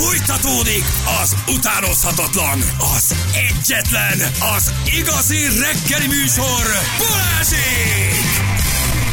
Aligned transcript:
Fújtatódik 0.00 0.84
az 1.22 1.36
utánozhatatlan, 1.48 2.58
az 2.96 3.14
egyetlen, 3.34 4.18
az 4.56 4.72
igazi 4.98 5.42
reggeli 5.60 6.06
műsor, 6.06 6.64
Balázsék! 6.98 8.48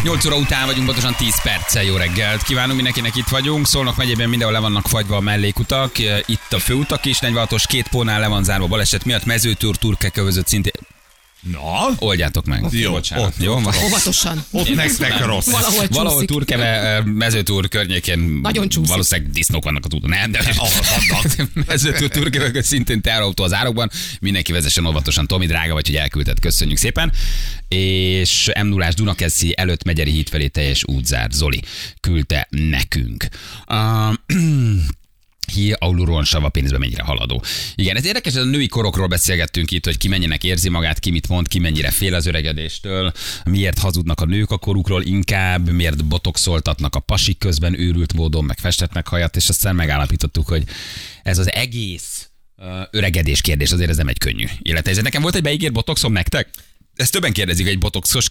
8 0.03 0.25
óra 0.25 0.35
után 0.35 0.65
vagyunk, 0.65 0.85
pontosan 0.85 1.15
10 1.15 1.41
perccel 1.41 1.83
jó 1.83 1.95
reggelt. 1.95 2.43
Kívánunk 2.43 2.75
mindenkinek, 2.75 3.15
itt 3.15 3.27
vagyunk. 3.27 3.67
Szólnak 3.67 3.95
megyében 3.95 4.29
mindenhol 4.29 4.55
le 4.55 4.61
vannak 4.61 4.87
fagyva 4.87 5.15
a 5.15 5.19
mellékutak. 5.19 5.97
Itt 6.25 6.53
a 6.53 6.59
főutak 6.59 7.06
is, 7.06 7.17
46-os 7.22 7.63
két 7.67 7.88
pónál 7.88 8.20
le 8.20 8.28
van 8.28 8.44
zárva 8.44 8.67
baleset 8.67 9.06
miatt. 9.06 9.26
Mezőtúr, 9.26 9.76
Turke 9.76 10.10
kövözött 10.10 10.47
szintén. 10.47 10.74
Na, 11.51 11.89
Oldjátok 11.99 12.46
meg. 12.46 12.63
Jó, 12.71 12.91
Bocsánat. 12.91 13.25
ott, 13.25 13.43
jó? 13.43 13.53
Óvatosan. 13.85 14.46
ott 14.51 14.75
nektek 14.75 15.25
rossz. 15.25 15.46
Valahol 15.46 15.79
csúszik. 15.79 15.96
Valahol 15.96 16.25
Turkeve, 16.25 17.02
mezőtúr 17.05 17.67
környékén 17.67 18.20
Nagyon 18.41 18.70
csúszik. 18.70 18.89
valószínűleg 18.89 19.31
disznók 19.31 19.63
vannak 19.63 19.85
az 19.85 19.93
úton. 19.93 20.09
Nem, 20.09 20.31
de 20.31 20.53
vannak. 20.57 21.49
mezőtúr 21.67 22.07
Turkeve 22.07 22.63
szintén 22.63 23.01
teherautó 23.01 23.43
az 23.43 23.53
árokban. 23.53 23.89
Mindenki 24.20 24.51
vezessen 24.51 24.85
óvatosan. 24.85 25.27
Tomi, 25.27 25.45
drága 25.45 25.73
vagy, 25.73 25.87
hogy 25.87 25.95
elküldted. 25.95 26.39
Köszönjük 26.39 26.77
szépen. 26.77 27.11
És 27.67 28.51
m 28.62 28.67
0 28.67 28.89
Dunakeszi 28.95 29.53
előtt 29.57 29.84
Megyeri 29.84 30.12
híd 30.12 30.29
felé 30.29 30.48
teljes 30.48 30.84
útzár. 30.85 31.29
Zoli 31.31 31.62
küldte 31.99 32.48
nekünk. 32.49 33.27
Uh, 33.67 34.13
Hi, 35.54 35.72
auluron 35.72 36.23
sava 36.23 36.49
pénzbe 36.49 36.77
mennyire 36.77 37.04
haladó. 37.04 37.44
Igen, 37.76 37.95
ez 37.95 38.05
érdekes, 38.05 38.34
ez 38.34 38.41
a 38.41 38.45
női 38.45 38.67
korokról 38.67 39.08
beszélgettünk 39.08 39.71
itt, 39.71 39.85
hogy 39.85 39.98
ki 39.98 40.08
mennyinek 40.08 40.44
érzi 40.44 40.70
magát, 40.70 40.99
ki 40.99 41.12
mit 41.12 41.27
mond, 41.27 41.48
ki 41.48 41.59
mennyire 41.59 41.91
fél 41.91 42.13
az 42.13 42.26
öregedéstől, 42.26 43.12
miért 43.45 43.80
hazudnak 43.80 44.21
a 44.21 44.26
nők 44.26 44.52
a 44.52 44.58
korukról 44.58 45.04
inkább, 45.04 45.70
miért 45.70 46.05
botoxoltatnak 46.05 46.95
a 46.95 46.99
pasik 46.99 47.38
közben 47.38 47.80
őrült 47.80 48.13
módon, 48.13 48.45
meg 48.45 48.58
festetnek 48.59 49.08
hajat, 49.08 49.35
és 49.35 49.49
aztán 49.49 49.76
megállapítottuk, 49.76 50.48
hogy 50.48 50.63
ez 51.23 51.38
az 51.38 51.52
egész 51.52 52.30
öregedés 52.91 53.41
kérdés, 53.41 53.71
azért 53.71 53.90
ez 53.90 53.98
nem 53.98 54.07
egy 54.07 54.18
könnyű 54.18 54.46
élethelyzet. 54.62 55.04
Nekem 55.04 55.21
volt 55.21 55.35
egy 55.35 55.41
beígért 55.41 55.74
botoxom 55.74 56.12
nektek? 56.12 56.49
Ezt 56.96 57.12
többen 57.12 57.34
kérdezik, 57.34 57.68
egy 57.68 57.79
botoxos 57.79 58.27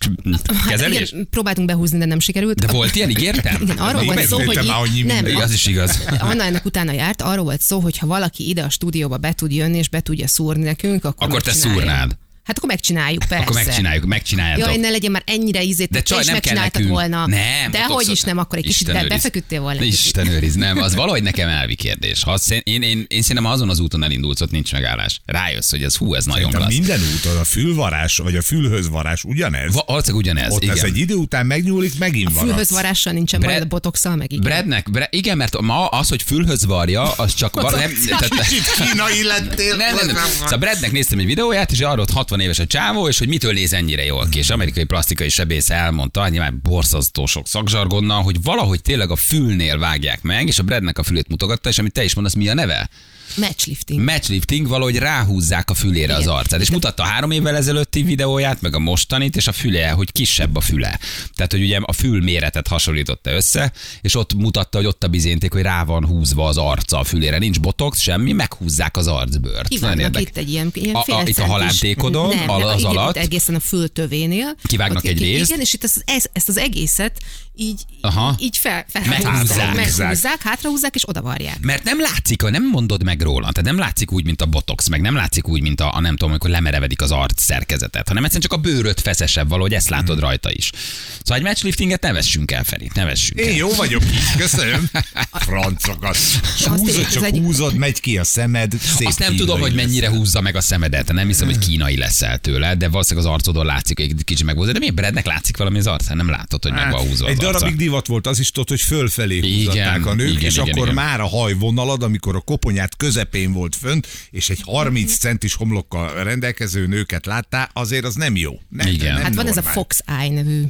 kezelés? 0.69 0.99
Hát 0.99 1.11
igen, 1.11 1.29
próbáltunk 1.31 1.67
behúzni, 1.69 1.99
de 1.99 2.05
nem 2.05 2.21
sikerült. 2.21 2.61
De 2.61 2.73
volt 2.73 2.95
ilyen, 2.95 3.11
ígértem? 3.11 3.63
Igen, 3.63 3.77
arról 3.77 4.05
volt 4.05 4.27
szó, 4.27 4.41
hogy 4.45 4.59
így, 4.95 5.05
nem, 5.05 5.37
Az 5.37 5.53
is 5.53 5.67
igaz. 5.67 6.05
Anna 6.19 6.45
ennek 6.45 6.65
utána 6.65 6.93
járt, 6.93 7.23
arról 7.23 7.45
volt 7.45 7.61
szó, 7.61 7.81
hogy 7.81 7.99
ha 7.99 8.07
valaki 8.07 8.49
ide 8.49 8.63
a 8.63 8.71
stúdióba 8.71 9.17
be 9.17 9.33
tud 9.33 9.53
jönni, 9.53 9.79
és 9.79 9.89
be 9.89 10.01
tudja 10.01 10.29
szúrni 10.29 10.65
nekünk, 10.65 11.05
akkor 11.05 11.27
Akkor 11.27 11.43
te 11.43 11.53
szúrnád. 11.53 12.17
Hát 12.45 12.57
akkor 12.57 12.69
megcsináljuk, 12.69 13.25
persze. 13.29 13.45
Akkor 13.45 13.55
megcsináljuk, 13.65 14.05
megcsináljátok. 14.05 14.65
Jaj, 14.67 14.77
ne 14.77 14.91
legyen 14.91 15.11
már 15.11 15.23
ennyire 15.27 15.63
ízét, 15.63 15.91
De 15.91 16.03
csaj, 16.03 16.21
is 16.21 16.27
nem 16.27 16.41
kell 16.41 16.55
nekünk. 16.55 16.89
volna. 16.89 17.27
Nem. 17.27 17.71
De 17.71 17.85
hogy 17.85 18.09
is 18.09 18.21
nem, 18.21 18.39
akkor 18.39 18.59
egy 18.59 18.65
kicsit 18.65 18.87
be, 18.87 18.95
őriz. 18.99 19.09
befeküdtél 19.09 19.61
volna. 19.61 19.83
Isten 19.83 20.27
őriz, 20.29 20.55
nem. 20.55 20.79
Az 20.79 20.95
valahogy 20.95 21.23
nekem 21.23 21.49
elvi 21.49 21.75
kérdés. 21.75 22.23
Ha 22.23 22.33
azt, 22.33 22.51
én, 22.53 22.83
én, 22.83 23.05
én 23.09 23.23
szerintem 23.23 23.45
azon 23.53 23.69
az 23.69 23.79
úton 23.81 24.03
elindulsz, 24.03 24.41
ott 24.41 24.51
nincs 24.51 24.73
megállás. 24.73 25.21
Rájössz, 25.27 25.71
hogy 25.71 25.83
ez 25.83 25.97
hú, 25.97 26.15
ez 26.15 26.25
nagyon 26.25 26.51
Szerintem 26.51 26.69
klassz. 26.69 26.79
minden 26.79 27.01
úton 27.17 27.37
a 27.41 27.45
fülvarás, 27.45 28.17
vagy 28.17 28.37
a 28.37 28.43
fülhöz 28.43 28.89
varás 28.89 29.25
ugyanez. 29.25 29.73
Va, 29.75 29.83
valószínűleg 29.87 30.25
ugyanez. 30.25 30.53
Ott 30.53 30.63
igen. 30.63 30.77
ez 30.77 30.83
egy 30.83 30.99
idő 30.99 31.15
után 31.15 31.47
megnyúlik, 31.47 31.99
megint 31.99 32.29
Fülhöz 32.33 32.51
maradsz. 32.51 32.71
varással 32.71 33.13
nincsen 33.13 33.41
Brad- 33.41 33.55
baj, 33.55 33.63
a 33.63 33.67
botoxal 33.69 34.17
meg 34.17 34.33
igen. 34.33 34.45
Bradnek, 34.45 34.91
Brad, 34.91 35.09
igen, 35.11 35.37
mert 35.37 35.61
ma 35.61 35.87
az, 35.87 36.09
hogy 36.09 36.23
fülhöz 36.23 36.65
varja, 36.67 37.03
az 37.13 37.35
csak 37.35 37.55
val- 37.61 37.77
nem, 37.77 37.93
tehát, 38.07 38.29
Kicsit 38.49 38.71
kínai 38.73 39.23
lettél. 39.25 39.77
nem, 39.77 39.95
nem, 39.97 40.07
nem. 40.07 40.17
Szóval 40.43 40.59
Bradnek 40.59 40.93
néztem 40.93 41.19
egy 41.19 41.27
videóját, 41.27 41.73
és 41.73 41.81
arról 41.81 42.01
ott 42.01 42.11
60 42.35 42.41
éves 42.41 42.59
a 42.59 42.67
csávó, 42.67 43.09
és 43.09 43.19
hogy 43.19 43.29
mitől 43.29 43.53
néz 43.53 43.73
ennyire 43.73 44.05
jól 44.05 44.29
ki. 44.29 44.39
És 44.39 44.51
amerikai 44.51 44.85
plastikai 44.85 45.29
sebész 45.29 45.71
elmondta, 45.71 46.29
nyilván 46.29 46.61
borzasztó 46.63 47.27
sok 47.27 47.47
szakzsargonnal, 47.47 48.23
hogy 48.23 48.43
valahogy 48.43 48.83
tényleg 48.83 49.11
a 49.11 49.17
fülnél 49.17 49.79
vágják 49.79 50.23
meg, 50.23 50.47
és 50.47 50.59
a 50.59 50.63
Bradnek 50.63 50.99
a 50.99 51.03
fülét 51.03 51.29
mutogatta, 51.29 51.69
és 51.69 51.79
amit 51.79 51.93
te 51.93 52.05
is 52.05 52.15
mondasz, 52.15 52.35
mi 52.35 52.49
a 52.49 52.55
neve? 52.55 52.89
Matchlifting. 53.37 54.01
matchlifting, 54.05 54.69
valahogy 54.69 54.97
ráhúzzák 54.97 55.71
a 55.71 55.75
fülére 55.75 56.15
az 56.15 56.21
Igen. 56.23 56.35
arcát. 56.35 56.61
És 56.61 56.71
mutatta 56.71 57.03
a 57.03 57.07
három 57.07 57.31
évvel 57.31 57.57
ezelőtti 57.57 58.03
videóját, 58.03 58.61
meg 58.61 58.75
a 58.75 58.79
mostanit, 58.79 59.37
és 59.37 59.47
a 59.47 59.53
füle, 59.53 59.89
hogy 59.89 60.13
kisebb 60.13 60.57
a 60.57 60.61
füle. 60.61 60.99
Tehát, 61.35 61.53
hogy 61.53 61.63
ugye 61.63 61.79
a 61.83 61.93
fül 61.93 62.23
méretet 62.23 62.69
hasonlította 62.69 63.31
össze, 63.31 63.73
és 64.01 64.15
ott 64.17 64.35
mutatta, 64.35 64.77
hogy 64.77 64.87
ott 64.87 65.05
a 65.05 65.09
bizénték, 65.09 65.53
hogy 65.53 65.63
rá 65.63 65.85
van 65.85 66.07
húzva 66.07 66.47
az 66.47 66.57
arca 66.57 66.99
a 66.99 67.05
fülére. 67.05 67.39
Nincs 67.39 67.61
botox, 67.61 68.01
semmi, 68.01 68.33
meghúzzák 68.33 68.97
az 68.97 69.07
arcbőrt. 69.07 69.69
Kivágnak 69.69 70.21
itt 70.21 70.37
egy 70.37 70.51
ilyen, 70.51 70.71
ilyen 70.73 70.95
A- 70.95 71.05
a- 71.07 71.23
itt 71.27 71.39
a 71.39 71.45
halántékodon, 71.45 72.29
nem, 72.29 72.49
al- 72.49 72.59
nem, 72.59 72.69
az 72.69 72.79
igen, 72.81 72.91
alatt. 72.91 73.17
Egészen 73.17 73.55
a 73.55 73.61
fültövénél. 73.61 74.57
Kivágnak 74.63 74.97
Ott 75.05 75.11
egy 75.11 75.19
részt. 75.19 75.49
Igen, 75.51 75.61
és 75.61 75.73
itt 75.73 75.85
ezt, 75.85 76.03
ezt, 76.07 76.31
ezt 76.33 76.49
az 76.49 76.57
egészet 76.59 77.19
így, 77.57 77.83
Aha. 78.01 78.37
így 78.41 78.57
fel, 78.57 78.85
fel 78.89 79.03
Meghúzzák. 79.09 79.75
meghúzzák, 79.75 80.43
hátrahúzzák 80.43 80.95
és 80.95 81.09
odavarják. 81.09 81.61
Mert 81.61 81.85
nem 81.85 82.01
látszik, 82.01 82.43
nem 82.43 82.69
mondod 82.69 83.03
meg 83.03 83.14
róla, 83.23 83.53
tehát 83.53 83.63
nem 83.71 83.79
látszik 83.79 84.13
úgy, 84.13 84.25
mint 84.25 84.43
a 84.43 84.47
botox, 84.47 84.89
meg 84.89 85.01
nem 85.01 85.15
látszik 85.15 85.49
úgy, 85.49 85.63
mint 85.63 85.81
a, 85.81 85.95
a 85.95 86.01
nem 86.01 86.11
tudom, 86.11 86.31
amikor 86.31 86.51
lemerevedik 86.51 87.03
az 87.03 87.11
arc 87.11 87.43
szerkezetet, 87.43 88.09
hanem 88.09 88.25
egyszerűen 88.25 88.51
csak 88.51 88.59
a 88.59 88.63
bőröd 88.63 89.01
feszesebb 89.01 89.49
valahogy, 89.49 89.73
ezt 89.75 89.89
látod 89.89 90.21
rajta 90.21 90.51
is. 90.53 90.71
Szóval 91.19 91.37
egy 91.37 91.43
matchliftinget 91.43 92.03
ne 92.03 92.13
vessünk 92.13 92.51
el, 92.51 92.65
Feri, 92.65 92.91
ne 92.95 93.05
vessünk 93.05 93.41
el. 93.41 93.47
Én 93.47 93.57
jó 93.57 93.71
vagyok 93.75 94.03
így, 94.03 94.37
köszönöm. 94.39 94.91
Francokat. 95.47 96.17
Húzod, 96.65 97.09
csak 97.09 97.25
egy- 97.25 97.39
húzod, 97.39 97.75
megy 97.75 98.01
ki 98.01 98.19
a 98.19 98.25
szemed. 98.25 98.73
Szép 98.97 99.07
Azt 99.07 99.19
nem 99.19 99.37
tudom, 99.37 99.61
hogy 99.61 99.75
lesz. 99.75 99.85
mennyire 99.85 100.09
húzza 100.09 100.41
meg 100.41 100.57
a 100.57 100.61
szemedet. 100.61 101.13
Nem 101.13 101.27
hiszem, 101.27 101.47
hogy 101.47 101.59
kínai 101.59 101.97
leszel 101.97 102.39
tőle, 102.39 102.75
de 102.75 102.89
valószínűleg 102.89 103.27
az 103.29 103.33
arcodon 103.35 103.67
látszik, 103.67 103.99
hogy 104.01 104.11
egy 104.11 104.25
kicsit 104.25 104.45
meghúzza. 104.45 104.73
De 104.73 104.79
miért 104.79 104.95
Bradnek 104.95 105.27
látszik 105.27 105.57
valami 105.57 105.79
az 105.79 105.87
arcán? 105.87 106.17
Nem 106.17 106.29
látod, 106.31 106.63
hogy 106.63 106.73
meg 106.73 106.91
van 106.91 107.07
húzva 107.07 107.25
Hát, 107.27 107.35
Egy 107.35 107.41
darabig 107.41 107.77
divat 107.77 108.07
volt, 108.07 108.27
az 108.27 108.39
is 108.39 108.51
tudod, 108.51 108.69
hogy 108.69 108.81
fölfelé 108.81 109.37
Igen, 109.37 109.57
húzatták 109.57 110.07
a 110.07 110.15
nők, 110.15 110.29
igen, 110.31 110.43
és 110.43 110.57
igen, 110.57 110.69
akkor 110.69 110.83
igen. 110.83 110.95
már 110.95 111.21
a 111.21 111.27
hajvonalad, 111.29 112.03
amikor 112.03 112.37
a 112.37 112.41
koponyát 112.41 112.97
közepén 113.05 113.53
volt 113.53 113.77
fönt, 113.77 114.07
és 114.31 114.51
egy 114.51 114.61
30 114.65 115.17
centis 115.17 115.55
homlokkal 115.55 116.25
rendelkező 116.25 116.87
nőket 116.87 117.27
láttál, 117.27 117.71
azért 117.73 118.05
az 118.05 118.15
nem 118.15 118.37
jó. 118.37 118.53
Nem, 118.69 118.87
Igen. 118.87 119.15
Nem 119.15 119.23
Hát 119.23 119.35
van 119.35 119.47
ez 119.47 119.51
a 119.51 119.55
normál. 119.55 119.73
Fox 119.73 120.03
Eye 120.07 120.31
nevű 120.31 120.63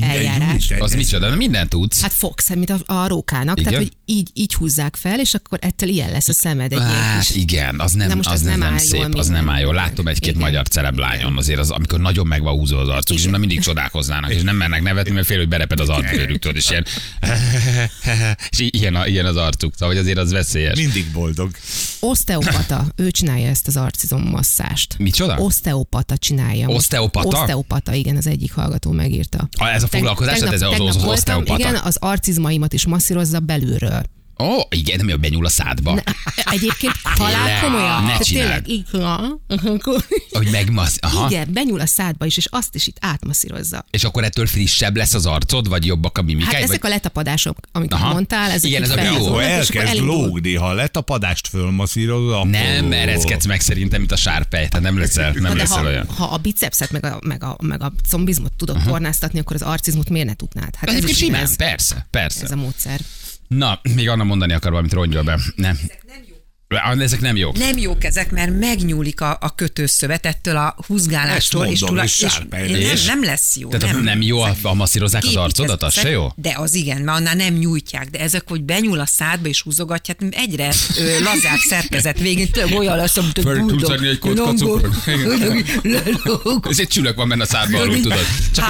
eljárás. 0.00 0.70
jó, 0.70 0.76
Az 0.80 0.94
micsoda? 0.94 1.28
De 1.28 1.36
mindent 1.36 1.68
tudsz. 1.68 2.00
Hát 2.02 2.12
Fox, 2.12 2.54
mint 2.54 2.70
a, 2.70 2.78
a 2.86 3.08
rókának, 3.08 3.58
Igen? 3.60 3.72
tehát 3.72 3.86
hogy 3.88 3.96
így, 4.04 4.30
így 4.34 4.54
húzzák 4.54 4.96
fel, 4.96 5.20
és 5.20 5.34
akkor 5.34 5.58
ettől 5.62 5.88
ilyen 5.88 6.10
lesz 6.10 6.28
a 6.28 6.32
szemed 6.32 6.72
egy 6.72 6.78
Hát 6.78 7.26
kis... 7.26 7.36
igen, 7.36 7.80
az 7.80 7.92
nem, 7.92 8.16
most 8.16 8.28
az 8.28 8.34
ez 8.34 8.40
nem, 8.46 8.58
nem 8.58 8.78
szép, 8.78 9.14
az 9.14 9.26
nem 9.26 9.36
minden. 9.36 9.54
áll 9.54 9.60
jól. 9.60 9.74
Láttam 9.74 10.06
egy-két 10.06 10.28
Igen. 10.28 10.40
magyar 10.40 10.68
celeblányon, 10.68 11.36
azért 11.36 11.58
az, 11.58 11.70
amikor 11.70 12.00
nagyon 12.00 12.26
meg 12.26 12.42
van 12.42 12.54
húzva 12.54 12.78
az 12.78 12.88
arcuk, 12.88 13.14
és 13.16 13.20
Igen. 13.20 13.30
már 13.30 13.40
mindig 13.40 13.60
csodálkoznának, 13.60 14.32
és 14.32 14.42
nem 14.42 14.56
mernek 14.56 14.82
nevetni, 14.82 15.12
mert 15.12 15.26
fél, 15.26 15.38
hogy 15.38 15.48
bereped 15.48 15.80
az 15.80 15.88
arcbőrük, 15.88 16.38
tudod, 16.38 16.56
és 16.56 16.70
ilyen, 16.70 16.84
és 18.50 18.68
ilyen, 18.70 18.94
a, 18.94 19.06
ilyen 19.06 19.26
az 19.26 19.36
arcuk, 19.36 19.72
szóval 19.72 19.88
hogy 19.94 20.04
azért 20.04 20.18
az 20.18 20.30
veszélyes. 20.30 20.78
Mindig 20.78 21.06
boldog. 21.12 21.50
Osteopata, 22.00 22.86
ő 22.96 23.10
csinálja 23.10 23.48
ezt 23.48 23.66
az 23.66 23.76
arcizom 23.76 24.22
masszást. 24.22 24.94
Micsoda? 24.98 25.36
Osteopata 25.36 26.16
csinálja. 26.16 26.68
Osteopata? 26.68 27.28
Osteopata, 27.28 27.94
igen, 27.94 28.16
az 28.16 28.26
egyik 28.26 28.52
hallgató 28.52 28.90
megírta. 28.90 29.48
Ah, 29.58 29.74
ez 29.74 29.82
a 29.82 29.86
foglalkozás, 29.86 30.38
tehát 30.38 30.54
ez 30.54 30.62
az 30.62 30.70
tegnap 30.70 30.92
voltam, 30.92 31.08
osteopata? 31.08 31.58
Igen, 31.58 31.74
az 31.74 31.96
arcizmaimat 32.00 32.72
is 32.72 32.86
masszírozza 32.86 33.40
belülről. 33.40 34.02
Ó, 34.40 34.56
oh, 34.56 34.62
igen, 34.70 34.96
nem 34.96 35.08
jó, 35.08 35.16
benyúl 35.16 35.46
a 35.46 35.48
szádba. 35.48 36.02
Egyébként 36.36 36.94
halál 37.18 37.60
komolyan. 37.60 38.04
Ne. 38.04 38.18
Tényleg, 38.18 38.68
így, 38.68 38.86
ha, 38.92 39.38
akkor- 39.64 40.06
Hogy 40.30 40.50
megmasz... 40.50 40.98
Aha. 41.00 41.26
igen, 41.30 41.52
benyúl 41.52 41.80
a 41.80 41.86
szádba 41.86 42.26
is, 42.26 42.36
és 42.36 42.46
azt 42.50 42.74
is 42.74 42.86
itt 42.86 42.96
átmasszírozza. 43.00 43.84
És 43.90 44.04
akkor 44.04 44.24
ettől 44.24 44.46
frissebb 44.46 44.96
lesz 44.96 45.14
az 45.14 45.26
arcod, 45.26 45.68
vagy 45.68 45.86
jobbak 45.86 46.18
a 46.18 46.22
mimikáid? 46.22 46.52
Hát 46.52 46.60
vagy... 46.60 46.70
ezek 46.70 46.84
a 46.84 46.88
letapadások, 46.88 47.56
amiket 47.72 47.98
Aha. 47.98 48.12
mondtál, 48.12 48.50
ezek 48.50 48.70
Igen, 48.70 48.82
ez 48.82 48.90
a 48.90 48.94
felhúzódnak, 48.94 49.38
bió. 49.38 49.48
Ha 49.48 49.60
és 49.60 49.68
akkor 49.68 49.80
elkezd 49.80 50.04
lógni, 50.04 50.54
ha 50.54 50.72
letapadást 50.72 51.48
fölmasszírozod, 51.48 52.32
akkor... 52.32 52.46
Nem 52.46 52.92
ereszkedsz 52.92 53.46
meg 53.46 53.60
szerintem, 53.60 53.98
mint 53.98 54.12
a 54.12 54.16
sárpej, 54.16 54.68
tehát 54.68 54.84
nem 54.84 54.98
leszel, 54.98 55.32
nem 55.32 55.56
leszel 55.56 55.82
ha, 55.82 55.88
olyan. 55.88 56.06
ha 56.08 56.24
a 56.24 56.36
bicepset 56.36 56.90
meg 56.90 57.04
a, 57.04 57.18
meg 57.26 57.44
a, 57.44 57.56
meg 57.62 57.82
a 57.82 57.92
combizmot 58.08 58.52
tudod 58.52 58.76
uh-huh. 58.76 58.90
tornáztatni, 58.90 59.38
akkor 59.38 59.56
az 59.56 59.62
arcizmot 59.62 60.08
miért 60.08 60.26
ne 60.26 60.34
tudnád? 60.34 60.74
Hát 60.74 60.88
ez, 60.88 60.94
Egyébként 60.94 61.18
is 61.18 61.24
simán, 61.24 61.48
persze, 61.56 62.06
persze. 62.10 62.44
ez 62.44 62.50
a 62.50 62.56
módszer. 62.56 63.00
Na, 63.54 63.80
még 63.94 64.08
Anna 64.08 64.24
mondani 64.24 64.52
akar 64.52 64.70
valamit, 64.70 64.92
rongyol 64.92 65.22
be. 65.22 65.38
Nem. 65.54 65.76
Nem 66.70 66.78
jó. 66.84 66.90
Ah, 66.92 67.02
Ezek 67.04 67.20
nem 67.20 67.36
jók. 67.36 67.58
Nem 67.58 67.78
jók 67.78 68.04
ezek, 68.04 68.30
mert 68.30 68.58
megnyúlik 68.58 69.20
a, 69.20 69.38
a 69.40 69.54
kötőszövet 69.54 70.26
ettől 70.26 70.56
a 70.56 70.76
húzgálástól. 70.86 71.62
Ezt 71.64 71.72
és, 71.72 71.80
mondom, 71.80 71.88
tula- 71.88 72.04
és 72.04 72.32
sárpely 72.32 72.70
nem, 72.70 72.80
És? 72.80 73.04
nem 73.04 73.24
lesz 73.24 73.56
jó. 73.56 73.68
Tehát 73.68 73.94
nem, 73.94 74.02
nem, 74.04 74.22
jó, 74.22 74.40
ha 74.62 74.74
masszírozzák 74.74 75.22
az 75.26 75.36
arcodat, 75.36 75.82
az 75.82 75.96
ez- 75.96 76.02
se 76.02 76.10
jó? 76.10 76.28
De 76.36 76.52
az 76.56 76.74
igen, 76.74 77.02
mert 77.02 77.18
annál 77.18 77.34
nem 77.34 77.54
nyújtják, 77.54 78.10
de 78.10 78.18
ezek, 78.18 78.42
hogy 78.48 78.62
benyúl 78.62 79.00
a 79.00 79.06
szádba 79.06 79.48
és 79.48 79.62
húzogatják, 79.62 80.18
egyre 80.30 80.72
ö, 80.98 81.20
lazább 81.22 81.58
szerkezet 81.68 82.18
végén, 82.18 82.50
tényleg 82.50 82.78
olyan 82.78 82.96
lesz, 82.96 83.16
mint 83.16 83.38
a 83.38 83.42
buldog. 83.42 84.04
egy 84.04 84.18
kocka 84.18 84.52
cukrot. 84.54 84.94
Ez 86.68 86.78
egy 86.78 86.88
csülök 86.88 87.16
van 87.16 87.28
benne 87.28 87.42
a 87.42 87.46
szádban, 87.46 87.80
alul 87.80 88.00
tudod. 88.00 88.24
Csak 88.54 88.64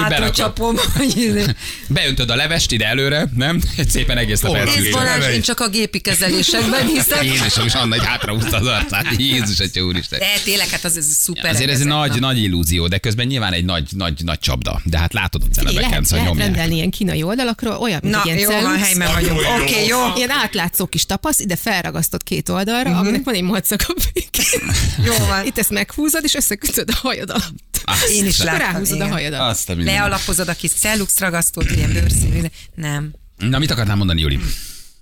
hogy 0.96 1.12
hogy- 1.14 1.54
Beöntöd 1.88 2.30
a 2.30 2.34
levest 2.36 2.72
ide 2.72 2.86
előre, 2.86 3.28
nem? 3.36 3.60
Egy 3.76 3.90
szépen 3.90 4.18
egész 4.18 4.40
nap 4.40 4.54
elszűrjön. 4.54 4.92
Balázs, 4.92 5.26
én 5.34 5.40
csak 5.42 5.60
a 5.60 5.68
gépi 5.68 5.98
kezelésekben 5.98 6.86
hiszek. 6.86 7.24
Én 7.24 7.32
is, 7.32 7.56
egy 7.96 8.04
hátrahúzta 8.04 8.56
az 8.56 8.66
arcát. 8.66 9.06
Jézus, 9.18 9.58
atya 9.60 9.80
úristen. 9.82 10.18
De 10.18 10.26
tényleg, 10.44 10.68
hát 10.68 10.84
az, 10.84 10.96
ez 10.96 11.06
szuper. 11.06 11.50
Azért 11.50 11.70
ez 11.70 11.80
egy 11.80 11.86
nagy, 11.86 12.10
na. 12.10 12.18
nagy 12.26 12.38
illúzió, 12.42 12.86
de 12.88 12.98
közben 12.98 13.26
nyilván 13.26 13.52
egy 13.52 13.64
nagy, 13.64 13.84
nagy, 13.96 14.24
nagy 14.24 14.38
csapda. 14.38 14.80
De 14.84 14.98
hát 14.98 15.12
látod 15.12 15.42
a 15.42 15.46
Figyelj, 15.54 15.66
celebeken, 15.76 16.04
lehet 16.10 16.26
nyomják. 16.28 16.46
rendelni 16.46 16.74
ilyen 16.74 16.90
kínai 16.90 17.22
oldalakról, 17.22 17.76
olyan, 17.76 18.00
mint 18.02 18.14
Na, 18.14 18.20
egy 18.20 18.26
ilyen 18.26 18.38
jó, 18.38 18.50
van, 18.50 18.62
cellux. 18.62 18.82
helyben 18.86 19.12
vagyunk. 19.14 19.40
Oké, 19.60 19.86
jó. 19.86 19.98
jó. 20.06 20.16
Ilyen 20.16 20.30
átlátszó 20.30 20.86
kis 20.86 21.06
tapasz, 21.06 21.38
ide 21.38 21.56
felragasztott 21.56 22.22
két 22.22 22.48
oldalra, 22.48 22.90
Mhm. 22.90 22.98
aminek 22.98 23.24
van 23.24 23.34
egy 23.34 23.42
macaka 23.42 23.94
végén. 24.12 24.74
Jó 25.06 25.26
van. 25.26 25.46
Itt 25.46 25.58
ezt 25.58 25.70
meghúzod, 25.70 26.24
és 26.24 26.34
összekötöd 26.34 26.88
a 26.90 26.96
hajad 26.96 27.30
alatt. 27.30 27.80
Azt 27.84 28.08
Én 28.08 28.26
is 28.26 28.38
láttam. 28.38 28.58
Ráhúzod 28.72 29.00
a 29.00 29.04
igen. 29.04 29.10
hajad 29.12 29.32
alatt. 29.32 29.50
Azt 29.50 29.68
a. 29.70 29.74
Lealapozod 29.76 30.48
a 30.48 30.54
kis 30.54 30.70
cellux 30.72 31.18
ragasztót, 31.18 31.70
ilyen 31.70 31.92
bőrszínű. 31.92 32.40
Nem. 32.74 33.10
Na, 33.36 33.58
mit 33.58 33.70
akartál 33.70 33.96
mondani, 33.96 34.20
Juli? 34.20 34.38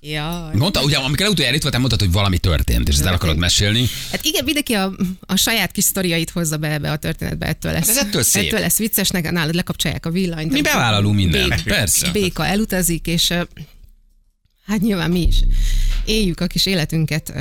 Ja. 0.00 0.50
Mondta, 0.55 0.83
ugye, 0.83 0.97
amikor 0.97 1.19
leutoljára 1.27 1.56
itt 1.56 1.62
voltál, 1.62 1.81
mondtad, 1.81 2.00
hogy 2.00 2.12
valami 2.12 2.39
történt, 2.39 2.89
és 2.89 2.95
ezt 2.95 3.05
el 3.05 3.15
akarod 3.15 3.37
mesélni. 3.37 3.87
Hát 4.11 4.25
igen, 4.25 4.45
mindenki 4.45 4.73
a, 4.73 4.93
a 5.21 5.37
saját 5.37 5.73
kis 5.73 5.85
sztoriait 5.85 6.31
hozza 6.31 6.56
be 6.56 6.73
ebbe 6.73 6.91
a 6.91 6.97
történetbe, 6.97 7.47
ettől 7.47 7.73
lesz. 7.73 7.87
Hát 7.87 7.97
ez 7.97 8.06
ettől 8.06 8.23
szép. 8.23 8.45
Ettől 8.45 8.61
lesz 8.61 8.79
vicces, 8.79 9.09
neked 9.09 9.33
nálad 9.33 9.55
lekapcsolják 9.55 10.06
a 10.06 10.11
villanyt. 10.11 10.53
Mi 10.53 10.61
bevállalunk 10.61 11.15
mindent, 11.15 11.49
Béka- 11.49 11.62
persze. 11.62 12.11
Béka 12.11 12.47
elutazik, 12.47 13.06
és 13.06 13.29
hát 14.67 14.81
nyilván 14.81 15.11
mi 15.11 15.27
is 15.27 15.43
éljük 16.05 16.41
a 16.41 16.47
kis 16.47 16.67
életünket, 16.67 17.33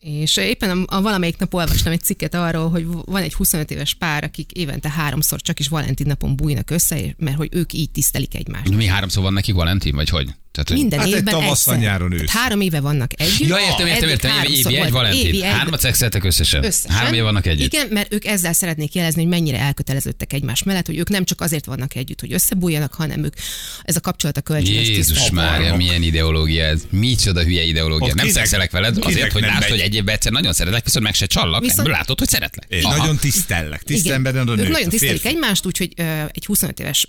és 0.00 0.36
éppen 0.36 0.84
a, 0.86 0.96
a 0.96 1.00
valamelyik 1.00 1.38
nap 1.38 1.54
olvastam 1.54 1.92
egy 1.92 2.02
cikket 2.02 2.34
arról, 2.34 2.70
hogy 2.70 2.86
van 2.86 3.22
egy 3.22 3.34
25 3.34 3.70
éves 3.70 3.94
pár, 3.94 4.24
akik 4.24 4.52
évente 4.52 4.90
háromszor 4.90 5.40
csak 5.40 5.58
is 5.58 5.68
Valentin 5.68 6.06
napon 6.06 6.36
bújnak 6.36 6.70
össze, 6.70 6.98
mert 7.16 7.36
hogy 7.36 7.48
ők 7.52 7.72
így 7.72 7.90
tisztelik 7.90 8.34
egymást. 8.34 8.74
Mi 8.74 8.86
háromszor 8.86 9.22
van 9.22 9.32
nekik 9.32 9.54
Valentin, 9.54 9.94
vagy 9.94 10.08
hogy? 10.08 10.34
Tehát. 10.64 10.82
Minden 10.82 10.98
Hát 10.98 11.08
egy 11.08 11.14
évben 11.14 11.34
tavasszal, 11.40 11.76
nyáron, 11.76 12.08
Tehát 12.10 12.24
ősz. 12.24 12.30
három 12.30 12.60
éve 12.60 12.80
vannak 12.80 13.20
együtt. 13.20 13.48
Ja, 13.48 13.58
értem, 13.58 13.86
értem, 13.86 14.08
értem, 14.08 14.30
évi, 14.44 14.56
évi 14.58 14.68
egy 14.74 14.78
volt. 14.78 14.90
Valentin. 14.90 15.42
Hármat 15.42 15.80
szexeltek 15.80 16.24
összesen. 16.24 16.64
Összesen. 16.64 16.90
Három 16.96 17.12
év 17.12 17.22
vannak 17.22 17.46
együtt. 17.46 17.72
Igen, 17.72 17.86
mert 17.90 18.12
ők 18.12 18.24
ezzel 18.24 18.52
szeretnék 18.52 18.94
jelezni, 18.94 19.20
hogy 19.20 19.30
mennyire 19.30 19.58
elköteleződtek 19.58 20.32
egymás 20.32 20.62
mellett, 20.62 20.86
hogy 20.86 20.98
ők 20.98 21.08
nem 21.08 21.24
csak 21.24 21.40
azért 21.40 21.64
vannak 21.64 21.94
együtt, 21.94 22.20
hogy 22.20 22.32
összebújjanak, 22.32 22.94
hanem 22.94 23.24
ők 23.24 23.34
ez 23.82 23.96
a 23.96 24.00
kapcsolat 24.00 24.36
a 24.36 24.40
kölcsönös 24.40 24.88
Jézus 24.88 25.28
Varrok. 25.28 25.76
milyen 25.76 26.02
ideológia 26.02 26.64
ez. 26.64 26.82
Micsoda 26.90 27.42
hülye 27.42 27.62
ideológia. 27.62 28.06
Ott 28.08 28.14
Nem 28.14 28.28
szexelek 28.28 28.70
veled 28.70 28.96
azért, 29.04 29.32
hogy 29.32 29.42
lásd, 29.42 29.68
hogy 29.68 29.80
egy 29.80 29.94
évben 29.94 30.14
egyszer 30.14 30.32
nagyon 30.32 30.52
szeretlek, 30.52 30.84
viszont 30.84 31.04
meg 31.04 31.14
se 31.14 31.26
csallak. 31.26 31.60
Viszont- 31.60 31.78
Ebből 31.80 31.92
látod, 31.92 32.18
hogy 32.18 32.28
szeretlek. 32.28 32.82
Nagyon 32.82 33.16
tisztellek. 33.16 33.82
Tisztelem 33.82 34.22
benned 34.22 34.48
a 34.48 34.54
nőt. 34.54 34.64
Ők 34.64 34.72
nagyon 34.72 34.88
tisztelik 34.88 35.24
egymást, 35.24 35.66
úgyhogy 35.66 35.92
egy 36.32 36.44
25 36.46 36.80
éves 36.80 37.06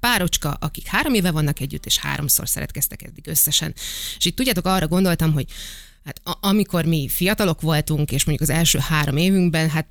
párocska, 0.00 0.56
akik 0.60 0.86
három 0.86 1.14
éve 1.14 1.30
vannak 1.30 1.60
együtt, 1.60 1.86
és 1.86 1.98
háromszor 1.98 2.48
szeretkeztek 2.70 3.02
eddig 3.02 3.26
összesen. 3.26 3.74
És 4.18 4.24
itt 4.24 4.36
tudjátok, 4.36 4.66
arra 4.66 4.88
gondoltam, 4.88 5.32
hogy 5.32 5.46
hát 6.04 6.20
amikor 6.40 6.84
mi 6.84 7.08
fiatalok 7.08 7.60
voltunk, 7.60 8.12
és 8.12 8.24
mondjuk 8.24 8.48
az 8.48 8.56
első 8.56 8.78
három 8.78 9.16
évünkben, 9.16 9.70
hát 9.70 9.86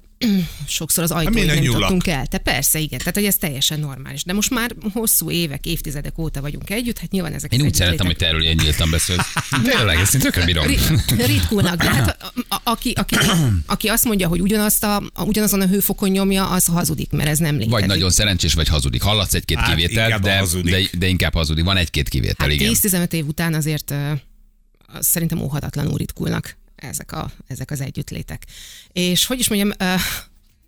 sokszor 0.68 1.04
az 1.04 1.12
ajtóig 1.12 1.36
minden 1.36 1.56
nem 1.56 1.64
jutottunk 1.64 2.08
el. 2.08 2.26
Te 2.28 2.38
persze, 2.38 2.80
igen, 2.80 3.00
tehát 3.00 3.16
hogy 3.16 3.26
ez 3.26 3.36
teljesen 3.36 3.80
normális. 3.80 4.24
De 4.24 4.34
most 4.34 4.50
már 4.50 4.76
hosszú 4.94 5.32
évek, 5.32 5.66
évtizedek 5.66 6.18
óta 6.18 6.42
vagyunk 6.42 6.70
együtt, 6.70 6.98
hát 6.98 7.12
nyilván 7.12 7.34
ezek 7.34 7.54
Én 7.54 7.62
úgy 7.62 7.74
szeretem, 7.74 8.06
hogy 8.06 8.16
te 8.16 8.26
erről 8.28 8.42
ilyen 8.42 8.56
nyíltan 8.64 8.90
beszélsz. 8.90 9.34
Tényleg, 9.64 9.98
ezt 10.00 10.14
én 10.14 10.22
tökre 10.22 10.46
bírom. 10.46 10.66
Ri- 10.66 11.26
Ritkulnak, 11.26 11.76
de 11.76 11.94
hát 11.94 12.18
a, 12.22 12.56
a, 12.56 12.62
aki, 12.64 12.92
aki, 12.92 13.16
aki 13.66 13.88
azt 13.88 14.06
mondja, 14.06 14.28
hogy 14.28 14.42
ugyanazt 14.42 14.84
a, 14.84 14.96
a, 15.14 15.24
ugyanazon 15.24 15.62
a 15.62 15.68
hőfokon 15.68 16.10
nyomja, 16.10 16.50
az 16.50 16.66
hazudik, 16.66 17.12
mert 17.12 17.30
ez 17.30 17.38
nem 17.38 17.52
létezik. 17.54 17.72
Vagy 17.72 17.86
nagyon 17.86 18.10
szerencsés, 18.10 18.54
vagy 18.54 18.68
hazudik. 18.68 19.02
Hallatsz 19.02 19.34
egy-két 19.34 19.58
Hát, 19.58 19.76
kivételt, 19.76 20.22
de, 20.22 20.46
de, 20.64 20.82
de, 20.98 21.08
inkább 21.08 21.34
hazudik. 21.34 21.64
Van 21.64 21.78
egy-két 21.78 22.10
kivétel, 22.10 22.36
Hát 22.48 22.52
igen. 22.52 22.74
10-15 22.76 23.14
év 23.14 23.28
után 23.28 23.54
azért 23.54 23.94
szerintem 25.00 25.42
óhatatlanul 25.42 25.98
ritkulnak 25.98 26.58
ezek, 26.82 27.12
a, 27.12 27.32
ezek 27.48 27.72
az 27.72 27.82
együttlétek. 27.82 28.46
És 28.92 29.26
hogy 29.26 29.40
is 29.40 29.50
mondjam, 29.50 29.72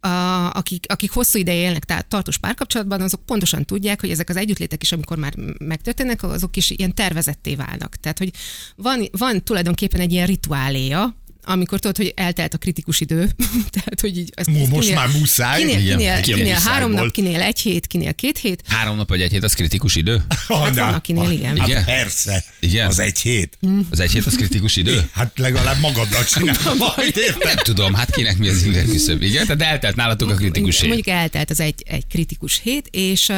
a, 0.02 0.50
akik, 0.50 0.86
akik 0.88 1.12
hosszú 1.12 1.40
ideje 1.40 1.62
élnek 1.62 1.84
tehát 1.84 2.06
tartós 2.06 2.38
párkapcsolatban, 2.38 3.02
azok 3.02 3.26
pontosan 3.26 3.66
tudják, 3.66 4.00
hogy 4.00 4.10
ezek 4.10 4.30
az 4.30 4.36
együttlétek 4.36 4.84
is, 4.84 4.92
amikor 4.92 5.18
már 5.18 5.36
megtörténnek, 5.58 6.24
azok 6.24 6.56
is 6.56 6.70
ilyen 6.70 6.94
tervezetté 6.94 7.56
válnak. 7.56 7.96
Tehát, 7.96 8.18
hogy 8.18 8.32
van, 8.76 9.08
van 9.12 9.44
tulajdonképpen 9.44 10.00
egy 10.00 10.12
ilyen 10.12 10.28
rituáléja, 10.28 11.16
amikor 11.44 11.80
tudod, 11.80 11.98
hogy 11.98 12.14
eltelt 12.16 12.54
a 12.54 12.58
kritikus 12.58 13.00
idő, 13.00 13.30
tehát, 13.76 14.02
hogy 14.02 14.18
így... 14.18 14.30
Ezt, 14.34 14.50
Mo- 14.50 14.62
ezt 14.62 14.72
most 14.72 14.94
már 14.94 15.08
muszáj? 15.08 15.60
Kinél, 15.60 15.80
Igen, 15.80 15.98
kinél, 15.98 16.22
kinél 16.22 16.38
kinél 16.38 16.54
muszáj 16.54 16.74
három 16.74 16.92
nap, 16.92 17.12
kinél 17.12 17.42
egy 17.42 17.60
hét, 17.60 17.88
kinél 17.88 18.14
két 18.14 18.38
hét, 18.38 18.64
Három 18.68 18.96
nap 18.96 19.10
vagy 19.10 19.22
egy 19.22 19.32
hét, 19.32 19.44
az 19.44 19.54
kritikus 19.54 19.96
idő? 19.96 20.22
Hát 20.48 20.76
van, 20.76 20.94
akinél 20.94 21.32
igen. 21.32 21.58
Hát 21.58 21.68
Igen? 21.68 21.86
persze. 21.86 22.44
Igen? 22.60 22.88
Az 22.88 23.00
egy 23.00 23.20
hét. 23.20 23.58
Az 23.90 24.00
egy 24.00 24.12
hét 24.12 24.26
az 24.26 24.36
kritikus 24.36 24.76
idő? 24.76 25.10
Hát 25.12 25.32
legalább 25.38 25.80
magaddal 25.80 26.24
csinál. 26.24 26.56
Majd 26.78 27.18
érted? 27.18 27.44
Nem 27.44 27.56
tudom, 27.56 27.94
hát 27.94 28.12
kinek 28.16 28.38
mi 28.38 28.50
az 28.50 28.64
inger 28.64 28.86
küszöb. 28.86 29.22
Igen, 29.22 29.46
tehát 29.46 29.62
eltelt 29.62 29.96
nálatok 29.96 30.30
a 30.30 30.36
kritikus 30.36 30.80
hét. 30.80 30.90
Mondjuk 30.90 31.16
eltelt 31.16 31.50
az 31.50 31.60
egy, 31.60 31.84
egy 31.86 32.08
kritikus 32.08 32.60
hét, 32.64 32.88
és, 32.92 33.32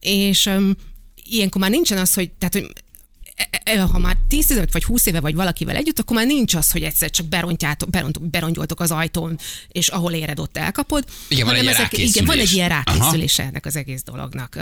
és 0.00 0.46
um, 0.46 0.76
ilyenkor 1.30 1.60
már 1.60 1.70
nincsen 1.70 1.98
az, 1.98 2.14
hogy, 2.14 2.30
tehát, 2.30 2.54
hogy 2.54 2.72
ha 3.92 3.98
már 3.98 4.16
10 4.28 4.62
vagy 4.72 4.84
20 4.84 5.06
éve 5.06 5.20
vagy 5.20 5.34
valakivel 5.34 5.76
együtt, 5.76 5.98
akkor 5.98 6.16
már 6.16 6.26
nincs 6.26 6.54
az, 6.54 6.70
hogy 6.70 6.82
egyszer 6.82 7.10
csak 7.10 7.26
berontjátok, 7.26 7.90
beront, 7.90 8.30
berongyoltok 8.30 8.80
az 8.80 8.90
ajtón, 8.90 9.38
és 9.68 9.88
ahol 9.88 10.12
éred, 10.12 10.38
ott 10.38 10.56
elkapod. 10.56 11.04
Igen, 11.28 11.46
van 11.46 11.54
egy 11.54 11.62
ilyen 11.62 11.88
igen, 11.90 12.24
van 12.24 12.38
egy 12.38 12.52
ilyen 12.52 12.68
rákészülés. 12.68 13.38
ennek 13.38 13.66
az 13.66 13.76
egész 13.76 14.02
dolognak. 14.02 14.56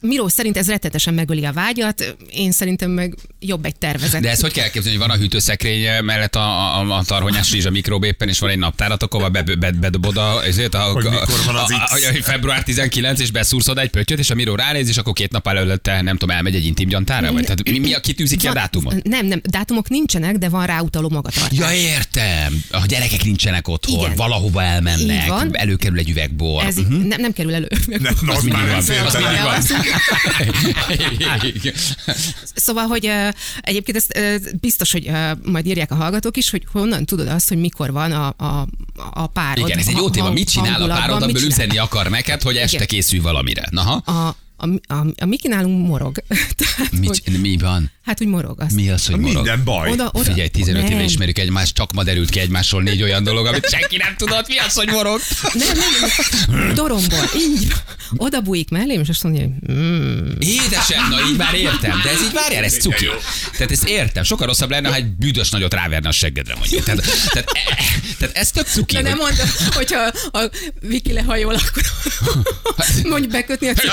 Miró 0.00 0.28
szerint 0.28 0.56
ez 0.56 0.68
rettetesen 0.68 1.14
megöli 1.14 1.44
a 1.44 1.52
vágyat, 1.52 2.16
én 2.30 2.52
szerintem 2.52 2.90
meg 2.90 3.14
jobb 3.40 3.64
egy 3.64 3.76
tervezet. 3.76 4.20
De 4.20 4.30
ezt 4.30 4.40
hogy 4.40 4.52
kell 4.52 4.64
elképzelni, 4.64 4.98
hogy 4.98 5.06
van 5.08 5.16
a 5.16 5.20
hűtőszekrény 5.20 6.04
mellett 6.04 6.34
a, 6.36 6.78
a, 6.78 6.96
a 6.96 7.02
tarhonyás 7.04 7.52
rizs 7.52 7.64
a 7.64 7.70
mikróbéppen, 7.70 8.28
és 8.28 8.38
van 8.38 8.50
egy 8.50 8.58
naptárat, 8.58 9.02
akkor 9.02 9.30
be, 9.30 9.42
be, 9.42 9.70
bedobod 9.70 10.16
a, 10.16 10.44
ezért 10.44 10.74
a, 10.74 10.78
Hogy 10.78 11.04
mikor 11.04 11.40
van 11.46 11.56
az 11.56 11.70
a, 11.70 11.74
a, 11.74 11.78
a, 11.78 12.18
a, 12.18 12.22
február 12.22 12.62
19, 12.62 13.20
és 13.20 13.30
beszúrszod 13.30 13.78
egy 13.78 13.90
pöttyöt, 13.90 14.18
és 14.18 14.30
a 14.30 14.34
Miró 14.34 14.54
ránéz, 14.54 14.88
és 14.88 14.96
akkor 14.96 15.12
két 15.12 15.32
nap 15.32 15.48
előtte, 15.48 16.02
nem 16.02 16.16
tudom, 16.16 16.36
elmegy 16.36 16.54
egy 16.54 16.66
intim 16.66 16.88
gyantára, 16.88 17.32
vagy 17.32 17.42
tehát 17.42 17.70
mi, 17.70 17.78
mi 17.78 17.92
a 17.92 18.00
kitűzik 18.00 18.38
ki 18.38 18.46
a 18.46 18.52
dátumot? 18.52 19.02
Nem, 19.02 19.26
nem, 19.26 19.40
dátumok 19.44 19.88
nincsenek, 19.88 20.36
de 20.36 20.48
van 20.48 20.66
ráutaló 20.66 21.08
magatartás. 21.08 21.58
Ja, 21.58 21.72
értem. 21.72 22.64
A 22.70 22.86
gyerekek 22.86 23.24
nincsenek 23.24 23.68
otthon, 23.68 23.98
Igen. 23.98 24.16
valahova 24.16 24.62
elmennek, 24.62 25.32
előkerül 25.52 25.98
egy 25.98 26.10
üvegbor. 26.10 26.64
Ez 26.64 26.76
uh-huh. 26.78 27.02
nem, 27.04 27.20
nem 27.20 27.32
kerül 27.32 27.54
elő. 27.54 27.68
Nem, 27.86 28.14
az 28.26 28.42
mindig 28.42 28.52
már 28.52 28.68
van. 28.68 28.76
Az 28.76 28.88
mindig 29.12 29.40
van. 29.42 29.73
Szóval, 32.54 32.86
hogy 32.86 33.10
egyébként 33.60 33.96
ezt 33.96 34.60
biztos, 34.60 34.92
hogy 34.92 35.10
majd 35.42 35.66
írják 35.66 35.90
a 35.90 35.94
hallgatók 35.94 36.36
is, 36.36 36.50
hogy 36.50 36.62
honnan 36.72 37.04
tudod 37.06 37.28
azt, 37.28 37.48
hogy 37.48 37.58
mikor 37.58 37.92
van 37.92 38.12
a, 38.12 38.26
a, 38.26 38.66
a 39.12 39.26
párod. 39.26 39.66
Igen, 39.66 39.78
ez 39.78 39.88
egy 39.88 39.96
jó 39.96 40.10
téma. 40.10 40.30
Mit 40.30 40.50
csinál 40.50 40.82
a 40.82 40.86
párod, 40.86 41.22
amiből 41.22 41.42
üzenni 41.42 41.78
akar 41.78 42.10
neked, 42.10 42.42
hogy 42.42 42.56
este 42.56 42.76
Igen. 42.76 42.86
készülj 42.86 43.20
valamire? 43.20 43.66
Naha. 43.70 43.92
A, 43.94 44.36
a, 44.56 44.66
a, 44.94 45.06
a 45.16 45.24
Miki 45.26 45.48
nálunk 45.48 45.86
morog. 45.86 46.16
Tehát, 46.56 46.92
Mi, 46.92 47.06
hogy, 47.06 47.22
mi 47.40 47.56
van? 47.56 47.90
hát, 48.04 48.18
hogy 48.18 48.26
morog. 48.26 48.60
Azt. 48.60 48.74
Mi 48.74 48.88
az, 48.90 49.06
hogy 49.06 49.16
morog? 49.18 49.34
Minden 49.36 49.64
baj. 49.64 49.90
Oda, 49.90 50.10
oda, 50.12 50.24
Figyelj, 50.24 50.48
15 50.48 50.82
éve 50.84 50.94
nem. 50.94 51.04
ismerjük 51.04 51.38
egymást, 51.38 51.74
csak 51.74 51.92
ma 51.92 52.02
derült 52.02 52.30
ki 52.30 52.38
egymásról 52.40 52.82
négy 52.82 53.02
olyan 53.02 53.22
dolog, 53.22 53.46
amit 53.46 53.68
senki 53.70 53.96
nem 53.96 54.14
tudott. 54.16 54.48
Mi 54.48 54.58
az, 54.58 54.72
hogy 54.74 54.88
morog? 54.88 55.20
Nem, 55.52 55.68
nem, 55.76 56.10
nem, 56.58 56.74
doromból, 56.74 57.30
így. 57.36 57.72
Oda 58.16 58.40
bújik 58.40 58.70
mellém, 58.70 59.00
és 59.00 59.08
azt 59.08 59.22
mondja, 59.22 59.42
hogy 59.42 59.74
mm, 59.74 60.30
Édesem, 60.38 61.08
na 61.10 61.20
így 61.30 61.36
már 61.36 61.54
értem, 61.54 62.00
de 62.04 62.10
ez 62.10 62.22
így 62.22 62.32
várjál, 62.32 62.64
ez 62.64 62.76
cuki. 62.76 63.06
Tehát 63.52 63.70
ezt 63.70 63.84
értem, 63.88 64.22
sokkal 64.22 64.46
rosszabb 64.46 64.70
lenne, 64.70 64.88
ha 64.88 64.94
egy 64.94 65.06
büdös 65.06 65.50
nagyot 65.50 65.74
ráverne 65.74 66.08
a 66.08 66.12
seggedre 66.12 66.54
mondjuk. 66.58 66.84
Tehát, 66.84 67.02
tehát, 67.32 67.50
e, 67.52 67.84
tehát 68.18 68.36
ez 68.36 68.50
tök 68.50 68.66
cuki. 68.66 68.94
de 68.94 69.02
nem 69.02 69.18
hogy- 69.18 69.20
mondom, 69.36 69.46
hogyha 69.74 70.00
a 70.32 70.50
Viki 70.80 71.12
lehajol, 71.12 71.54
akkor 71.54 71.82
mondjuk 73.02 73.32
bekötni 73.32 73.68
a 73.68 73.72
cipőt. 73.72 73.92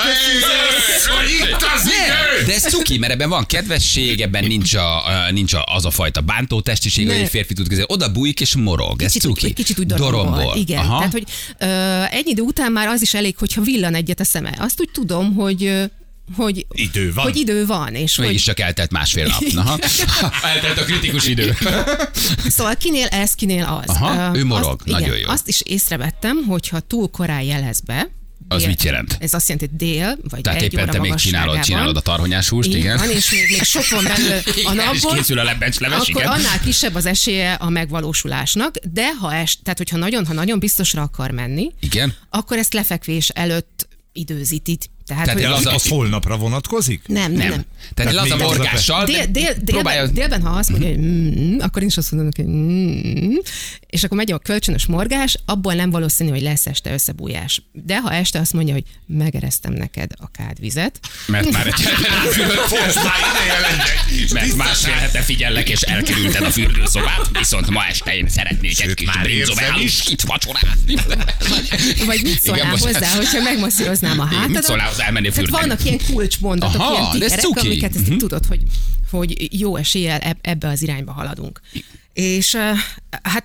Itt 1.40 1.62
az 1.74 1.82
idő! 1.86 2.46
De 2.46 2.54
ez 2.54 2.62
cuki, 2.62 2.98
mert 2.98 3.12
ebben 3.12 3.28
van 3.28 3.46
kedvesség, 3.46 4.20
ebben 4.20 4.44
nincs, 4.44 4.74
a, 4.74 5.02
nincs 5.30 5.52
a, 5.54 5.64
az 5.74 5.84
a 5.84 5.90
fajta 5.90 6.20
bántó 6.20 6.60
testiség, 6.60 7.06
hogy 7.06 7.16
egy 7.16 7.28
férfi 7.28 7.54
tud 7.54 7.68
kezelni. 7.68 7.92
Oda 7.92 8.12
bújik 8.12 8.40
és 8.40 8.54
morog. 8.56 9.02
Ez 9.02 9.12
Kicsit, 9.12 9.30
úgy, 9.30 9.34
cuki. 9.34 9.46
egy 9.46 9.54
kicsit 9.54 9.78
úgy 9.78 9.86
dorombol. 9.86 10.56
Igen. 10.56 10.78
Aha. 10.78 10.96
Tehát, 10.96 11.12
hogy 11.12 11.24
ö, 11.58 12.02
egy 12.16 12.26
idő 12.26 12.42
után 12.42 12.72
már 12.72 12.88
az 12.88 13.02
is 13.02 13.14
elég, 13.14 13.36
hogyha 13.38 13.60
villan 13.62 13.94
egyet 13.94 14.20
a 14.20 14.24
szeme. 14.24 14.54
Azt 14.58 14.80
úgy 14.80 14.90
tudom, 14.92 15.34
hogy 15.34 15.90
hogy, 16.36 16.66
Idő 16.72 17.12
van. 17.14 17.24
hogy 17.24 17.36
idő 17.36 17.66
van, 17.66 17.94
és 17.94 18.16
hogy, 18.16 18.26
Mégis 18.26 18.42
csak 18.42 18.60
eltelt 18.60 18.90
másfél 18.90 19.26
nap. 19.26 19.64
Aha. 19.64 19.78
eltelt 20.54 20.78
a 20.78 20.84
kritikus 20.84 21.26
idő. 21.26 21.56
szóval 22.56 22.76
kinél 22.76 23.06
ez, 23.06 23.32
kinél 23.32 23.82
az. 23.84 23.96
Aha, 23.96 24.36
ő 24.36 24.44
morog. 24.44 24.80
Azt, 24.84 24.90
Nagyon 24.98 25.18
jó. 25.18 25.28
Azt 25.28 25.48
is 25.48 25.60
észrevettem, 25.64 26.44
hogyha 26.48 26.80
túl 26.80 27.10
korán 27.10 27.42
jelez 27.42 27.80
be, 27.80 28.08
Az 28.48 28.58
dél- 28.58 28.68
mit 28.68 28.82
jelent? 28.82 29.16
Ez 29.20 29.34
azt 29.34 29.48
jelenti, 29.48 29.70
hogy 29.70 29.88
dél, 29.88 30.18
vagy 30.28 30.40
Tehát 30.40 30.62
egy 30.62 30.72
éppen 30.72 30.82
óra 30.84 30.92
te 30.92 30.98
még 31.00 31.14
csinálod, 31.14 31.60
csinálod 31.60 31.96
a 31.96 32.00
tarhonyás 32.00 32.48
húst, 32.48 32.68
Így 32.68 32.74
igen? 32.76 32.96
Van, 32.98 33.10
és 33.10 33.30
még, 33.30 33.50
még 33.50 33.62
sok 33.62 33.88
van 33.88 34.04
belőle 34.04 34.36
a 34.36 34.72
Igen, 34.72 34.94
és 34.94 35.00
napból. 35.02 35.16
készül 35.16 35.38
a 35.38 35.42
lebbencsleves, 35.42 36.08
akkor 36.08 36.22
igen. 36.22 36.32
annál 36.32 36.60
kisebb 36.60 36.94
az 36.94 37.06
esélye 37.06 37.52
a 37.52 37.68
megvalósulásnak, 37.68 38.74
de 38.92 39.14
ha 39.14 39.34
es, 39.34 39.58
tehát 39.62 39.78
hogyha 39.78 39.96
nagyon, 39.96 40.26
ha 40.26 40.32
nagyon 40.32 40.58
biztosra 40.58 41.02
akar 41.02 41.30
menni, 41.30 41.70
Igen? 41.80 42.14
akkor 42.30 42.56
ezt 42.56 42.72
lefekvés 42.72 43.28
előtt 43.28 43.88
időzíti. 44.12 44.78
Tehát, 45.06 45.24
Tehát 45.24 45.40
hogy 45.44 45.52
Az, 45.52 45.66
Az- 45.66 45.74
az 45.74 45.88
holnapra 45.88 46.36
vonatkozik? 46.36 47.02
nem, 47.06 47.32
nem, 47.32 47.48
Nem. 47.48 47.64
Tehát 47.94 48.12
Tehát 48.14 48.28
laza 48.28 48.36
morgással, 48.44 49.04
Dél, 49.04 49.26
dél, 49.26 49.54
próbálja... 49.64 50.06
délben, 50.06 50.14
délben, 50.30 50.42
ha 50.52 50.58
azt 50.58 50.70
mondja, 50.70 50.88
hogy 50.88 50.98
mm, 50.98 51.58
akkor 51.58 51.82
én 51.82 51.88
is 51.88 51.96
azt 51.96 52.12
mondom, 52.12 52.30
hogy 52.36 52.44
mm, 52.54 53.34
és 53.86 54.04
akkor 54.04 54.16
megy 54.16 54.32
a 54.32 54.38
kölcsönös 54.38 54.86
morgás, 54.86 55.36
abból 55.44 55.74
nem 55.74 55.90
valószínű, 55.90 56.30
hogy 56.30 56.42
lesz 56.42 56.66
este 56.66 56.92
összebújás. 56.92 57.62
De 57.72 58.00
ha 58.00 58.12
este 58.12 58.38
azt 58.38 58.52
mondja, 58.52 58.74
hogy 58.74 58.84
megereztem 59.06 59.72
neked 59.72 60.10
a 60.18 60.30
kádvizet, 60.30 61.00
Mert 61.26 61.50
már 61.50 61.66
egy 61.66 61.74
lenne. 63.60 63.84
mert 64.32 64.56
másfél 64.56 64.92
hete 64.94 65.20
figyellek, 65.20 65.68
és 65.68 65.80
elkerülted 65.80 66.42
a 66.42 66.50
fürdőszobát, 66.50 67.28
viszont 67.38 67.70
ma 67.70 67.84
este 67.84 68.16
én 68.16 68.28
szeretnék 68.28 68.80
egy 68.82 68.94
kis 68.94 69.08
brinzoválus 69.22 70.08
itt 70.08 70.20
vacsorázni. 70.20 70.94
vagy 72.06 72.20
mit 72.22 72.40
szólnál 72.40 72.66
hozzá, 72.76 73.08
hogyha 73.16 73.40
megmasszíroznám 73.42 74.20
a 74.20 74.24
hátadat? 74.24 74.64
Hozzá 74.92 75.06
elmenni 75.06 75.28
Tehát 75.28 75.44
fürdeni? 75.48 75.66
vannak 75.66 75.84
ilyen 75.84 75.98
kulcsmondatok, 76.12 76.80
Aha, 76.80 76.92
ilyen 77.16 77.28
tikerek, 77.30 77.64
amiket 77.64 77.94
ezt 77.96 78.08
Mhm. 78.08 78.18
tudod, 78.18 78.46
hogy, 78.46 78.62
hogy 79.10 79.60
jó 79.60 79.76
eséllyel 79.76 80.18
eb- 80.18 80.46
ebbe 80.46 80.68
az 80.68 80.82
irányba 80.82 81.12
haladunk. 81.12 81.60
És 82.12 82.56
hát 83.22 83.44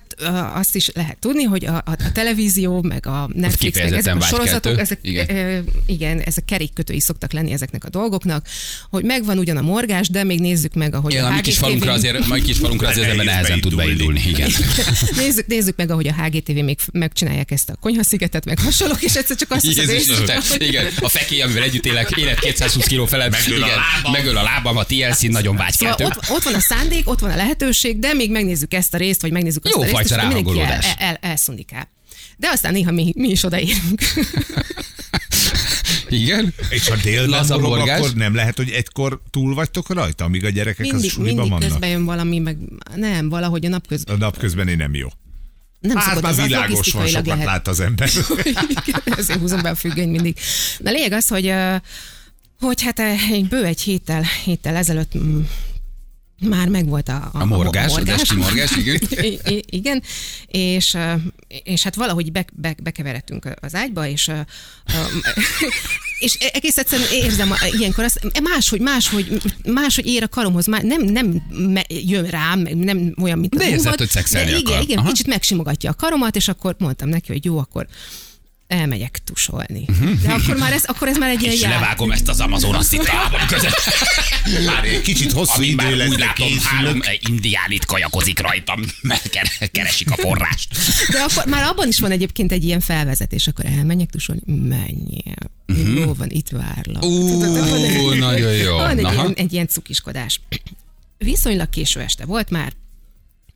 azt 0.54 0.74
is 0.74 0.90
lehet 0.94 1.18
tudni, 1.18 1.42
hogy 1.42 1.64
a, 1.66 1.74
a, 1.74 1.82
a 1.86 2.12
televízió, 2.12 2.82
meg 2.82 3.06
a 3.06 3.28
Netflix, 3.34 3.78
meg 3.78 3.92
ezek 3.92 4.16
a 4.16 4.20
sorozatok, 4.20 4.78
ezek, 4.78 4.98
Igen. 5.02 5.28
igen. 5.28 5.64
igen, 5.86 6.20
ezek 6.20 6.44
kerékkötői 6.44 7.00
szoktak 7.00 7.32
lenni 7.32 7.52
ezeknek 7.52 7.84
a 7.84 7.88
dolgoknak, 7.88 8.46
hogy 8.90 9.04
megvan 9.04 9.38
ugyan 9.38 9.56
a 9.56 9.60
morgás, 9.60 10.08
de 10.08 10.24
még 10.24 10.40
nézzük 10.40 10.74
meg, 10.74 10.94
ahogy 10.94 11.12
Igen, 11.12 11.24
a 11.24 11.28
a 11.28 11.30
mi 11.34 11.40
kis 11.40 11.54
HGTV 11.54 11.64
falunkra 11.64 11.92
azért, 11.92 12.26
mai 12.26 12.42
kis 12.42 12.58
falunkra 12.58 12.88
azért 12.88 13.04
az 13.06 13.10
ember 13.10 13.26
nehezen 13.26 13.60
tud 13.60 13.76
beindulni. 13.76 14.22
Igen. 14.26 14.50
nézzük, 15.16 15.46
nézzük 15.46 15.76
meg, 15.76 15.90
ahogy 15.90 16.08
a 16.08 16.14
HGTV 16.22 16.52
még 16.52 16.78
megcsinálják 16.92 17.50
ezt 17.50 17.70
a 17.70 17.76
konyhaszigetet, 17.80 18.44
meg 18.44 18.58
hasonlók, 18.60 19.02
és 19.02 19.14
egyszer 19.14 19.36
csak 19.36 19.50
azt 19.50 19.64
Jézus 19.64 20.18
hogy- 20.48 20.62
igen, 20.62 20.86
a 21.00 21.08
fekély, 21.08 21.42
amivel 21.42 21.62
együtt 21.62 21.86
élek, 21.86 22.10
élet 22.16 22.38
220 22.38 22.86
kiló 22.86 23.06
felett, 23.06 23.30
Megöl 23.30 23.62
a 23.62 23.66
igen, 23.66 23.78
lábam. 23.78 24.12
megöl 24.12 24.36
a 24.36 24.42
lábam, 24.42 24.76
a 24.76 24.84
TLC 24.84 25.22
nagyon 25.22 25.56
vágykeltő. 25.56 26.04
Szóval 26.04 26.18
ott, 26.22 26.30
ott 26.36 26.42
van 26.42 26.54
a 26.54 26.60
szándék, 26.60 27.08
ott 27.10 27.18
van 27.18 27.30
a 27.30 27.36
lehetőség, 27.36 27.98
de 27.98 28.12
még 28.12 28.30
megnézzük 28.30 28.57
ezt 28.68 28.94
a 28.94 28.96
részt, 28.96 29.22
vagy 29.22 29.32
megnézzük 29.32 29.64
azt 29.64 29.74
Jó 29.74 29.80
a 29.80 29.84
részt, 29.84 29.94
fajta 29.94 30.14
és 30.14 30.34
mindenki 30.34 30.60
el, 30.60 30.72
el, 30.72 30.94
el, 30.98 31.18
elszundikál. 31.20 31.88
De 32.36 32.48
aztán 32.48 32.72
néha 32.72 32.90
mi, 32.90 33.12
mi 33.16 33.28
is 33.28 33.44
odaérünk. 33.44 34.00
Igen? 36.08 36.54
És 36.68 36.88
ha 36.88 36.96
délben 36.96 37.46
morog, 37.48 37.88
akkor 37.88 38.12
nem 38.14 38.34
lehet, 38.34 38.56
hogy 38.56 38.70
egykor 38.70 39.20
túl 39.30 39.54
vagytok 39.54 39.92
rajta, 39.92 40.24
amíg 40.24 40.44
a 40.44 40.48
gyerekek 40.48 40.86
az 40.86 40.92
mindig 40.92 41.10
suliban 41.10 41.34
mindig 41.34 41.50
vannak? 41.50 41.68
közben 41.68 41.88
jön 41.88 42.04
valami, 42.04 42.38
meg 42.38 42.56
nem, 42.94 43.28
valahogy 43.28 43.66
a 43.66 43.68
napközben. 43.68 44.14
A 44.14 44.18
napközben 44.18 44.68
én 44.68 44.76
nem 44.76 44.94
jó. 44.94 45.08
Nem 45.80 45.96
Hát 45.96 46.04
szokott, 46.04 46.22
már 46.22 46.32
az, 46.32 46.38
az 46.38 46.46
világos 46.46 46.92
van, 46.92 47.06
sokat 47.06 47.26
lehet. 47.26 47.44
lát 47.44 47.68
az 47.68 47.80
ember. 47.80 48.10
Igen, 48.86 49.02
Ezért 49.16 49.38
húzom 49.38 49.62
be 49.62 49.70
a 49.70 49.74
függöny 49.74 50.08
mindig. 50.08 50.36
Na 50.78 50.90
lényeg 50.90 51.12
az, 51.12 51.28
hogy, 51.28 51.52
hogy 52.60 52.82
hát 52.82 53.00
egy 53.30 53.48
bő 53.48 53.64
egy 53.64 53.80
héttel, 53.80 54.24
héttel 54.44 54.76
ezelőtt 54.76 55.18
mm, 55.18 55.40
már 56.40 56.68
megvolt 56.68 57.08
a, 57.08 57.28
A 57.32 57.44
morgás, 57.44 57.94
az 57.94 58.08
esti 58.08 58.34
morgás, 58.36 58.76
igen. 58.76 59.00
I- 59.30 59.38
i- 59.48 59.64
igen, 59.70 60.02
és, 60.46 60.96
és 61.62 61.82
hát 61.82 61.94
valahogy 61.94 62.32
be, 62.32 62.44
be, 62.52 62.74
bekeveredtünk 62.82 63.48
az 63.60 63.74
ágyba, 63.74 64.06
és, 64.06 64.30
és 66.18 66.34
egész 66.34 66.78
egyszerűen 66.78 67.08
érzem 67.12 67.50
a- 67.52 67.74
ilyenkor 67.78 68.04
azt, 68.04 68.40
máshogy, 68.42 68.80
máshogy, 68.80 69.40
máshogy 69.66 70.06
ér 70.06 70.22
a 70.22 70.28
karomhoz, 70.28 70.66
már 70.66 70.82
nem, 70.82 71.02
nem 71.02 71.42
jön 71.88 72.24
rám, 72.24 72.60
nem 72.74 73.14
olyan, 73.20 73.38
mint 73.38 73.54
érzed, 73.54 73.86
óvad, 73.86 73.98
hogy 73.98 74.08
szexelni 74.10 74.50
igen, 74.50 74.72
akar. 74.72 74.82
igen, 74.82 74.98
Aha. 74.98 75.08
kicsit 75.08 75.26
megsimogatja 75.26 75.90
a 75.90 75.94
karomat, 75.94 76.36
és 76.36 76.48
akkor 76.48 76.76
mondtam 76.78 77.08
neki, 77.08 77.32
hogy 77.32 77.44
jó, 77.44 77.58
akkor 77.58 77.86
elmegyek 78.68 79.18
tusolni. 79.24 79.84
De 80.22 80.32
akkor 80.32 80.56
már 80.56 80.72
ez, 80.72 80.84
akkor 80.84 81.08
ez 81.08 81.16
már 81.16 81.30
egy 81.30 81.42
ilyen 81.42 81.54
És 81.54 81.60
jár. 81.60 81.70
levágom 81.80 82.10
ezt 82.10 82.28
az 82.28 82.40
Amazonas 82.40 82.92
itt 82.92 83.06
lábam 83.06 83.46
között. 83.46 83.80
Már 84.66 84.84
egy 84.84 85.00
kicsit 85.00 85.32
hosszú 85.32 85.62
idő 85.62 85.74
már 85.74 85.92
lesz, 85.92 86.08
úgy 86.08 86.18
látom, 86.18 86.48
három 86.62 87.00
eh, 87.02 87.14
indián 87.28 87.70
itt 87.70 87.84
kajakozik 87.84 88.40
rajtam, 88.40 88.80
mert 89.02 89.28
ker- 89.28 89.70
keresik 89.70 90.10
a 90.10 90.16
forrást. 90.16 90.68
De 91.10 91.18
akkor 91.18 91.46
már 91.46 91.62
abban 91.62 91.88
is 91.88 91.98
van 91.98 92.10
egyébként 92.10 92.52
egy 92.52 92.64
ilyen 92.64 92.80
felvezetés, 92.80 93.46
akkor 93.46 93.64
elmenjek 93.66 94.10
tusolni, 94.10 94.40
menjél. 94.46 95.34
Uh-huh. 95.68 95.98
Jó 95.98 96.14
van, 96.14 96.28
itt 96.30 96.48
várlak. 96.48 97.04
Ú, 97.04 98.10
nagyon 98.12 98.52
jó. 98.52 98.76
Van 98.76 98.98
egy 98.98 99.12
ilyen, 99.12 99.32
egy 99.36 99.52
ilyen 99.52 99.66
cukiskodás. 99.68 100.40
Viszonylag 101.18 101.68
késő 101.70 102.00
este 102.00 102.24
volt 102.24 102.50
már, 102.50 102.72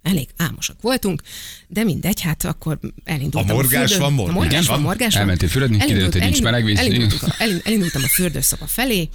elég 0.02 0.28
álmosak 0.36 0.76
voltunk, 0.80 1.22
de 1.68 1.84
mindegy, 1.84 2.20
hát 2.20 2.44
akkor 2.44 2.78
elindultam. 3.04 3.50
A 3.50 3.54
morgás 3.54 3.90
fürdő- 3.90 4.02
van, 4.04 4.12
morgás 4.12 4.34
A 4.34 4.38
morgás 4.38 4.66
van? 4.66 4.76
van, 4.76 4.84
morgás 4.84 5.12
van. 5.12 5.22
Elmentél 5.22 5.48
fürdeni, 5.48 5.78
kiderült, 5.78 6.12
hogy 6.12 6.20
nincs 6.20 6.22
elindult- 6.24 6.42
meleg 6.44 6.64
víz. 6.64 6.78
Elindultunk 6.78 7.22
a, 7.22 7.34
elin- 7.38 7.66
elindultam 7.66 8.02
a 8.04 8.08
fürdőszoba 8.08 8.66
felé, 8.66 9.08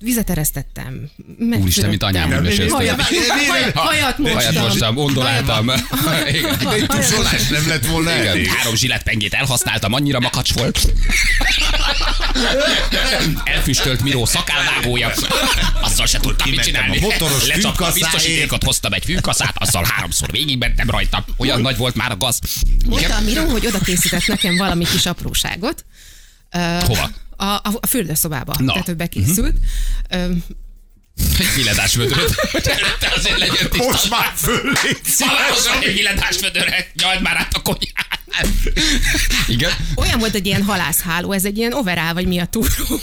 vizet 0.00 0.30
eresztettem. 0.30 1.10
Úristen, 1.60 1.88
mint 1.88 2.02
anyám 2.02 2.28
Nem, 2.28 2.42
mesélsz. 2.42 2.70
Hajat, 2.70 2.96
mostam. 2.96 3.72
Hajat 3.74 4.18
mostam. 4.18 5.66
De 6.62 6.70
egy 6.72 6.86
tusolás 6.86 7.48
nem 7.48 7.68
lett 7.68 7.86
volna 7.86 8.10
elég. 8.10 8.46
három 8.46 8.74
zsiletpengét 8.74 9.34
elhasználtam, 9.34 9.92
annyira 9.92 10.20
makacs 10.20 10.52
volt. 10.52 10.92
Elfüstölt 13.44 14.02
Miró 14.02 14.24
szakálvágója. 14.24 15.12
Azzal 15.80 16.06
se 16.06 16.18
tudtam 16.18 16.50
mit 16.50 16.60
csinálni. 16.60 16.96
a 16.96 17.00
motoros 17.00 17.46
Lecsapta 17.46 17.84
a 17.84 17.92
biztosítékot, 17.92 18.64
hoztam 18.64 18.92
egy 18.92 19.04
fűkaszát, 19.04 19.54
azzal 19.58 19.84
háromszor 19.88 20.30
végigmentem 20.30 20.90
rajta. 20.90 21.24
Olyan 21.36 21.60
nagy 21.60 21.76
volt 21.76 21.94
már 21.94 22.10
a 22.10 22.16
gaz. 22.16 22.38
Mondta 22.86 23.14
a 23.16 23.20
Miró, 23.20 23.48
hogy 23.48 23.66
oda 23.66 23.78
készített 23.78 24.26
nekem 24.26 24.56
valami 24.56 24.84
kis 24.84 25.06
apróságot. 25.06 25.84
Hova? 26.86 27.10
A, 27.36 27.44
a, 27.44 27.60
a 27.80 27.86
fürdőszobába. 27.86 28.54
Na. 28.58 28.72
Tehát 28.72 28.88
ő 28.88 28.94
bekészült. 28.94 29.56
Ö, 30.10 30.16
Egy 31.38 31.54
villadás 31.54 31.94
vödröt. 31.94 32.34
Előtte 32.66 33.12
azért 33.16 33.38
legyen 33.38 33.70
tiszta. 33.70 33.86
Most 33.90 34.10
már 34.10 34.32
föllét. 34.36 35.00
Valahol 35.18 35.82
egy 35.82 35.94
villadás 35.94 36.38
vödörre. 36.40 36.90
Nyald 36.94 37.22
már 37.22 37.36
át 37.36 37.54
a 37.54 37.62
konyhát. 37.62 38.20
Igen? 39.48 39.70
olyan 39.94 40.18
volt 40.18 40.34
egy 40.34 40.46
ilyen 40.46 40.62
halászháló, 40.62 41.32
ez 41.32 41.44
egy 41.44 41.58
ilyen 41.58 41.72
overall, 41.72 42.12
vagy 42.12 42.26
mi 42.26 42.38
a 42.38 42.44
túró. 42.44 43.00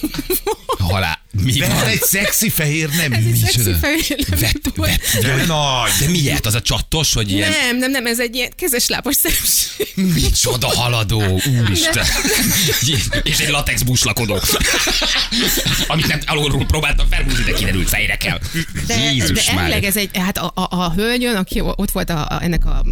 Halál. 0.79 1.21
Mi 1.43 1.59
van? 1.59 1.85
egy 1.87 2.01
szexi 2.01 2.49
fehér 2.49 2.89
nem. 2.89 3.13
Ez 3.13 3.23
egy 3.25 3.35
szexi 3.35 3.73
fehér 3.81 4.25
Vet, 4.39 4.59
vet, 4.75 5.17
De 5.21 5.45
nagy. 5.45 5.91
de 5.99 6.09
miért? 6.09 6.45
Az 6.45 6.55
a 6.55 6.61
csattos, 6.61 7.13
hogy 7.13 7.31
ilyen... 7.31 7.49
Nem, 7.49 7.77
nem, 7.77 7.91
nem, 7.91 8.05
ez 8.05 8.19
egy 8.19 8.35
ilyen 8.35 8.51
kezes 8.55 8.87
lábas 8.87 9.15
szemség. 9.15 9.87
Micsoda 10.13 10.67
haladó, 10.67 11.41
úristen. 11.61 12.05
És 13.23 13.39
egy 13.39 13.49
latex 13.49 13.81
buslakodó. 13.81 14.39
Amit 15.87 16.07
nem 16.07 16.19
alulról 16.25 16.65
próbáltam 16.65 17.07
felhúzni, 17.09 17.43
de 17.43 17.53
kiderült 17.53 17.89
fejre 17.89 18.15
kell. 18.15 18.39
De, 18.87 19.11
Jézus 19.11 19.45
de 19.45 19.53
már. 19.53 19.83
ez 19.83 19.97
egy, 19.97 20.09
hát 20.17 20.37
a, 20.37 20.51
a, 20.55 20.67
a 20.69 20.93
hölgyön, 20.95 21.35
aki 21.35 21.59
ott 21.59 21.91
volt 21.91 22.09
a, 22.09 22.27
a, 22.27 22.43
ennek 22.43 22.65
a 22.65 22.85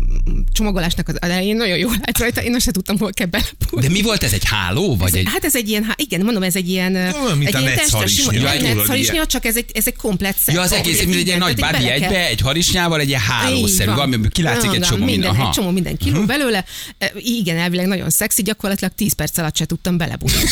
csomagolásnak 0.51 1.07
az 1.07 1.21
elején, 1.21 1.55
nagyon 1.55 1.77
jól 1.77 1.95
állt 2.01 2.17
rajta, 2.21 2.41
én 2.43 2.55
azt 2.55 2.65
se 2.65 2.71
tudtam, 2.71 2.97
hol 2.97 3.11
kell 3.13 3.25
belepulni. 3.27 3.87
De 3.87 3.91
mi 3.93 4.01
volt 4.01 4.23
ez, 4.23 4.33
egy 4.33 4.45
háló? 4.45 4.95
Vagy 4.97 5.15
egy... 5.15 5.27
Hát 5.31 5.45
ez 5.45 5.55
egy 5.55 5.69
ilyen, 5.69 5.93
igen, 5.95 6.21
mondom, 6.23 6.43
ez 6.43 6.55
egy 6.55 6.69
ilyen, 6.69 6.95
Olyan, 6.95 7.37
mint 7.37 7.49
egy 7.49 7.55
a 7.55 7.59
ilyen 7.59 7.73
netszharisnya, 7.73 9.13
ilyen. 9.13 9.27
csak 9.27 9.45
ez 9.45 9.55
egy, 9.57 9.65
ez 9.73 9.87
egy 9.87 9.95
komplet 9.95 10.37
szett. 10.39 10.55
Ja, 10.55 10.61
az 10.61 10.71
egész, 10.71 11.03
mint 11.03 11.15
egy 11.15 11.25
ilyen 11.27 11.39
nagy 11.39 11.55
bábi 11.55 11.89
egybe, 11.89 12.27
egy 12.27 12.41
harisnyával, 12.41 12.99
egy 12.99 13.07
ilyen 13.07 13.21
hálószerű, 13.21 13.91
valami, 13.91 14.17
kilátszik 14.29 14.73
egy 14.73 14.81
csomó 14.81 15.05
minden. 15.05 15.35
Egy 15.35 15.49
csomó 15.49 15.69
minden 15.69 15.97
kiló 15.97 16.17
Mhm. 16.17 16.27
belőle. 16.27 16.65
E, 16.97 17.11
Igen, 17.15 17.57
elvileg 17.57 17.85
nagyon 17.87 18.09
szexi, 18.09 18.41
gyakorlatilag 18.41 18.93
10 18.95 19.13
perc 19.13 19.37
alatt 19.37 19.57
se 19.57 19.65
tudtam 19.65 19.97
belebújni. 19.97 20.37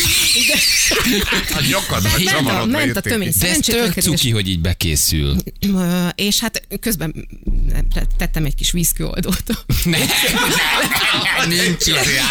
A 1.49 1.61
ment 2.01 2.15
a, 2.15 2.19
csavarodva 2.23 2.65
ment 2.65 2.97
a 2.97 3.01
tömény. 3.01 3.31
De 3.39 3.49
ez 3.49 3.57
tök 3.57 3.93
cuki, 3.93 4.29
hogy 4.29 4.47
így 4.49 4.59
bekészül. 4.59 5.35
Ö, 5.73 6.07
És 6.15 6.39
hát 6.39 6.61
közben 6.79 7.27
tettem 8.17 8.45
egy 8.45 8.55
kis 8.55 8.71
vízkőoldót. 8.71 9.43
Nem, 9.83 9.99
nincs 11.47 11.51
ilyen. 11.51 11.58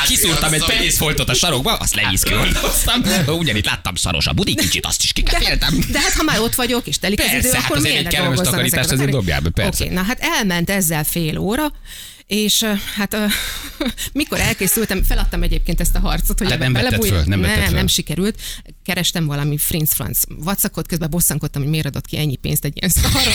Kiszúrtam 0.06 0.52
egy 0.52 0.64
penészfoltot 0.64 1.28
a 1.28 1.34
sarokba, 1.34 1.74
azt 1.74 1.94
levízkőoldoztam. 1.94 3.02
Ugyanitt 3.26 3.64
láttam 3.64 3.94
szaros 3.94 4.26
a 4.26 4.32
budi, 4.32 4.54
kicsit 4.54 4.86
azt 4.86 5.02
is 5.02 5.12
kikeféltem. 5.12 5.78
De 5.90 6.00
hát 6.00 6.12
ha 6.12 6.22
már 6.22 6.40
ott 6.40 6.54
vagyok, 6.54 6.86
és 6.86 6.98
telik 6.98 7.20
az 7.20 7.26
Persze, 7.30 7.48
idő, 7.48 7.56
hát 7.56 7.64
akkor 7.64 7.80
miért 7.80 8.12
ne 8.12 8.34
takarítást 8.34 8.74
ezeket 8.74 8.90
a 8.90 8.92
azért 8.92 9.10
dobjál 9.10 9.40
be, 9.40 9.50
persze. 9.50 9.84
Oké, 9.84 9.94
na 9.94 10.02
hát 10.02 10.18
elment 10.20 10.70
ezzel 10.70 11.04
fél 11.04 11.38
óra, 11.38 11.72
és 12.28 12.64
hát 12.94 13.16
mikor 14.12 14.40
elkészültem, 14.40 15.02
feladtam 15.02 15.42
egyébként 15.42 15.80
ezt 15.80 15.94
a 15.94 15.98
harcot, 15.98 16.38
hogy 16.38 16.50
ebbe 16.50 16.64
nem 16.64 16.72
belebújjak. 16.72 17.16
föl, 17.16 17.24
nem 17.26 17.40
nem, 17.40 17.64
föl. 17.64 17.74
nem 17.74 17.86
sikerült. 17.86 18.40
Kerestem 18.84 19.26
valami 19.26 19.58
Frinz 19.58 19.92
Franz 19.92 20.24
vacakot, 20.28 20.86
közben 20.86 21.10
bosszankodtam, 21.10 21.62
hogy 21.62 21.70
miért 21.70 21.86
adott 21.86 22.06
ki 22.06 22.18
ennyi 22.18 22.36
pénzt 22.36 22.64
egy 22.64 22.76
ilyen 22.76 22.90
szarra, 22.90 23.30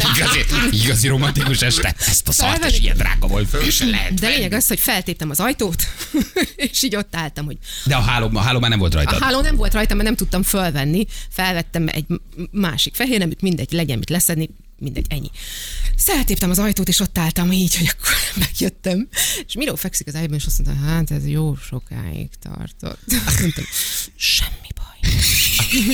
Igazi, 0.16 0.44
igazi 0.84 1.08
romantikus 1.08 1.62
este. 1.62 1.94
Ezt 1.98 2.28
a 2.28 2.32
szart 2.32 2.64
is 2.70 2.78
ilyen 2.78 2.96
drága 2.96 3.26
volt. 3.26 3.48
Föl 3.48 3.70
se 3.70 3.84
lehet 3.84 4.14
De 4.14 4.28
lényeg 4.28 4.52
az, 4.52 4.66
hogy 4.66 4.80
feltéptem 4.80 5.30
az 5.30 5.40
ajtót, 5.40 5.82
és 6.56 6.82
így 6.82 6.96
ott 6.96 7.16
álltam, 7.16 7.44
hogy 7.44 7.56
De 7.84 7.96
a 7.96 8.00
háló, 8.00 8.30
a 8.32 8.40
háló 8.40 8.58
már 8.58 8.70
nem 8.70 8.78
volt 8.78 8.94
a 8.94 8.96
rajtad. 8.96 9.22
háló 9.22 9.40
nem 9.40 9.56
volt 9.56 9.72
rajtam, 9.72 9.96
mert 9.96 10.08
nem 10.08 10.18
tudtam 10.18 10.42
fölvenni. 10.42 11.06
Felvettem 11.30 11.88
egy 11.88 12.06
másik 12.50 12.94
fehér 12.94 13.18
neműt, 13.18 13.40
mindegy, 13.40 13.72
legyen 13.72 13.98
mit 13.98 14.10
leszedni, 14.10 14.48
mindegy, 14.78 15.06
ennyi. 15.08 15.30
Feltéptem 15.96 16.50
az 16.50 16.58
ajtót, 16.58 16.88
és 16.88 17.00
ott 17.00 17.18
álltam 17.18 17.52
így, 17.52 17.76
hogy 17.76 17.90
akkor 17.98 18.14
megjöttem. 18.44 19.08
És 19.46 19.54
Miró 19.54 19.74
fekszik 19.74 20.06
az 20.06 20.14
ágyban, 20.14 20.38
és 20.38 20.46
azt 20.46 20.64
mondta, 20.64 20.84
hát 20.84 21.10
ez 21.10 21.26
jó 21.26 21.56
sokáig 21.56 22.28
tartott. 22.40 23.00
Mondtam, 23.40 23.64
semmi. 24.16 24.68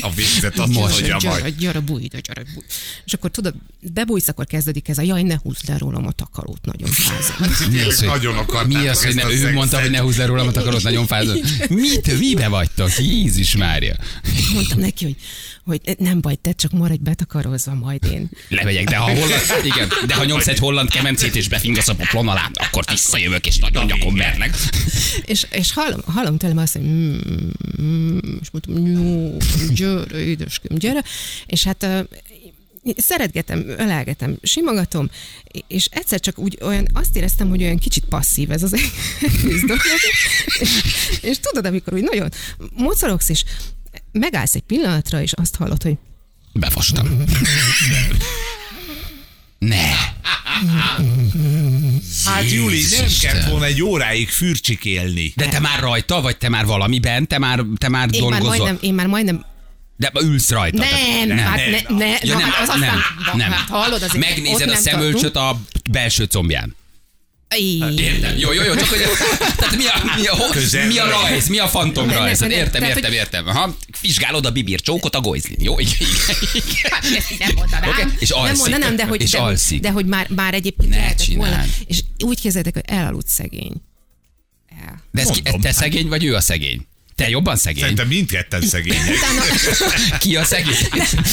A 0.01 0.11
viccet 0.11 0.59
azt 0.59 0.73
Most. 0.73 0.91
mondja 0.91 1.17
gyere, 1.21 1.41
majd. 1.41 1.57
gyere, 1.57 1.81
bújj, 1.81 2.07
de 2.07 2.21
gyere, 2.21 2.43
bújj. 2.55 2.65
És 3.05 3.13
akkor 3.13 3.31
tudod, 3.31 3.55
bebújsz, 3.93 4.29
akkor 4.29 4.47
kezdődik 4.47 4.89
ez 4.89 4.99
a 4.99 5.03
jaj, 5.03 5.23
ne 5.23 5.37
húzd 5.43 5.69
le 5.69 5.79
rólam 5.79 6.07
a 6.07 6.13
takarót, 6.13 6.65
nagyon 6.65 6.91
fázom. 6.91 7.37
Mi 7.73 7.81
az, 7.81 7.99
hogy, 7.99 8.09
Nagyon 8.09 8.37
akartátok 8.37 8.83
mi 8.83 8.89
az, 8.89 9.05
hogy 9.05 9.15
ne, 9.15 9.23
a 9.23 9.33
ő 9.33 9.53
mondta, 9.53 9.81
hogy 9.81 9.91
ne 9.91 9.99
húzz 9.99 10.17
le 10.17 10.27
rólam 10.27 10.47
a 10.47 10.51
takarót, 10.51 10.83
nagyon 10.83 11.07
fázott. 11.07 11.69
Mit, 11.69 12.19
mibe 12.19 12.49
vagytok? 12.49 12.91
Jézus 12.99 13.57
Mária. 13.57 13.97
Mondtam 14.53 14.79
neki, 14.79 15.05
hogy, 15.05 15.17
hogy 15.65 15.97
nem 15.99 16.21
baj, 16.21 16.35
te 16.35 16.53
csak 16.53 16.73
maradj 16.73 17.03
betakarozva, 17.03 17.75
majd 17.75 18.05
én. 18.13 18.31
Lemegyek, 18.49 18.89
de 18.89 18.97
ha 18.97 19.05
holland, 19.05 19.43
igen, 19.73 19.89
de 20.07 20.15
ha 20.15 20.25
nyomsz 20.25 20.47
egy 20.47 20.59
holland 20.59 20.91
kemencét 20.91 21.37
és 21.37 21.49
befingasz 21.49 21.89
a 21.89 21.95
poplon 21.95 22.29
alá, 22.29 22.51
akkor 22.53 22.85
visszajövök 22.91 23.47
és 23.47 23.59
nagyon 23.59 23.85
nyakon 23.85 24.15
vernek. 24.15 24.57
És, 25.25 25.47
és 25.51 25.73
hallom, 25.73 26.01
hallom 26.07 26.39
tőlem 26.39 26.59
azt, 26.59 26.73
hogy 26.73 26.83
mm, 26.83 27.17
mm, 27.83 28.19
és 28.41 28.51
mondtam, 28.51 28.75
jó, 29.05 29.39
gyere, 29.75 30.19
édeském, 30.19 30.79
gyere. 30.79 31.03
És 31.47 31.65
hát 31.65 31.87
szeretgetem, 32.97 33.69
ölelgetem, 33.69 34.37
simogatom, 34.43 35.11
és 35.67 35.89
egyszer 35.91 36.21
csak 36.21 36.39
úgy 36.39 36.59
olyan, 36.63 36.87
azt 36.93 37.17
éreztem, 37.17 37.49
hogy 37.49 37.63
olyan 37.63 37.79
kicsit 37.79 38.05
passzív 38.05 38.51
ez 38.51 38.63
az 38.63 38.73
egész 38.73 39.61
dolog. 39.61 39.83
És, 40.61 40.83
és 41.31 41.39
tudod, 41.39 41.67
amikor 41.67 41.95
úgy 41.95 42.03
nagyon 42.03 42.31
mocorogsz, 42.77 43.29
és 43.29 43.45
megállsz 44.13 44.55
egy 44.55 44.63
pillanatra, 44.63 45.23
és 45.23 45.33
azt 45.33 45.57
hallod, 45.57 45.83
hogy 45.83 45.97
Befostam. 46.53 47.07
Ne. 49.69 49.91
Hát 52.25 52.51
Juli, 52.51 52.83
nem 52.91 53.07
kellett 53.21 53.49
volna 53.49 53.65
egy 53.65 53.83
óráig 53.83 54.29
fürcsikélni. 54.29 55.33
De 55.37 55.47
te 55.47 55.61
már 55.61 55.79
rajta, 55.81 56.21
vagy 56.21 56.37
te 56.37 56.49
már 56.49 56.67
valamiben, 56.67 57.27
te 57.27 57.39
már, 57.39 57.65
te 57.79 57.89
már 57.89 58.09
én 58.13 58.21
már 58.23 58.31
dolgozol. 58.31 58.57
majdnem, 58.57 58.79
én 58.81 58.95
már 58.95 59.07
majdnem 59.07 59.45
De 59.97 60.13
ülsz 60.23 60.51
rajta. 60.51 60.77
nem, 60.77 60.89
Tehát- 61.37 61.49
hát 61.49 61.89
ne, 61.89 61.97
ne, 61.97 62.07
Ja, 62.23 62.37
nem, 62.39 62.41
hát 62.41 62.63
az 62.63 62.69
aztán, 62.69 62.79
nem, 62.79 62.99
na, 63.27 63.37
nem. 63.37 63.51
Hát 63.51 63.69
hallod, 63.69 64.03
azért 64.03 64.29
Megnézed 64.29 64.69
a 64.69 64.73
nem 64.73 64.83
szemölcsöt 64.83 65.37
a 65.37 65.61
belső 65.91 66.25
combján. 66.25 66.77
Tartunk. 67.79 68.01
Értem. 68.01 68.37
Jó, 68.39 68.53
jó, 68.53 68.63
jó, 68.63 68.75
csak 68.75 68.89
hogy 68.89 68.99
tehát 69.57 69.77
mi 69.77 69.87
a, 69.87 70.03
mi 70.17 70.27
a, 70.27 70.49
Közel 70.51 70.87
mi 70.87 70.99
a 70.99 71.09
rajz, 71.09 71.49
mi 71.49 71.59
a 71.59 71.69
fantom 71.69 72.07
Nem, 72.07 72.17
rajz? 72.17 72.39
nem, 72.41 72.49
nem, 72.49 72.59
Értem, 72.59 72.81
tehát, 72.81 72.97
értem, 72.97 73.13
értem. 73.13 73.47
Aha, 73.49 73.77
vizsgálod 74.01 74.47
a 74.47 74.51
bibír 74.51 74.81
csókot 74.81 75.15
a 75.15 75.21
gojzlin. 75.21 75.57
Jó, 75.61 75.79
igen, 75.79 75.95
igen. 76.53 76.91
Hát 76.91 77.05
ezt 77.17 77.39
nem 77.39 77.51
mondanám. 77.55 77.89
Oké, 77.91 78.03
és 78.19 78.29
nem 78.29 78.39
alszik. 78.39 78.57
mondanám, 78.59 78.97
de 78.97 79.05
hogy, 79.07 79.23
És 79.23 79.31
de, 79.31 79.39
alszik. 79.39 79.81
de 79.81 79.91
hogy 79.91 80.07
már, 80.07 80.29
már 80.29 80.55
egyébként 80.55 80.91
Ne 80.91 80.97
lehetett 80.97 81.27
volna. 81.35 81.65
És 81.87 82.01
úgy 82.25 82.41
képzeljétek, 82.41 82.75
hogy 82.75 82.97
elaludt 82.97 83.29
szegény. 83.29 83.73
El. 84.87 85.03
De 85.13 85.21
ez 85.21 85.29
ki, 85.29 85.41
Mondom, 85.43 85.61
te 85.61 85.69
hát. 85.69 85.77
szegény, 85.77 86.09
vagy 86.09 86.25
ő 86.25 86.35
a 86.35 86.41
szegény? 86.41 86.87
Te 87.15 87.29
jobban 87.29 87.57
szegény? 87.57 87.83
Szerintem 87.83 88.09
mindketten 88.09 88.63
szegények. 88.63 89.17
Utána, 89.17 89.43
Ki 90.19 90.37
a 90.37 90.45
szegény? 90.45 90.75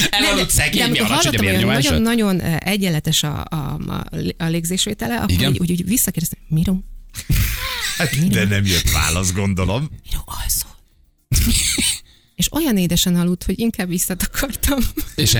Elaludt 0.10 0.50
szegény, 0.50 0.90
mi 0.90 1.00
alacsony 1.00 1.36
a 1.36 1.62
nagyon-nagyon 1.62 2.42
eh, 2.42 2.58
egyenletes 2.60 3.24
a, 3.24 3.46
a, 3.50 3.56
a, 3.88 4.04
a 4.38 4.46
légzésvétele, 4.46 5.16
akkor 5.16 5.32
Igen? 5.32 5.56
úgy, 5.60 5.72
úgy, 5.72 5.86
visszakérdeztem, 5.86 6.40
Miro, 6.48 6.76
Hát, 7.98 8.28
de 8.30 8.46
nem 8.46 8.66
jött 8.66 8.92
válasz, 8.92 9.34
gondolom. 9.34 9.90
Miro, 10.10 10.22
alszol? 10.26 10.78
És 12.36 12.54
olyan 12.54 12.78
édesen 12.78 13.16
aludt, 13.16 13.44
hogy 13.44 13.60
inkább 13.60 13.88
visszatakartam. 13.88 14.80
És, 15.16 15.38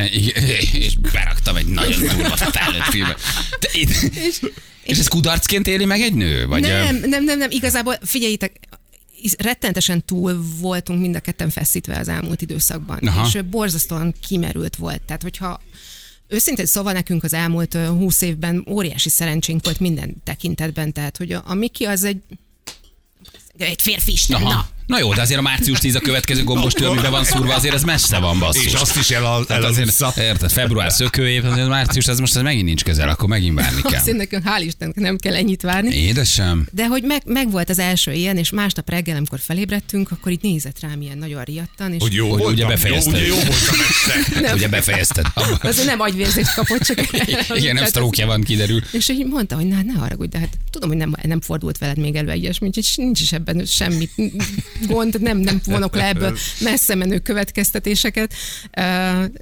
és 0.74 0.98
beraktam 0.98 1.56
egy 1.56 1.66
nagyon 1.66 2.00
durva 2.00 2.36
felnőtt 2.36 2.84
filmet. 2.84 3.20
De, 3.60 3.68
és, 3.74 4.40
és 4.84 4.98
ez 4.98 5.08
kudarcként 5.08 5.68
éli 5.68 5.86
meg 5.86 6.02
egy 6.02 6.14
nő? 6.14 6.46
Vagy 6.46 6.62
Nem, 6.62 6.96
nem, 6.96 7.24
nem, 7.24 7.38
nem, 7.38 7.52
igazából 7.52 7.98
figyeljétek, 8.02 8.60
rettentesen 9.38 10.06
túl 10.06 10.44
voltunk 10.60 11.02
mind 11.02 11.16
a 11.16 11.20
ketten 11.20 11.50
feszítve 11.50 11.98
az 11.98 12.08
elmúlt 12.08 12.42
időszakban, 12.42 12.98
Aha. 12.98 13.28
És 13.28 13.42
borzasztóan 13.50 14.14
kimerült 14.28 14.76
volt. 14.76 15.02
Tehát, 15.02 15.22
hogyha 15.22 15.62
Őszintén 16.28 16.66
szóval 16.66 16.94
nekünk 16.94 17.24
az 17.24 17.34
elmúlt 17.34 17.74
húsz 17.74 18.22
évben 18.22 18.66
óriási 18.70 19.10
szerencsénk 19.10 19.64
volt 19.64 19.80
minden 19.80 20.16
tekintetben, 20.24 20.94
tehát 20.94 21.18
hogy 21.18 21.32
a, 21.32 21.44
a 21.46 21.54
Miki 21.54 21.86
az 21.86 22.04
egy 22.04 22.22
egy 23.58 23.82
férfi 23.82 24.12
isten, 24.12 24.42
Aha. 24.42 24.54
na. 24.54 24.70
Na 24.92 25.00
jó, 25.00 25.14
de 25.14 25.22
azért 25.22 25.40
a 25.40 25.42
március 25.42 25.80
10 25.80 25.96
a 25.96 26.00
következő 26.00 26.44
gombostől, 26.44 26.90
amiben 26.90 27.12
van 27.12 27.24
szúrva, 27.24 27.54
azért 27.56 27.74
ez 27.74 27.84
messze 27.84 28.20
van 28.20 28.40
basszus. 28.40 28.66
És 28.66 28.74
azt 28.74 28.98
is 28.98 29.10
el, 29.10 29.22
Tehát 29.22 29.64
azért, 29.64 30.02
elalussza. 30.02 30.14
érted, 30.22 30.52
február 30.52 30.92
szökőév, 30.92 31.46
azért 31.46 31.68
március, 31.68 32.08
ez 32.08 32.20
most 32.20 32.36
ez 32.36 32.42
megint 32.42 32.66
nincs 32.66 32.84
közel, 32.84 33.10
akkor 33.10 33.30
megint 33.30 33.60
várni 33.60 33.82
kell. 33.82 34.00
Azt 34.00 34.14
nekünk 34.14 34.44
hál' 34.46 34.64
Istennek 34.66 34.96
nem 34.96 35.18
kell 35.18 35.36
ennyit 35.36 35.62
várni. 35.62 35.96
Édesem. 35.96 36.68
De 36.72 36.88
hogy 36.88 37.04
meg, 37.04 37.22
meg 37.26 37.52
volt 37.52 37.70
az 37.70 37.80
első 37.80 38.12
ilyen, 38.12 38.38
és 38.38 38.50
másnap 38.50 38.90
reggel, 38.90 39.16
amikor 39.16 39.40
felébredtünk, 39.40 40.12
akkor 40.12 40.32
itt 40.32 40.42
nézett 40.42 40.80
rám 40.80 41.02
ilyen 41.02 41.18
nagyon 41.18 41.44
riadtan, 41.44 41.94
és 41.94 42.02
Hogy 42.02 42.14
jó 42.14 42.32
Hogy 42.32 42.54
ugye 42.54 42.66
befejezted. 42.66 43.14
Jó, 43.14 43.20
ugye 43.20 43.28
jó 43.28 43.36
voltam. 43.36 44.54
Ugye 44.56 44.68
befejezted. 44.68 45.26
azért 45.62 45.88
nem 45.88 46.00
agyvérzést 46.00 46.54
kapott, 46.54 46.82
csak 46.82 47.00
Igen, 47.54 47.76
nem 47.76 47.86
sztrókja 47.86 48.26
van, 48.26 48.42
kiderül. 48.42 48.82
És 48.92 49.10
így 49.10 49.26
mondta, 49.26 49.56
hogy 49.56 49.68
na, 49.68 49.82
ne 49.86 49.94
haragudj, 49.94 50.30
de 50.30 50.40
hát 50.40 50.58
tudom, 50.72 50.90
hogy 50.90 50.98
nem, 50.98 51.14
nem 51.22 51.42
fordult 51.42 51.78
veled 51.78 51.98
még 51.98 52.16
elő 52.16 52.34
ilyesmi, 52.34 52.68
úgyhogy 52.68 52.86
nincs 52.96 53.22
is 53.22 53.32
ebben 53.32 53.66
semmi 53.66 54.10
gond, 54.88 55.22
nem, 55.22 55.38
nem 55.38 55.62
vonok 55.66 55.96
le 55.96 56.08
ebből 56.08 56.38
messze 56.60 56.96
menő 56.96 57.20
következtetéseket, 57.20 58.34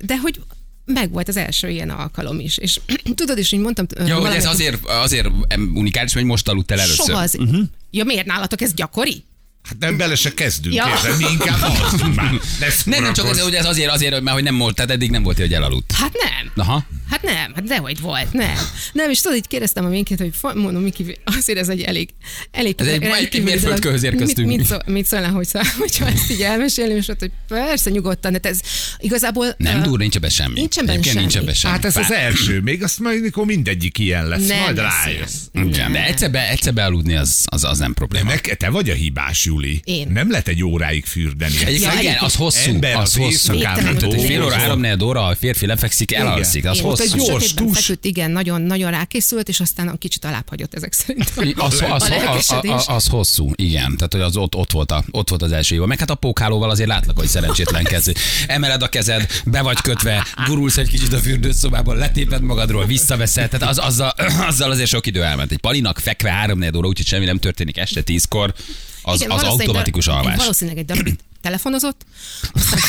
de 0.02 0.18
hogy 0.22 0.40
meg 0.86 1.12
volt 1.12 1.28
az 1.28 1.38
első 1.38 1.70
ilyen 1.70 1.90
alkalom 1.90 2.40
is. 2.40 2.58
És 2.58 2.80
tudod 3.16 3.38
is, 3.38 3.52
így 3.52 3.60
mondtam... 3.60 3.86
Ja, 4.06 4.20
hogy 4.20 4.36
ez 4.36 4.46
azért, 4.46 4.86
azért 4.86 5.28
unikális, 5.74 6.14
hogy 6.14 6.24
most 6.24 6.48
aludtál 6.48 6.80
először. 6.80 7.06
Soha 7.06 7.22
az... 7.22 7.36
Uh-huh. 7.40 7.64
Ja, 7.92 8.04
miért 8.04 8.26
nálatok 8.26 8.62
ez 8.62 8.74
gyakori? 8.74 9.24
Hát 9.64 9.78
nem 9.80 9.98
bele 9.98 10.16
se 10.16 10.34
kezdünk, 10.34 10.76
Ja. 10.76 10.88
ja. 10.88 11.16
mi 11.18 11.26
inkább 11.32 11.62
alszunk 11.82 12.16
már. 12.16 12.32
Ne 12.60 12.68
Nem, 12.86 13.04
nem 13.04 13.14
csak 13.14 13.16
szórakozz. 13.16 13.42
hogy 13.44 13.54
ez 13.54 13.66
azért, 13.66 13.92
azért, 13.92 14.22
mert 14.22 14.36
hogy 14.36 14.44
nem 14.44 14.58
volt, 14.58 14.76
tehát 14.76 14.92
eddig 14.92 15.10
nem 15.10 15.24
volt, 15.24 15.38
hogy 15.38 15.54
elaludt. 15.54 15.92
Hát 15.92 16.12
nem. 16.14 16.52
Aha. 16.66 16.86
Hát 17.10 17.22
nem, 17.24 17.52
hát 17.56 17.64
dehogy 17.64 18.00
volt, 18.02 18.34
nem. 18.34 18.58
Nem, 18.94 19.10
és 19.10 19.22
tudod, 19.22 19.38
így 19.38 19.48
kérdeztem 19.48 19.86
a 19.86 19.90
minkét, 19.90 20.18
hogy 20.20 20.32
mondom, 20.56 20.82
Miki, 20.84 21.18
azért 21.24 21.60
ez 21.60 21.70
egy 21.70 21.82
elég, 21.82 22.10
elég 22.52 22.76
Ez 22.78 22.88
egy- 22.88 22.94
egy 22.94 23.10
rendkívüli 23.10 23.52
mérföldkőhöz 23.52 24.04
érkeztünk. 24.04 24.48
Mit, 24.48 24.58
mit, 24.58 24.66
szól, 24.68 24.82
mit 24.86 25.06
szólna, 25.06 25.28
hogyha, 25.30 25.62
hogyha 25.78 26.06
ezt 26.14 26.32
így 26.32 26.42
elmesélni, 26.42 26.94
és 26.94 27.08
ott, 27.08 27.20
hogy 27.20 27.32
persze, 27.48 27.90
nyugodtan, 27.90 28.32
de 28.32 28.40
ez 28.42 28.60
igazából... 29.00 29.56
Nem 29.58 29.80
ö, 29.80 29.82
durva, 29.82 29.98
nincs 29.98 30.16
ebben 30.16 30.30
semmi. 30.30 30.54
Nincs 30.60 30.78
ebben 30.78 30.90
Egyébként 30.90 31.16
nincs 31.16 31.32
semmi. 31.32 31.44
ebben 31.44 31.56
semmi. 31.56 31.74
Hát 31.74 31.86
ez 31.86 31.96
az 31.98 32.08
Bár- 32.08 32.20
első, 32.20 32.60
még 32.60 32.84
azt 32.84 33.00
majd, 33.00 33.22
mikor 33.22 33.46
mindegyik 33.46 33.98
ilyen 33.98 34.28
lesz, 34.28 34.48
Nem 34.48 34.60
majd 34.60 34.78
rájössz. 34.78 35.36
Igen, 35.54 35.92
de 35.92 36.06
egyszer, 36.06 36.32
be, 36.32 36.50
egyszer 36.50 36.74
bealudni 36.74 37.16
az, 37.16 37.46
az, 37.46 37.64
az 37.64 37.78
nem 37.78 37.94
probléma. 37.94 38.30
Nek, 38.30 38.56
te 38.58 38.70
vagy 38.70 38.90
a 38.90 38.94
hibás, 38.94 39.46
Juli. 39.46 39.82
Én. 39.84 40.08
Nem 40.14 40.30
lehet 40.32 40.48
egy 40.48 40.64
óráig 40.64 41.06
fürdeni. 41.06 41.54
Egyébként 41.66 41.94
Ja, 41.94 42.00
igen, 42.00 42.18
az 42.20 42.36
hosszú. 42.36 42.70
ember 42.72 42.96
az 42.96 43.02
az 43.02 43.16
hosszú. 43.16 43.54
egy 43.54 44.22
fél 44.26 44.44
óra, 44.44 44.56
három 44.56 44.86
óra, 45.02 45.26
a 45.26 45.36
férfi 45.36 45.66
lefekszik, 45.66 46.14
elalszik, 46.14 46.66
az 46.66 46.78
Igen. 46.78 46.90
Hosszú. 47.00 47.22
Egy 47.22 47.28
gyors 47.28 47.54
tus. 47.54 47.80
feküdt, 47.80 48.06
igen, 48.06 48.32
nagyon, 48.32 48.62
nagyon 48.62 48.92
rákészült, 48.92 49.48
és 49.48 49.60
aztán 49.60 49.88
a 49.88 49.98
kicsit 49.98 50.26
alább 50.26 50.50
hagyott 50.50 50.74
ezek 50.74 50.94
szerint. 50.94 51.32
Az, 51.56 51.84
az, 51.90 52.10
az, 52.28 52.54
az, 52.68 52.86
az, 52.88 53.08
hosszú, 53.08 53.52
igen. 53.56 53.96
Tehát, 53.98 54.14
hogy 54.14 54.22
az 54.22 54.38
ott, 54.38 54.56
ott, 54.56 54.72
volt 54.72 54.92
a, 54.92 55.04
ott 55.12 55.30
volt 55.30 55.42
az 55.42 55.52
első 55.52 55.76
év. 55.76 55.82
Meg 55.82 56.00
hát 56.00 56.10
a 56.10 56.16
pókhálóval 56.16 56.70
azért 56.70 56.90
látlak, 56.90 57.18
hogy 57.18 57.28
szerencsétlen 57.28 57.84
kezdő. 57.84 58.14
Emeled 58.48 58.82
a 58.82 58.88
kezed, 58.88 59.28
be 59.46 59.62
vagy 59.62 59.82
kötve, 59.82 60.26
gurulsz 60.46 60.78
egy 60.78 60.90
kicsit 60.90 61.14
a 61.14 61.18
fürdőszobában, 61.18 61.98
letéped 61.98 62.42
magadról, 62.42 62.86
visszaveszed. 62.86 63.50
Tehát 63.50 63.70
az, 63.70 63.78
azzal, 63.78 64.14
azzal 64.50 64.72
azért 64.72 64.90
sok 64.90 65.08
idő 65.08 65.24
elment. 65.24 65.52
Egy 65.52 65.60
palinak 65.60 66.00
fekve 66.00 66.30
három 66.30 66.64
óra, 66.76 66.88
úgyhogy 66.88 67.08
semmi 67.08 67.26
nem 67.26 67.38
történik 67.38 67.78
este 67.78 68.02
tízkor, 68.02 68.54
az, 69.02 69.22
Igen, 69.22 69.32
az 69.32 69.44
automatikus 69.44 70.08
alvás. 70.08 70.38
Valószínűleg 70.38 70.80
egy 70.80 70.86
darabig 70.86 71.16
telefonozott, 71.42 72.06
aztán 72.54 72.80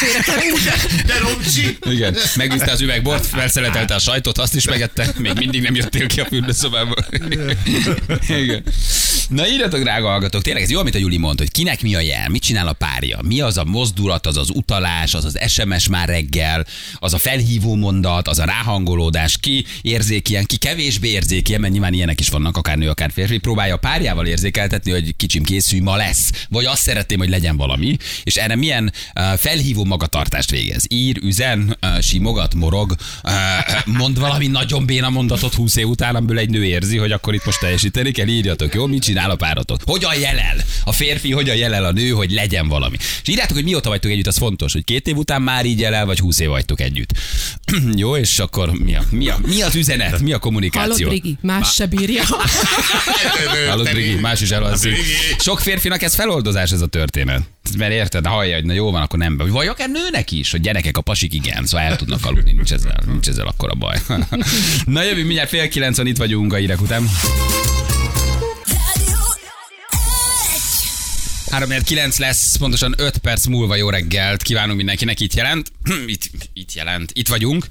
De! 1.06 1.14
Igen, 1.90 2.16
megviszte 2.36 2.70
az 2.70 2.80
üvegbort, 2.80 3.26
felszeletelte 3.26 3.94
a 3.94 3.98
sajtot, 3.98 4.38
azt 4.38 4.54
is 4.54 4.64
megette, 4.64 5.12
még 5.18 5.32
mindig 5.38 5.62
nem 5.62 5.74
jöttél 5.74 6.06
ki 6.06 6.20
a 6.20 6.24
fürdőszobából. 6.24 7.06
Igen. 8.28 8.62
Na 9.28 9.48
írjatok, 9.48 9.80
drága 9.80 10.08
hallgatók, 10.08 10.42
tényleg 10.42 10.62
ez 10.62 10.70
jó, 10.70 10.80
amit 10.80 10.94
a 10.94 10.98
Juli 10.98 11.16
mond, 11.16 11.38
hogy 11.38 11.50
kinek 11.50 11.82
mi 11.82 11.94
a 11.94 12.00
jel, 12.00 12.28
mit 12.28 12.42
csinál 12.42 12.68
a 12.68 12.72
párja, 12.72 13.18
mi 13.22 13.40
az 13.40 13.56
a 13.58 13.64
mozdulat, 13.64 14.26
az 14.26 14.36
az 14.36 14.50
utalás, 14.54 15.14
az 15.14 15.24
az 15.24 15.38
SMS 15.48 15.88
már 15.88 16.08
reggel, 16.08 16.66
az 16.94 17.14
a 17.14 17.18
felhívó 17.18 17.74
mondat, 17.74 18.28
az 18.28 18.38
a 18.38 18.44
ráhangolódás, 18.44 19.36
ki 19.40 19.64
érzékien, 19.82 20.44
ki 20.44 20.56
kevésbé 20.56 21.08
érzékien, 21.08 21.60
mert 21.60 21.72
nyilván 21.72 21.92
ilyenek 21.92 22.20
is 22.20 22.28
vannak, 22.28 22.56
akár 22.56 22.76
nő, 22.76 22.88
akár 22.88 23.10
férfi, 23.12 23.38
próbálja 23.38 23.74
a 23.74 23.78
párjával 23.78 24.26
érzékeltetni, 24.26 24.90
hogy 24.90 25.16
kicsim 25.16 25.42
készülj, 25.42 25.80
ma 25.80 25.96
lesz, 25.96 26.30
vagy 26.48 26.64
azt 26.64 26.82
szeretném, 26.82 27.18
hogy 27.18 27.28
legyen 27.28 27.56
valami, 27.56 27.96
és 28.22 28.36
erre 28.40 28.56
milyen 28.56 28.92
felhívó 29.36 29.84
magatartást 29.84 30.50
végez. 30.50 30.84
Ír, 30.88 31.18
üzen, 31.22 31.78
simogat, 32.00 32.54
morog, 32.54 32.94
mond 33.84 34.18
valami 34.18 34.46
nagyon 34.46 34.86
béna 34.86 35.08
mondatot 35.08 35.54
20 35.54 35.76
év 35.76 35.88
után, 35.88 36.14
amiből 36.14 36.38
egy 36.38 36.50
nő 36.50 36.64
érzi, 36.64 36.96
hogy 36.96 37.12
akkor 37.12 37.34
itt 37.34 37.44
most 37.44 37.60
teljesíteni 37.60 38.10
kell, 38.10 38.26
írjatok, 38.26 38.74
jó? 38.74 38.86
Mit 38.86 39.02
csinál 39.02 39.20
csinál 39.20 39.34
a 39.34 39.36
páratok? 39.36 39.80
Hogyan 39.84 40.18
jelel? 40.18 40.56
A 40.84 40.92
férfi 40.92 41.32
hogyan 41.32 41.56
jelel 41.56 41.84
a 41.84 41.92
nő, 41.92 42.10
hogy 42.10 42.30
legyen 42.30 42.68
valami. 42.68 42.96
És 43.22 43.28
írjátok, 43.28 43.56
hogy 43.56 43.64
mióta 43.64 43.88
vagytok 43.88 44.10
együtt, 44.10 44.26
az 44.26 44.36
fontos, 44.36 44.72
hogy 44.72 44.84
két 44.84 45.06
év 45.06 45.16
után 45.16 45.42
már 45.42 45.64
így 45.64 45.80
jelel, 45.80 46.06
vagy 46.06 46.18
húsz 46.18 46.38
év 46.38 46.48
vagytok 46.48 46.80
együtt. 46.80 47.10
Jó, 47.94 48.16
és 48.16 48.38
akkor 48.38 48.70
mi, 48.72 48.96
a, 48.96 49.02
mi, 49.10 49.28
a, 49.28 49.38
mi 49.46 49.62
az 49.62 49.74
üzenet, 49.74 50.20
mi 50.20 50.32
a 50.32 50.38
kommunikáció? 50.38 51.06
Hallod, 51.06 51.08
Brigi? 51.08 51.38
Más 51.40 51.74
se 51.74 51.86
bírja. 51.86 52.22
Hallod, 53.68 53.90
Brigi, 53.90 54.14
más 54.14 54.40
is 54.40 54.50
elalszik. 54.50 54.96
Sok 55.38 55.60
férfinak 55.60 56.02
ez 56.02 56.14
feloldozás 56.14 56.70
ez 56.70 56.80
a 56.80 56.86
történet. 56.86 57.42
Mert 57.78 57.92
érted, 57.92 58.26
hallja, 58.26 58.54
hogy 58.54 58.64
na 58.64 58.72
jó 58.72 58.90
van, 58.90 59.02
akkor 59.02 59.18
nem 59.18 59.36
be. 59.36 59.44
Vagy 59.44 59.66
akár 59.66 59.88
nőnek 59.90 60.30
is, 60.30 60.50
hogy 60.50 60.60
gyerekek, 60.60 60.96
a 60.96 61.00
pasik 61.00 61.34
igen, 61.34 61.66
szóval 61.66 61.86
el 61.86 61.96
tudnak 61.96 62.24
aludni, 62.26 62.52
nincs 62.52 62.72
ezzel, 62.72 63.02
nincs 63.06 63.28
ezzel 63.28 63.46
akkor 63.46 63.70
a 63.70 63.74
baj. 63.74 63.96
na 64.84 65.02
jövünk 65.02 65.26
mindjárt 65.26 65.48
fél 65.48 65.68
kilencen, 65.68 66.06
itt 66.06 66.16
vagyunk 66.16 66.52
a 66.52 66.56
hírek 66.56 66.80
után. 66.80 67.08
3-9 71.50 72.18
lesz, 72.18 72.56
pontosan 72.56 72.94
5 72.96 73.18
perc 73.18 73.46
múlva 73.46 73.76
jó 73.76 73.90
reggelt 73.90 74.42
kívánunk 74.42 74.76
mindenkinek, 74.76 75.20
itt 75.20 75.34
jelent. 75.34 75.72
Itt, 76.06 76.30
itt 76.52 76.72
jelent, 76.72 77.10
itt 77.14 77.28
vagyunk. 77.28 77.66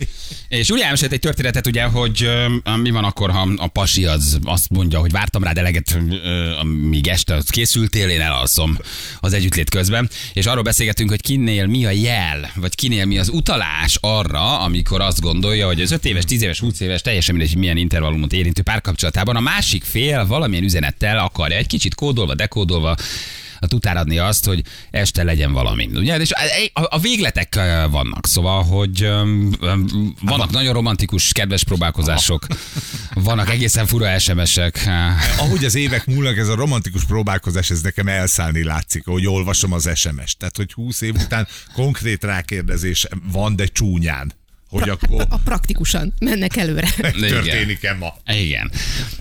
És 0.47 0.71
úgy 0.71 0.79
elmesélt 0.79 1.11
egy 1.11 1.19
történetet 1.19 1.67
ugye, 1.67 1.83
hogy 1.83 2.23
ö, 2.23 2.47
mi 2.75 2.89
van 2.89 3.03
akkor, 3.03 3.31
ha 3.31 3.49
a 3.57 3.67
pasi 3.67 4.05
az 4.05 4.39
azt 4.43 4.69
mondja, 4.69 4.99
hogy 4.99 5.11
vártam 5.11 5.43
rád 5.43 5.57
eleget, 5.57 5.97
ö, 6.09 6.55
amíg 6.57 7.07
este 7.07 7.41
készültél, 7.47 8.09
én 8.09 8.21
elalszom 8.21 8.77
az 9.19 9.33
együttlét 9.33 9.69
közben. 9.69 10.09
És 10.33 10.45
arról 10.45 10.63
beszélgetünk, 10.63 11.09
hogy 11.09 11.21
kinél 11.21 11.67
mi 11.67 11.85
a 11.85 11.91
jel, 11.91 12.51
vagy 12.55 12.75
kinél 12.75 13.05
mi 13.05 13.17
az 13.17 13.29
utalás 13.29 13.97
arra, 14.01 14.59
amikor 14.59 15.01
azt 15.01 15.21
gondolja, 15.21 15.65
hogy 15.65 15.81
az 15.81 15.91
5 15.91 16.05
éves, 16.05 16.23
10 16.23 16.41
éves, 16.41 16.59
20 16.59 16.79
éves, 16.79 17.01
teljesen 17.01 17.35
mindegy, 17.35 17.57
milyen 17.57 17.77
intervallumot 17.77 18.33
érintő 18.33 18.61
párkapcsolatában 18.61 19.35
a 19.35 19.39
másik 19.39 19.83
fél 19.83 20.25
valamilyen 20.25 20.63
üzenettel 20.63 21.17
akarja, 21.17 21.57
egy 21.57 21.67
kicsit 21.67 21.95
kódolva, 21.95 22.35
dekódolva, 22.35 22.95
hát 23.61 23.73
utána 23.73 23.99
adni 23.99 24.17
azt, 24.17 24.45
hogy 24.45 24.61
este 24.91 25.23
legyen 25.23 25.51
valami. 25.51 25.89
Ugye? 25.93 26.19
És 26.19 26.31
a, 26.73 26.87
a 26.89 26.99
végletek 26.99 27.55
vannak, 27.91 28.27
szóval, 28.27 28.63
hogy 28.63 29.09
vannak 30.21 30.51
nagyon 30.51 30.73
romantikus, 30.73 31.31
kedves 31.31 31.63
próbálkozások, 31.63 32.45
vannak 33.13 33.49
egészen 33.49 33.85
fura 33.85 34.19
SMS-ek. 34.19 34.89
Ahogy 35.37 35.65
az 35.65 35.75
évek 35.75 36.05
múlnak, 36.05 36.37
ez 36.37 36.47
a 36.47 36.55
romantikus 36.55 37.05
próbálkozás, 37.05 37.69
ez 37.69 37.81
nekem 37.81 38.07
elszállni 38.07 38.63
látszik, 38.63 39.07
ahogy 39.07 39.27
olvasom 39.27 39.73
az 39.73 39.89
SMS-t. 39.95 40.37
Tehát, 40.37 40.55
hogy 40.55 40.73
20 40.73 41.01
év 41.01 41.15
után 41.15 41.47
konkrét 41.73 42.23
rákérdezés 42.23 43.07
van, 43.31 43.55
de 43.55 43.65
csúnyán. 43.65 44.38
Hogy 44.69 44.89
akkor 44.89 45.25
A 45.29 45.38
praktikusan 45.38 46.13
mennek 46.19 46.55
előre. 46.55 46.88
történik-e 47.19 47.93
ma? 47.93 48.13
Igen. 48.34 48.71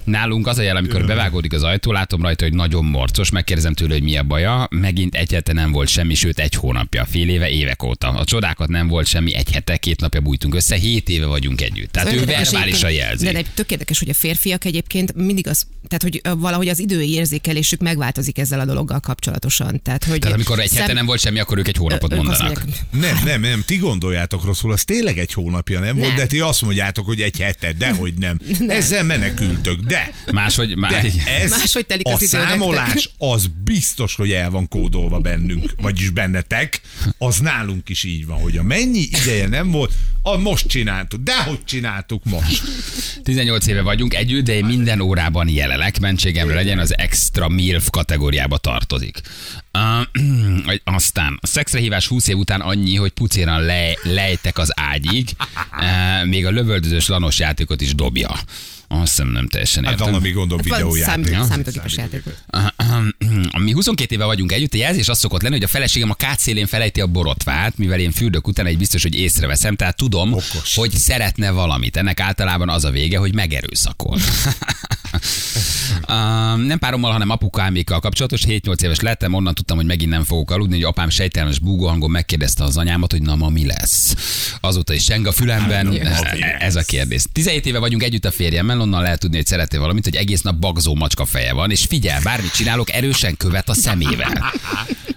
Nálunk 0.05 0.47
az 0.47 0.59
a 0.59 0.63
jel, 0.63 0.77
amikor 0.77 1.07
bevágódik 1.07 1.53
az 1.53 1.63
ajtó, 1.63 1.93
látom 1.93 2.23
rajta, 2.23 2.45
hogy 2.45 2.55
nagyon 2.55 2.85
morcos, 2.85 3.31
megkérdezem 3.31 3.75
tőle, 3.75 3.93
hogy 3.93 4.03
mi 4.03 4.17
a 4.17 4.23
baja, 4.23 4.69
megint 4.71 5.15
egyáltalán 5.15 5.63
nem 5.63 5.73
volt 5.73 5.89
semmi, 5.89 6.15
sőt 6.15 6.39
egy 6.39 6.55
hónapja, 6.55 7.05
fél 7.05 7.29
éve, 7.29 7.49
évek 7.51 7.83
óta. 7.83 8.09
A 8.09 8.25
csodákat 8.25 8.69
nem 8.69 8.89
volt 8.89 9.07
semmi, 9.07 9.35
egy 9.35 9.51
hete, 9.53 9.77
két 9.77 10.01
napja 10.01 10.21
bújtunk 10.21 10.55
össze, 10.55 10.77
hét 10.77 11.09
éve 11.09 11.27
vagyunk 11.27 11.61
együtt. 11.61 11.93
Tehát 11.93 12.13
ő 12.13 12.25
verbálisan 12.25 12.91
jelzi. 12.91 13.25
De 13.25 13.35
egy 13.39 13.47
tök 13.55 13.71
érdekes, 13.71 13.99
hogy 13.99 14.09
a 14.09 14.15
férfiak 14.15 14.65
egyébként 14.65 15.15
mindig 15.15 15.47
az, 15.49 15.67
tehát 15.89 16.03
hogy 16.03 16.41
valahogy 16.41 16.69
az 16.69 16.79
idői 16.79 17.11
érzékelésük 17.13 17.81
megváltozik 17.81 18.39
ezzel 18.39 18.61
a 18.61 18.65
dologgal 18.65 19.01
kapcsolatosan. 19.01 19.83
Tehát, 19.83 20.05
hogy 20.05 20.19
Tehát 20.19 20.35
amikor 20.35 20.59
egy 20.61 20.75
hete 20.75 20.93
nem 20.93 21.07
volt 21.07 21.21
semmi, 21.21 21.39
akkor 21.39 21.59
ők 21.59 21.69
egy 21.69 21.77
hónapot 21.77 22.15
mondanak. 22.15 22.41
mondják, 22.43 22.85
Nem, 22.91 23.25
nem, 23.25 23.41
nem, 23.41 23.63
ti 23.67 23.77
gondoljátok 23.77 24.45
rosszul, 24.45 24.73
az 24.73 24.85
tényleg 24.85 25.19
egy 25.19 25.33
hónapja 25.39 25.81
nem, 25.81 25.97
volt, 25.97 26.09
Nem. 26.09 26.17
de 26.17 26.27
ti 26.27 26.41
azt 26.41 26.63
mondjátok, 26.63 27.07
hogy 27.07 27.21
egy 27.21 27.41
hete, 27.41 27.73
dehogy 27.73 28.15
nem. 28.27 28.39
Ezzel 28.69 29.03
menekültök, 29.05 29.81
de 29.81 30.11
Máshogy, 30.33 30.77
má, 30.77 30.89
De 30.89 31.03
ez 31.43 31.51
Máshogy 31.51 31.87
telik 31.87 32.07
a 32.07 32.13
az 32.13 32.23
idő 32.23 32.37
nektek. 32.39 32.51
számolás 32.59 33.11
az 33.19 33.47
biztos, 33.65 34.15
hogy 34.15 34.31
el 34.33 34.51
van 34.51 34.69
kódolva 34.69 35.19
bennünk, 35.19 35.75
vagyis 35.81 36.11
bennetek, 36.11 36.81
az 37.19 37.39
nálunk 37.39 37.89
is 37.89 38.05
így 38.05 38.27
van, 38.27 38.41
hogy 38.41 38.57
a 38.57 38.63
mennyi 38.63 39.09
ideje 39.23 39.49
nem 39.49 39.71
volt, 39.71 39.93
a 40.23 40.37
most 40.37 40.67
csináltuk, 40.69 41.23
de 41.23 41.43
hogy 41.43 41.65
csináltuk 41.65 42.25
most. 42.25 42.63
18 43.23 43.67
éve 43.67 43.83
vagyunk 43.83 44.15
együtt, 44.15 44.45
de 44.45 44.55
én 44.55 44.65
minden 44.65 45.01
órában 45.01 45.49
jelelek, 45.49 46.01
mentségemre 46.01 46.55
legyen, 46.55 46.79
az 46.79 46.99
extra 46.99 47.49
MILF 47.49 47.91
kategóriába 47.91 48.59
tartozik. 48.59 49.21
Uh, 49.73 50.75
aztán 50.97 51.39
a 51.41 51.47
szexre 51.47 51.79
hívás 51.79 52.07
20 52.07 52.29
év 52.29 52.37
után 52.37 52.61
annyi, 52.61 52.97
hogy 52.97 53.11
pucéran 53.11 53.63
le, 53.63 53.93
lejtek 54.03 54.59
az 54.59 54.73
ágyig, 54.81 55.29
uh, 55.73 56.29
még 56.29 56.47
a 56.47 56.51
lövöldözős 56.51 57.09
lanos 57.09 57.39
játékot 57.39 57.81
is 57.81 57.95
dobja. 57.95 58.31
Azt 58.89 59.01
hiszem 59.11 59.29
nem 59.29 59.49
teljesen 59.49 59.85
Hát 59.85 59.93
értem. 59.93 60.07
valami 60.07 60.31
gondom 60.31 60.59
Van 60.59 60.79
videójáték. 60.79 61.25
számít, 61.27 61.49
számítógépes 61.49 61.97
játék. 61.97 62.23
Mi 63.63 63.73
22 63.73 64.15
éve 64.15 64.25
vagyunk 64.25 64.53
együtt, 64.53 64.75
a 64.75 64.77
jelzés 64.77 65.09
az 65.09 65.19
szokott 65.19 65.43
lenni, 65.43 65.55
hogy 65.55 65.65
a 65.65 65.69
feleségem 65.69 66.11
a 66.11 66.15
kátszélén 66.15 66.67
felejti 66.67 67.01
a 67.01 67.07
borotvát, 67.07 67.79
mivel 67.79 68.01
én 68.01 68.11
fürdök 68.11 68.47
után 68.47 68.67
egy 68.67 68.79
biztos, 68.79 69.03
hogy 69.03 69.15
észreveszem, 69.15 69.77
tehát 69.77 69.97
tudom, 69.97 70.33
Okos. 70.33 70.75
hogy 70.75 70.91
szeretne 70.91 71.51
valamit. 71.51 71.97
Ennek 71.97 72.21
általában 72.21 72.69
az 72.69 72.85
a 72.85 72.91
vége, 72.91 73.19
hogy 73.19 73.35
megerőszakol. 73.35 74.19
Um, 76.09 76.61
nem 76.61 76.79
párommal, 76.79 77.13
hanem 77.13 77.31
apukámékkal 77.31 78.01
kapcsolatos. 78.01 78.43
7-8 78.47 78.83
éves 78.83 79.01
lettem, 79.01 79.35
onnan 79.35 79.55
tudtam, 79.55 79.77
hogy 79.77 79.87
megint 79.87 80.11
nem 80.11 80.25
fogok 80.25 80.51
aludni, 80.51 80.75
hogy 80.75 80.85
apám 80.85 81.09
sejtelmes 81.09 81.59
búgóhangon 81.59 82.11
megkérdezte 82.11 82.65
az 82.65 82.77
anyámat, 82.77 83.13
hogy 83.13 83.23
na 83.23 83.37
ma 83.37 83.49
mi 83.49 83.67
lesz. 83.67 84.15
Azóta 84.61 84.93
is 84.93 85.05
seng 85.05 85.27
a 85.27 85.33
fülemben, 85.33 86.01
ez 86.59 86.77
a 86.77 86.83
kérdés. 86.83 87.25
17 87.33 87.67
éve 87.67 87.79
vagyunk 87.79 88.03
együtt 88.03 88.25
a 88.25 88.31
férjemmel, 88.31 88.81
onnan 88.81 89.03
lehet 89.03 89.19
tudni, 89.19 89.37
hogy 89.37 89.47
szeretné 89.47 89.79
valamit, 89.79 90.05
hogy 90.05 90.17
egész 90.17 90.41
nap 90.41 90.57
bagzó 90.57 90.95
macska 90.95 91.25
feje 91.25 91.53
van, 91.53 91.71
és 91.71 91.85
figyel, 91.85 92.21
bármit 92.23 92.53
csinálok, 92.53 92.93
erősen 92.93 93.37
követ 93.49 93.69
a 93.69 93.75
szemével. 93.75 94.53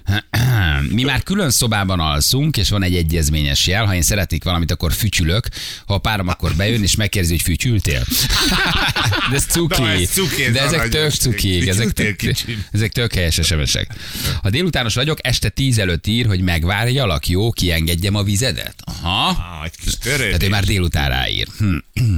Mi 0.89 1.04
már 1.04 1.24
külön 1.24 1.50
szobában 1.50 2.00
alszunk, 2.00 2.58
és 2.58 2.70
van 2.70 2.84
egy 2.84 2.96
egyezményes 2.96 3.67
jel. 3.67 3.86
Ha 3.86 3.96
én 3.96 4.02
szeretnék 4.02 4.44
valamit, 4.44 4.72
akkor 4.72 4.94
fütyülök. 4.94 5.48
Ha 5.86 5.94
a 5.94 5.98
párom 5.98 6.28
akkor 6.28 6.56
bejön, 6.56 6.84
és 6.84 6.96
megkérdezi, 6.96 7.34
hogy 7.34 7.41
fütyültél. 7.41 8.04
De 9.30 9.36
ez 9.36 9.46
cuki. 9.46 9.82
Na, 9.82 9.89
ez 9.89 10.10
cuki, 10.10 10.44
ez 10.44 10.54
De 10.54 10.62
ezek 10.62 10.89
tök 10.89 11.12
cukik. 11.12 11.67
Ezek 11.67 11.91
tök, 11.91 12.20
ezek 12.72 12.91
tök 12.91 13.13
helyes 13.13 13.39
SMS-ek. 13.44 13.94
Ha 14.41 14.50
délutános 14.50 14.94
vagyok, 14.94 15.17
este 15.22 15.50
tíz 15.50 15.78
előtt 15.78 16.08
ír, 16.08 16.26
hogy 16.26 16.41
megvárjalak, 16.41 17.28
jó, 17.28 17.52
kiengedjem 17.52 18.15
a 18.15 18.24
vizedet. 18.24 18.76
Aha. 18.78 19.28
Ah, 19.28 19.65
egy 19.65 19.76
kis 19.84 19.94
Tehát 19.98 20.20
ő 20.20 20.24
törődés. 20.24 20.50
már 20.50 20.63
délután 20.63 21.10
ráír. 21.10 21.48
Hm. 21.58 21.76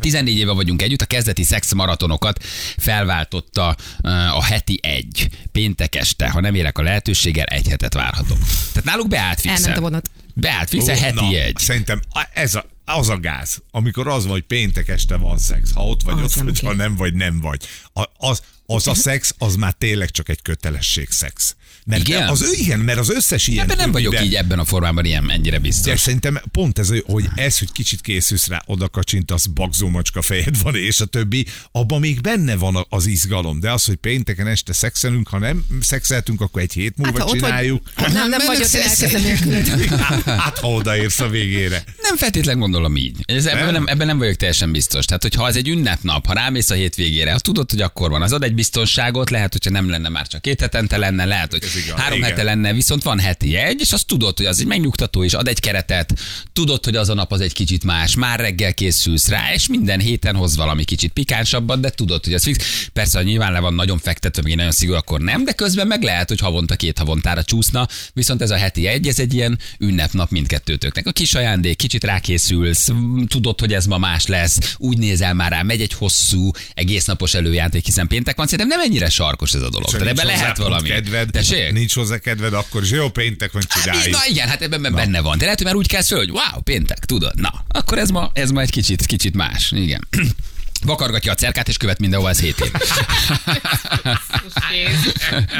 14 0.00 0.36
éve 0.36 0.52
vagyunk 0.52 0.82
együtt, 0.82 1.00
a 1.00 1.04
kezdeti 1.06 1.42
szexmaratonokat 1.42 2.44
felváltotta 2.76 3.76
uh, 4.02 4.36
a 4.36 4.42
heti 4.42 4.78
egy. 4.82 5.28
Péntek 5.52 5.94
este, 5.94 6.28
ha 6.30 6.40
nem 6.40 6.54
érek 6.54 6.78
a 6.78 6.82
lehetőséggel, 6.82 7.44
egy 7.46 7.68
hetet 7.68 7.94
várhatok. 7.94 8.38
Tehát 8.72 8.84
náluk 8.84 9.08
beállt 9.08 9.38
Elment 9.38 9.62
a 9.62 9.66
fixen. 9.66 9.82
vonat. 9.82 10.10
Beállt 10.34 10.68
fixen, 10.68 10.96
Ó, 10.96 11.00
heti 11.00 11.14
na, 11.14 11.40
egy. 11.40 11.56
Szerintem 11.56 12.00
ez 12.32 12.54
a, 12.54 12.64
az 12.84 13.08
a 13.08 13.18
gáz, 13.18 13.62
amikor 13.70 14.08
az 14.08 14.22
van, 14.22 14.32
hogy 14.32 14.42
péntek 14.42 14.88
este 14.88 15.16
van 15.16 15.38
szex. 15.38 15.72
Ha 15.72 15.84
ott 15.86 16.02
vagy, 16.02 16.14
Az 16.22 16.36
ott 16.36 16.44
vagy, 16.44 16.60
ha 16.60 16.74
nem 16.74 16.96
vagy, 16.96 17.14
nem 17.14 17.40
vagy. 17.40 17.66
A, 17.92 18.04
az, 18.16 18.42
az 18.66 18.86
a 18.86 18.94
szex, 18.94 19.34
az 19.38 19.54
már 19.54 19.72
tényleg 19.72 20.10
csak 20.10 20.28
egy 20.28 20.42
kötelesség 20.42 21.08
szex. 21.10 21.56
Mert 21.84 22.08
Igen? 22.08 22.28
Az, 22.28 22.52
igen, 22.58 22.78
mert 22.80 22.98
az 22.98 23.10
összes 23.10 23.46
ilyen... 23.46 23.64
Ebben 23.64 23.76
nem 23.76 23.92
vagyok 23.92 24.12
ide- 24.12 24.24
így 24.24 24.34
ebben 24.34 24.58
a 24.58 24.64
formában 24.64 25.04
ilyen 25.04 25.30
ennyire 25.30 25.50
De 25.56 25.58
biztos. 25.62 26.00
szerintem 26.00 26.40
pont 26.52 26.78
ez, 26.78 26.90
hogy 27.06 27.24
ez, 27.34 27.58
hogy 27.58 27.72
kicsit 27.72 28.00
készülsz 28.00 28.46
rá, 28.46 28.62
oda 28.66 28.88
kacsintasz, 28.88 29.46
bagzó 29.46 29.88
macska 29.88 30.22
fejed 30.22 30.62
van, 30.62 30.74
és 30.76 31.00
a 31.00 31.04
többi, 31.04 31.46
abban 31.72 32.00
még 32.00 32.20
benne 32.20 32.56
van 32.56 32.86
az 32.88 33.06
izgalom. 33.06 33.60
De 33.60 33.72
az, 33.72 33.84
hogy 33.84 33.96
pénteken 33.96 34.46
este 34.46 34.72
szexelünk, 34.72 35.28
ha 35.28 35.38
nem 35.38 35.66
szexeltünk, 35.80 36.40
akkor 36.40 36.62
egy 36.62 36.72
hét 36.72 36.96
múlva 36.96 37.18
ha 37.18 37.24
ott 37.24 37.30
vagy- 37.30 37.40
csináljuk. 37.40 37.90
Nem, 37.96 38.12
nem 38.12 38.28
Mennek 38.28 38.46
vagy 38.46 38.56
ott, 38.56 38.62
én 38.62 38.66
szexelni. 38.88 39.28
elkezdem 39.28 39.48
nélküled. 39.50 39.84
Hát, 40.24 40.58
ha 40.58 40.68
odaérsz 40.68 41.20
a 41.20 41.28
végére. 41.28 41.84
Nem 42.02 42.16
feltétlenül 42.16 42.60
gondolom 42.60 42.96
így. 42.96 43.16
Ez, 43.24 43.46
ebben, 43.46 43.64
Nem? 43.64 43.72
nem, 43.72 43.86
ebben 43.86 44.06
nem 44.06 44.18
vagyok 44.18 44.34
teljesen 44.36 44.72
biztos. 44.72 45.04
Tehát, 45.04 45.22
hogyha 45.22 45.44
az 45.44 45.56
egy 45.56 45.68
ünnepnap, 45.68 46.26
ha 46.26 46.32
rámész 46.32 46.70
a 46.70 46.74
hétvégére, 46.74 47.34
azt 47.34 47.42
tudod, 47.42 47.70
hogy 47.70 47.80
akkor 47.80 48.10
van. 48.10 48.22
Az 48.22 48.32
ad 48.32 48.42
egy 48.42 48.54
biztonságot, 48.56 49.30
lehet, 49.30 49.52
hogyha 49.52 49.70
nem 49.70 49.90
lenne 49.90 50.08
már 50.08 50.26
csak 50.26 50.42
két 50.42 50.60
hetente 50.60 50.96
lenne, 50.96 51.24
lehet, 51.24 51.50
hogy 51.50 51.62
igaz, 51.84 52.00
három 52.00 52.18
igen. 52.18 52.30
hete 52.30 52.42
lenne, 52.42 52.72
viszont 52.72 53.02
van 53.02 53.18
heti 53.18 53.56
egy, 53.56 53.80
és 53.80 53.92
azt 53.92 54.06
tudod, 54.06 54.36
hogy 54.36 54.46
az 54.46 54.60
egy 54.60 54.66
megnyugtató, 54.66 55.24
és 55.24 55.34
ad 55.34 55.48
egy 55.48 55.60
keretet, 55.60 56.12
tudod, 56.52 56.84
hogy 56.84 56.96
az 56.96 57.08
a 57.08 57.14
nap 57.14 57.32
az 57.32 57.40
egy 57.40 57.52
kicsit 57.52 57.84
más, 57.84 58.14
már 58.14 58.40
reggel 58.40 58.74
készülsz 58.74 59.28
rá, 59.28 59.52
és 59.54 59.68
minden 59.68 60.00
héten 60.00 60.36
hoz 60.36 60.56
valami 60.56 60.84
kicsit 60.84 61.12
pikánsabbat, 61.12 61.80
de 61.80 61.90
tudod, 61.90 62.24
hogy 62.24 62.34
az 62.34 62.42
fix. 62.42 62.88
Persze, 62.92 63.18
ha 63.18 63.24
nyilván 63.24 63.52
le 63.52 63.60
van 63.60 63.74
nagyon 63.74 63.98
fektetve, 63.98 64.42
még 64.42 64.56
nagyon 64.56 64.72
szigorú, 64.72 64.98
akkor 64.98 65.20
nem, 65.20 65.44
de 65.44 65.52
közben 65.52 65.86
meg 65.86 66.02
lehet, 66.02 66.28
hogy 66.28 66.40
havonta 66.40 66.76
két 66.76 66.98
havontára 66.98 67.44
csúszna, 67.44 67.88
viszont 68.12 68.42
ez 68.42 68.50
a 68.50 68.56
heti 68.56 68.86
egy, 68.86 69.08
ez 69.08 69.18
egy 69.18 69.34
ilyen 69.34 69.58
ünnepnap 69.78 70.30
mindkettőtöknek. 70.30 71.06
A 71.06 71.12
kis 71.12 71.34
ajándék, 71.34 71.76
kicsit 71.76 72.04
rákészülsz, 72.04 72.88
tudod, 73.26 73.60
hogy 73.60 73.72
ez 73.72 73.86
ma 73.86 73.98
más 73.98 74.26
lesz, 74.26 74.58
úgy 74.76 74.98
nézel 74.98 75.34
már 75.34 75.50
rá, 75.50 75.62
megy 75.62 75.80
egy 75.80 75.92
hosszú, 75.92 76.50
egész 76.74 77.04
napos 77.04 77.34
előjáték, 77.34 77.84
hiszen 77.84 78.06
péntek 78.06 78.36
van, 78.36 78.45
szerintem 78.46 78.78
nem 78.78 78.86
ennyire 78.86 79.08
sarkos 79.08 79.52
ez 79.52 79.62
a 79.62 79.70
dolog. 79.70 79.88
Csak 79.88 80.02
De 80.02 80.08
ebben 80.08 80.26
lehet 80.26 80.56
valami. 80.56 80.88
Kedved, 80.88 81.30
Tessék? 81.30 81.72
nincs 81.72 81.94
hozzá 81.94 82.18
kedved, 82.18 82.52
akkor 82.52 82.82
is 82.82 82.90
jó 82.90 83.08
péntek 83.08 83.52
van, 83.52 83.62
csináljuk. 83.68 84.14
Na 84.14 84.26
igen, 84.28 84.48
hát 84.48 84.62
ebben 84.62 84.94
benne 84.94 85.20
van. 85.20 85.38
De 85.38 85.42
lehet, 85.42 85.58
hogy 85.58 85.66
már 85.66 85.76
úgy 85.76 85.88
kezd 85.88 86.08
föl, 86.08 86.18
hogy 86.18 86.30
wow, 86.30 86.60
péntek, 86.64 87.04
tudod. 87.04 87.40
Na, 87.40 87.64
akkor 87.68 87.98
ez 87.98 88.10
ma, 88.10 88.30
ez 88.34 88.50
ma 88.50 88.60
egy 88.60 88.70
kicsit, 88.70 89.06
kicsit 89.06 89.34
más. 89.34 89.72
Igen. 89.72 90.08
Vakargatja 90.84 91.32
a 91.32 91.34
cerkát, 91.34 91.68
és 91.68 91.76
követ 91.76 91.98
mindenhova, 91.98 92.30
ez 92.30 92.40
7 92.40 92.60
év. 92.60 92.70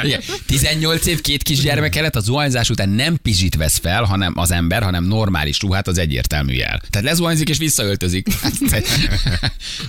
Igen. 0.03 0.21
18 0.45 1.05
év, 1.05 1.21
két 1.21 1.43
kisgyermek 1.43 1.95
előtt 1.95 2.15
a 2.15 2.19
zuhanyzás 2.19 2.69
után 2.69 2.89
nem 2.89 3.17
pizsit 3.21 3.55
vesz 3.55 3.77
fel, 3.77 4.03
hanem 4.03 4.33
az 4.35 4.51
ember, 4.51 4.83
hanem 4.83 5.03
normális 5.03 5.61
ruhát, 5.61 5.87
az 5.87 5.97
egyértelmű 5.97 6.53
jel. 6.53 6.81
Tehát 6.89 7.07
lezuhanyzik 7.07 7.49
és 7.49 7.57
visszaöltözik. 7.57 8.27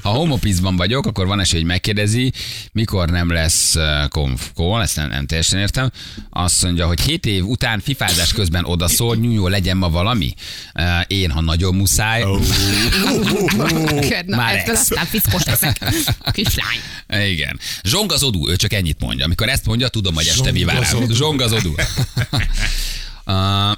Ha 0.02 0.08
homopizban 0.08 0.76
vagyok, 0.76 1.06
akkor 1.06 1.26
van 1.26 1.40
esély, 1.40 1.60
hogy 1.60 1.68
megkérdezi, 1.68 2.32
mikor 2.72 3.10
nem 3.10 3.30
lesz 3.30 3.74
uh, 3.74 4.08
konf 4.08 4.50
call, 4.54 4.82
ezt 4.82 4.96
nem, 4.96 5.08
nem 5.08 5.26
teljesen 5.26 5.60
értem. 5.60 5.90
Azt 6.30 6.62
mondja, 6.62 6.86
hogy 6.86 7.00
7 7.00 7.26
év 7.26 7.44
után 7.44 7.80
fifázás 7.80 8.32
közben 8.32 8.64
odaszól, 8.64 9.16
nyújó 9.16 9.48
legyen 9.48 9.76
ma 9.76 9.90
valami. 9.90 10.34
Uh, 10.74 10.84
Én, 11.06 11.30
ha 11.30 11.40
nagyon 11.40 11.74
muszáj. 11.74 12.22
Oh. 12.22 12.40
Már 14.26 14.56
ettől 14.56 14.76
ez. 15.32 15.52
aztán 15.52 15.72
fickos 15.72 15.94
leszek. 15.94 16.32
Kislány. 16.32 16.78
Igen. 17.30 17.60
Zsongazodú, 17.82 18.48
ő 18.48 18.56
csak 18.56 18.72
ennyit 18.72 19.00
mondja. 19.00 19.24
Amikor 19.24 19.48
ezt 19.48 19.66
mondja, 19.66 19.88
tudom, 19.88 20.14
hogy 20.14 20.26
este 20.26 20.52
mi 20.52 20.64
vár 20.64 20.82
rám. 20.82 21.10
Zsongazodú. 21.10 21.74
Uh, 23.26 23.76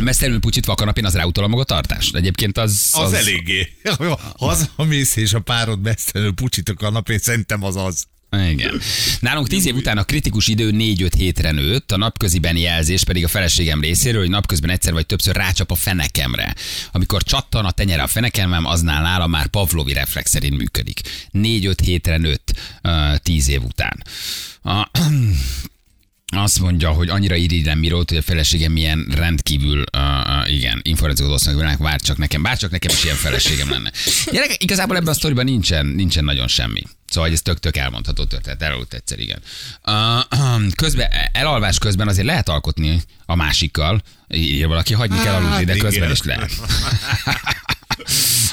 Mesztelenül 0.00 0.40
pucsit 0.40 0.66
vakanapén 0.66 1.04
az 1.04 1.14
ráutol 1.14 1.44
a 1.44 1.48
magatartást. 1.48 2.14
Egyébként 2.14 2.58
az... 2.58 2.90
Az, 2.92 3.00
az 3.00 3.12
eléggé. 3.12 3.72
Ha 3.98 4.18
hazamész 4.46 5.16
és 5.16 5.32
a 5.32 5.40
párod 5.40 5.80
mesztelenül 5.80 6.34
pucsit 6.34 6.68
a 6.68 6.74
kanapén, 6.74 7.18
szerintem 7.18 7.62
az 7.62 7.76
az. 7.76 8.06
Igen. 8.50 8.80
Nálunk 9.20 9.48
tíz 9.48 9.66
év 9.66 9.74
után 9.74 9.98
a 9.98 10.04
kritikus 10.04 10.46
idő 10.46 10.70
4-5 10.72 11.12
hétre 11.16 11.50
nőtt, 11.50 11.92
a 11.92 11.96
napköziben 11.96 12.56
jelzés 12.56 13.04
pedig 13.04 13.24
a 13.24 13.28
feleségem 13.28 13.80
részéről, 13.80 14.20
hogy 14.20 14.30
napközben 14.30 14.70
egyszer 14.70 14.92
vagy 14.92 15.06
többször 15.06 15.36
rácsap 15.36 15.70
a 15.70 15.74
fenekemre. 15.74 16.54
Amikor 16.92 17.22
csattan 17.22 17.64
a 17.64 17.70
tenyere 17.70 18.02
a 18.02 18.06
fenekemem, 18.06 18.64
aznál 18.64 19.02
nála 19.02 19.26
már 19.26 19.46
Pavlovi 19.46 19.92
reflex 19.92 20.30
szerint 20.30 20.56
működik. 20.56 21.00
4-5 21.32 21.74
hétre 21.82 22.16
nőtt 22.16 22.52
10 23.22 23.48
év 23.48 23.62
után. 23.62 24.02
A, 24.62 24.90
azt 26.34 26.60
mondja, 26.60 26.90
hogy 26.90 27.08
annyira 27.08 27.34
irigylem 27.34 27.78
Mirót, 27.78 28.08
hogy 28.08 28.18
a 28.18 28.22
feleségem 28.22 28.72
milyen 28.72 29.06
rendkívül, 29.14 29.84
uh, 29.96 30.52
igen, 30.52 30.80
információt 30.82 31.30
osztanak 31.30 31.60
velünk, 31.60 31.78
vár 31.78 32.00
csak 32.00 32.18
nekem, 32.18 32.42
bár 32.42 32.58
csak 32.58 32.70
nekem 32.70 32.90
is 32.94 33.04
ilyen 33.04 33.16
feleségem 33.16 33.70
lenne. 33.70 33.92
Gyerek, 34.32 34.62
igazából 34.62 34.96
ebben 34.96 35.08
a 35.08 35.14
sztoriban 35.14 35.44
nincsen, 35.44 35.86
nincsen 35.86 36.24
nagyon 36.24 36.48
semmi. 36.48 36.82
Szóval 37.08 37.30
ez 37.30 37.42
tök-tök 37.42 37.76
elmondható 37.76 38.24
történet, 38.24 38.62
elaludt 38.62 38.94
egyszer, 38.94 39.18
igen. 39.18 39.42
Uh, 39.86 40.72
közben, 40.74 41.08
elalvás 41.32 41.78
közben 41.78 42.08
azért 42.08 42.26
lehet 42.26 42.48
alkotni 42.48 43.02
a 43.26 43.34
másikkal, 43.34 44.02
ír 44.28 44.66
valaki, 44.66 44.94
hagyni 44.94 45.18
kell 45.18 45.34
aludni, 45.34 45.64
de 45.64 45.76
közben 45.76 46.10
is 46.10 46.22
lehet. 46.22 46.50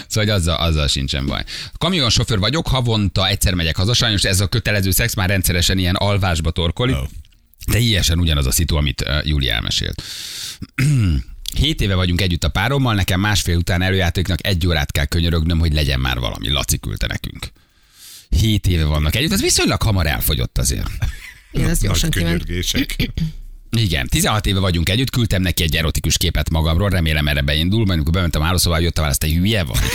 Szóval 0.08 0.30
hogy 0.30 0.42
azzal, 0.42 0.56
azzal 0.56 0.88
sincsen 0.88 1.26
baj. 1.26 1.44
Kamionsofőr 1.78 2.40
vagyok, 2.40 2.68
havonta 2.68 3.28
egyszer 3.28 3.54
megyek 3.54 3.76
haza, 3.76 3.94
sajnos 3.94 4.24
ez 4.24 4.40
a 4.40 4.48
kötelező 4.48 4.92
szex 4.92 5.14
már 5.14 5.30
rendszeresen 5.30 5.78
ilyen 5.78 5.96
alvásba 5.96 6.52
torkolik. 6.52 6.96
Oh. 6.96 7.08
Teljesen 7.71 8.19
ugyanaz 8.19 8.45
a 8.45 8.52
szitu, 8.52 8.76
amit 8.76 9.02
uh, 9.02 9.28
Júli 9.28 9.49
elmesélt. 9.49 10.04
Hét 11.58 11.82
éve 11.82 11.95
vagyunk 11.95 12.21
együtt 12.21 12.43
a 12.43 12.49
párommal, 12.49 12.95
nekem 12.95 13.19
másfél 13.19 13.58
után 13.58 13.82
előjátéknak 13.82 14.45
egy 14.45 14.67
órát 14.67 14.91
kell 14.91 15.06
könyörögnöm, 15.06 15.60
hogy 15.60 15.73
legyen 15.73 15.99
már 15.99 16.19
valami. 16.19 16.49
Laci 16.49 16.80
küldte 16.80 17.08
nekünk. 17.08 17.52
Hét 18.30 18.67
éve 18.67 18.84
vannak 18.86 19.15
együtt, 19.15 19.32
ez 19.32 19.41
viszonylag 19.41 19.82
hamar 19.82 20.08
elfogyott 20.08 20.58
azért. 20.58 20.89
Igen, 21.52 21.69
ez 21.69 21.80
gyorsan 21.80 22.10
könyörgések. 22.10 22.95
Igen, 23.76 24.08
16 24.08 24.46
éve 24.46 24.60
vagyunk 24.60 24.90
együtt, 24.90 25.10
küldtem 25.10 25.42
neki 25.42 25.64
egy 25.64 25.76
erotikus 25.76 26.18
képet 26.18 26.50
magamról, 26.50 26.90
remélem 26.90 27.28
erre 27.28 27.42
beindul, 27.42 27.80
majd 27.80 27.92
amikor 27.92 28.14
bementem 28.14 28.42
a 28.42 28.46
hálószobába, 28.46 28.82
jött 28.82 28.98
a 28.98 29.02
válasz, 29.02 29.18
te 29.18 29.28
hülye 29.28 29.64
vagy. 29.64 29.78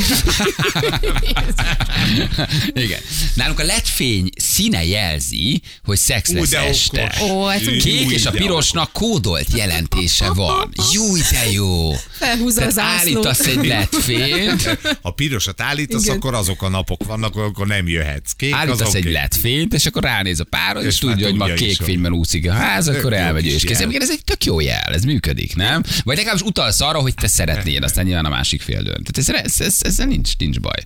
Igen. 2.85 2.99
Nálunk 3.35 3.59
a 3.61 3.64
ledfény 3.64 4.31
színe 4.37 4.85
jelzi, 4.85 5.61
hogy 5.85 5.97
szex 5.99 6.31
lesz 6.31 6.53
este. 6.53 7.12
Ó, 7.23 7.49
ez 7.49 7.61
Kék 7.62 8.07
Új, 8.07 8.14
és 8.14 8.27
a 8.27 8.31
pirosnak 8.31 8.93
kódolt 8.93 9.47
jelentése 9.57 10.33
van. 10.33 10.73
Júj, 10.93 11.21
de 11.31 11.51
jó! 11.51 11.93
Felhúzza 12.11 12.57
Tehát 12.59 12.73
az 12.73 12.79
állítasz 12.79 13.47
egy 13.47 13.67
ledfényt, 13.67 14.79
Ha 15.03 15.11
pirosat 15.11 15.61
állítasz, 15.61 16.05
Igen. 16.05 16.17
akkor 16.17 16.35
azok 16.35 16.62
a 16.62 16.69
napok 16.69 17.05
vannak, 17.05 17.37
akkor 17.37 17.67
nem 17.67 17.88
jöhetsz. 17.88 18.31
Kék 18.37 18.53
az 18.55 18.59
állítasz 18.59 18.95
egy 18.95 19.03
oké. 19.03 19.12
ledfényt, 19.12 19.75
és 19.75 19.87
akkor 19.87 20.03
ránéz 20.03 20.41
a 20.41 20.45
párod, 20.45 20.83
és, 20.85 20.93
És 20.93 20.99
tudja, 20.99 21.27
hogy 21.27 21.37
ma 21.37 21.45
kék 21.45 21.77
hogy- 21.77 21.87
fényben 21.87 22.12
úszik 22.12 22.49
a 22.49 22.53
ház, 22.53 22.88
akkor 22.88 23.12
elmegy 23.12 23.47
és 23.47 23.64
kezd. 23.68 23.81
jel. 23.81 23.90
Igen, 23.90 24.02
ez 24.02 24.11
egy 24.11 24.24
tök 24.24 24.44
jó 24.44 24.61
jel, 24.61 24.94
ez 24.94 25.04
működik, 25.04 25.57
nem? 25.57 25.83
Vagy 26.02 26.16
legalábbis 26.16 26.46
utalsz 26.46 26.81
arra, 26.81 27.00
hogy 27.00 27.14
te 27.14 27.26
szeretnél, 27.26 27.85
aztán 27.85 28.04
nyilván 28.04 28.24
a 28.24 28.28
másik 28.28 28.62
fél 28.62 28.83
dönt. 28.83 29.11
Tehát 29.12 29.44
ez, 29.44 29.44
ez, 29.44 29.66
ez, 29.66 29.78
ezzel 29.83 30.07
nincs, 30.07 30.37
nincs 30.37 30.61
baj. 30.61 30.85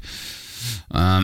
Uh, 0.89 1.21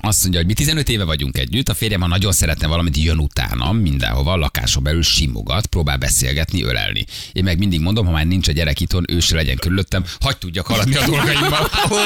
azt 0.00 0.22
mondja, 0.22 0.40
hogy 0.40 0.48
mi 0.48 0.54
15 0.54 0.88
éve 0.88 1.04
vagyunk 1.04 1.38
együtt, 1.38 1.68
a 1.68 1.74
férjem, 1.74 2.00
ha 2.00 2.06
nagyon 2.06 2.32
szeretne 2.32 2.66
valamit, 2.66 2.96
jön 2.96 3.18
utánam 3.18 3.76
mindenhova, 3.76 4.32
a 4.32 4.36
lakáson 4.36 4.82
belül 4.82 5.02
simogat, 5.02 5.66
próbál 5.66 5.96
beszélgetni, 5.96 6.62
ölelni. 6.62 7.04
Én 7.32 7.44
meg 7.44 7.58
mindig 7.58 7.80
mondom, 7.80 8.06
ha 8.06 8.12
már 8.12 8.26
nincs 8.26 8.48
a 8.48 8.52
gyerek 8.52 8.80
itthon, 8.80 9.04
ő 9.08 9.20
se 9.20 9.34
legyen 9.34 9.56
körülöttem, 9.56 10.04
hagyd 10.20 10.38
tudjak 10.38 10.66
haladni 10.66 10.94
a 10.94 11.06
dolgaimmal. 11.06 11.70
Ó, 11.90 11.96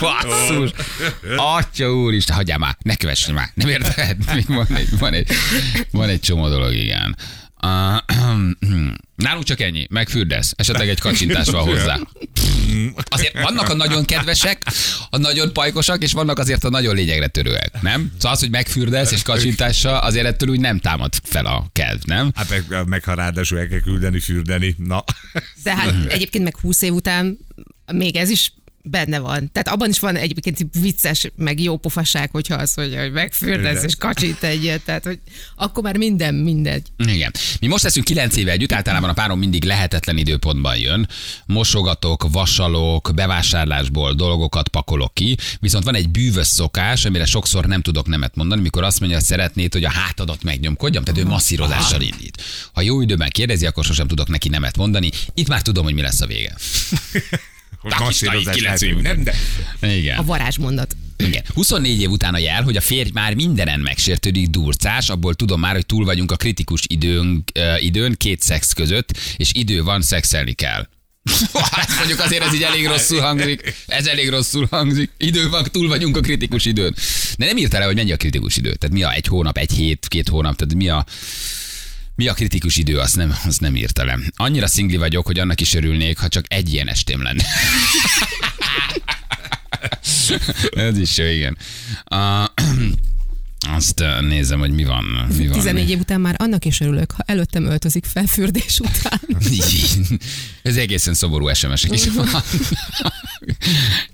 basszus! 0.00 0.70
Atya 1.36 1.92
úristen, 1.92 2.36
hagyjál 2.36 2.58
már, 2.58 2.76
ne 2.82 2.94
kövess 2.94 3.26
már, 3.26 3.50
nem 3.54 3.68
érted? 3.68 4.34
Még 4.34 4.46
van 4.58 4.66
egy, 4.76 4.98
van 4.98 5.12
egy, 5.12 5.28
van 5.90 6.08
egy 6.08 6.20
csomó 6.20 6.48
dolog, 6.48 6.72
igen. 6.72 7.16
Nálunk 9.16 9.44
csak 9.44 9.60
ennyi, 9.60 9.86
megfürdesz, 9.90 10.52
esetleg 10.56 10.88
egy 10.88 11.00
kacsintás 11.00 11.48
van 11.48 11.62
hozzá. 11.62 11.98
Azért 13.08 13.42
vannak 13.42 13.68
a 13.68 13.74
nagyon 13.74 14.04
kedvesek, 14.04 14.62
a 15.10 15.18
nagyon 15.18 15.52
pajkosak, 15.52 16.02
és 16.02 16.12
vannak 16.12 16.38
azért 16.38 16.64
a 16.64 16.70
nagyon 16.70 16.94
lényegre 16.94 17.26
törőek, 17.26 17.82
nem? 17.82 18.12
Szóval 18.16 18.32
az, 18.32 18.40
hogy 18.40 18.50
megfürdesz 18.50 19.12
és 19.12 19.22
kacsintással, 19.22 19.96
azért 19.96 20.26
ettől 20.26 20.48
úgy 20.48 20.60
nem 20.60 20.78
támad 20.78 21.14
fel 21.22 21.46
a 21.46 21.66
kedv, 21.72 22.06
nem? 22.06 22.30
Hát 22.34 22.48
meg, 22.48 22.86
meg 22.86 23.04
ha 23.04 23.14
ráadásul 23.14 23.58
el 23.58 23.68
kell 23.68 23.80
küldeni, 23.80 24.20
fürdeni. 24.20 24.74
Na. 24.78 25.04
De 25.62 25.76
hát 25.76 25.94
egyébként 26.08 26.44
meg 26.44 26.56
20 26.60 26.82
év 26.82 26.92
után 26.92 27.38
még 27.92 28.16
ez 28.16 28.30
is 28.30 28.52
benne 28.82 29.18
van. 29.18 29.52
Tehát 29.52 29.68
abban 29.68 29.88
is 29.88 29.98
van 29.98 30.16
egyébként 30.16 30.66
vicces, 30.80 31.30
meg 31.36 31.60
jó 31.60 31.76
pofaság, 31.76 32.30
hogyha 32.30 32.54
az, 32.54 32.74
hogy, 32.74 32.96
hogy 32.96 33.12
megfürdesz 33.12 33.72
Igen. 33.72 33.84
és 33.84 33.94
kacsint 33.94 34.42
egyet. 34.42 34.82
Tehát, 34.82 35.04
hogy 35.04 35.18
akkor 35.56 35.82
már 35.82 35.96
minden 35.96 36.34
mindegy. 36.34 36.86
Igen. 36.96 37.32
Mi 37.60 37.66
most 37.66 37.82
leszünk 37.82 38.04
9 38.04 38.36
éve 38.36 38.50
együtt, 38.50 38.72
általában 38.72 39.10
a 39.10 39.12
párom 39.12 39.38
mindig 39.38 39.64
lehetetlen 39.64 40.16
időpontban 40.16 40.76
jön. 40.76 41.08
Mosogatok, 41.46 42.26
vasalok, 42.30 43.10
bevásárlásból 43.14 44.14
dolgokat 44.14 44.68
pakolok 44.68 45.14
ki, 45.14 45.36
viszont 45.60 45.84
van 45.84 45.94
egy 45.94 46.08
bűvös 46.08 46.46
szokás, 46.46 47.04
amire 47.04 47.24
sokszor 47.24 47.66
nem 47.66 47.82
tudok 47.82 48.06
nemet 48.06 48.34
mondani, 48.34 48.60
mikor 48.60 48.84
azt 48.84 49.00
mondja, 49.00 49.18
hogy 49.18 49.26
szeretnéd, 49.26 49.72
hogy 49.72 49.84
a 49.84 49.90
hátadat 49.90 50.42
megnyomkodjam, 50.42 51.04
tehát 51.04 51.20
ő 51.20 51.26
masszírozással 51.26 52.00
indít. 52.00 52.42
Ha 52.72 52.80
jó 52.80 53.00
időben 53.00 53.28
kérdezi, 53.30 53.66
akkor 53.66 53.84
sosem 53.84 54.06
tudok 54.06 54.28
neki 54.28 54.48
nemet 54.48 54.76
mondani. 54.76 55.10
Itt 55.34 55.48
már 55.48 55.62
tudom, 55.62 55.84
hogy 55.84 55.94
mi 55.94 56.00
lesz 56.00 56.20
a 56.20 56.26
vége. 56.26 56.54
Masszírozás 57.98 58.82
év 58.82 58.96
nem, 58.96 59.22
de 59.22 59.34
Igen. 59.80 60.18
A 60.18 60.24
varázsmondat. 60.24 60.96
Igen. 61.16 61.44
24 61.54 62.00
év 62.00 62.10
után 62.10 62.34
a 62.34 62.38
jel, 62.38 62.62
hogy 62.62 62.76
a 62.76 62.80
férj 62.80 63.10
már 63.12 63.34
mindenen 63.34 63.80
megsértődik, 63.80 64.48
durcás, 64.48 65.08
abból 65.08 65.34
tudom 65.34 65.60
már, 65.60 65.74
hogy 65.74 65.86
túl 65.86 66.04
vagyunk 66.04 66.32
a 66.32 66.36
kritikus 66.36 66.82
időn, 66.86 67.44
uh, 67.58 67.84
időn 67.84 68.14
két 68.16 68.40
szex 68.40 68.72
között, 68.72 69.18
és 69.36 69.50
idő 69.52 69.82
van, 69.82 70.02
szexelni 70.02 70.52
kell. 70.52 70.88
Hát 71.70 71.88
mondjuk 71.98 72.20
azért 72.20 72.44
ez 72.44 72.54
így 72.54 72.62
elég 72.62 72.86
rosszul 72.86 73.20
hangzik. 73.20 73.74
Ez 73.86 74.06
elég 74.06 74.28
rosszul 74.28 74.66
hangzik. 74.70 75.10
Idő 75.16 75.48
van, 75.48 75.64
túl 75.70 75.88
vagyunk 75.88 76.16
a 76.16 76.20
kritikus 76.20 76.64
időn. 76.64 76.94
De 77.38 77.46
nem 77.46 77.56
írta 77.56 77.78
le, 77.78 77.84
hogy 77.84 77.94
mennyi 77.94 78.12
a 78.12 78.16
kritikus 78.16 78.56
idő. 78.56 78.74
Tehát 78.74 78.96
mi 78.96 79.02
a 79.02 79.12
egy 79.12 79.26
hónap, 79.26 79.58
egy 79.58 79.72
hét, 79.72 80.06
két 80.08 80.28
hónap, 80.28 80.56
tehát 80.56 80.74
mi 80.74 80.88
a, 80.88 81.04
mi 82.20 82.28
a 82.28 82.34
kritikus 82.34 82.76
idő, 82.76 82.98
azt 82.98 83.16
nem, 83.16 83.34
azt 83.46 83.60
nem 83.60 83.76
írta 83.76 84.04
le. 84.04 84.18
Annyira 84.36 84.66
szingli 84.66 84.96
vagyok, 84.96 85.26
hogy 85.26 85.38
annak 85.38 85.60
is 85.60 85.74
örülnék, 85.74 86.18
ha 86.18 86.28
csak 86.28 86.44
egy 86.48 86.72
ilyen 86.72 86.88
estém 86.88 87.22
lenne. 87.22 87.44
Ez 90.88 90.98
is 90.98 91.16
jó, 91.16 91.24
igen. 91.24 91.58
Uh, 92.10 92.44
azt 93.68 94.00
uh, 94.00 94.28
nézem, 94.28 94.58
hogy 94.58 94.70
mi 94.70 94.84
van. 94.84 95.04
Mi 95.36 95.46
van 95.46 95.56
14 95.56 95.90
év 95.90 95.98
után 95.98 96.20
már 96.20 96.34
annak 96.38 96.64
is 96.64 96.80
örülök, 96.80 97.10
ha 97.10 97.22
előttem 97.26 97.64
öltözik 97.64 98.04
fel 98.04 98.26
fürdés 98.26 98.80
után. 98.80 99.20
Ez 100.62 100.76
egészen 100.76 101.14
szomorú 101.14 101.54
SMS-ek 101.54 101.92
is 101.92 102.06
van. 102.14 102.28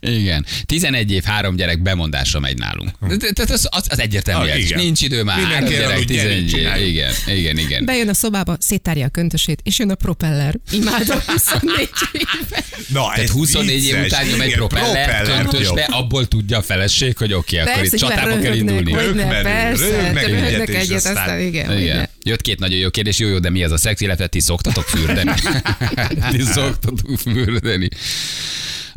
Igen. 0.00 0.46
11 0.66 1.12
év, 1.12 1.22
három 1.22 1.56
gyerek 1.56 1.82
bemondásra 1.82 2.40
megy 2.40 2.58
nálunk. 2.58 2.90
Tehát 3.18 3.50
az, 3.50 3.68
az, 3.70 3.86
az 3.88 4.00
egyértelmű. 4.00 4.48
Ah. 4.48 4.76
Nincs 4.76 5.02
idő 5.02 5.22
már. 5.22 5.38
Három 5.38 5.68
gyerek, 5.68 5.90
aludj, 5.90 6.12
gyerünk, 6.14 6.50
11 6.50 6.80
év. 6.82 6.88
Igen, 6.88 7.12
igen, 7.26 7.58
igen. 7.58 7.84
Bejön 7.84 8.08
a 8.08 8.14
szobába, 8.14 8.56
széttárja 8.60 9.06
a 9.06 9.08
köntösét, 9.08 9.60
és 9.62 9.78
jön 9.78 9.90
a 9.90 9.94
propeller. 9.94 10.58
Imádom 10.70 11.18
24 11.32 11.90
éve. 12.12 12.64
Na, 12.88 13.00
Tehát 13.00 13.18
ez 13.18 13.30
24 13.30 13.84
év 13.84 14.04
után 14.04 14.26
nyom 14.26 14.40
egy 14.40 14.52
propeller, 14.54 15.08
propeller, 15.08 15.42
köntösbe, 15.42 15.82
abból 15.82 16.28
tudja 16.28 16.58
a 16.58 16.62
feleség, 16.62 17.16
hogy 17.16 17.32
oké, 17.32 17.60
okay, 17.60 17.72
akkor 17.72 17.84
itt 17.84 17.96
csatába 17.96 18.38
kell 18.38 18.54
indulni. 18.54 18.92
Persze, 19.42 19.86
röhögnek 19.86 20.24
egyet, 20.24 20.68
és 20.68 20.74
egyet, 20.74 20.96
aztán- 20.96 21.16
aztán 21.16 21.40
igen. 21.40 21.78
Igen. 21.78 21.96
ne. 21.96 22.04
Jött 22.22 22.40
két 22.40 22.58
nagyon 22.58 22.78
jó 22.78 22.90
kérdés, 22.90 23.18
jó, 23.18 23.28
jó, 23.28 23.38
de 23.38 23.50
mi 23.50 23.64
az 23.64 23.72
a 23.72 23.76
szex, 23.76 24.00
illetve 24.00 24.26
ti 24.26 24.40
szoktatok 24.40 24.84
fürdeni? 24.84 25.30
ti 26.32 26.40
szoktatok 26.42 27.18
fürdeni. 27.18 27.88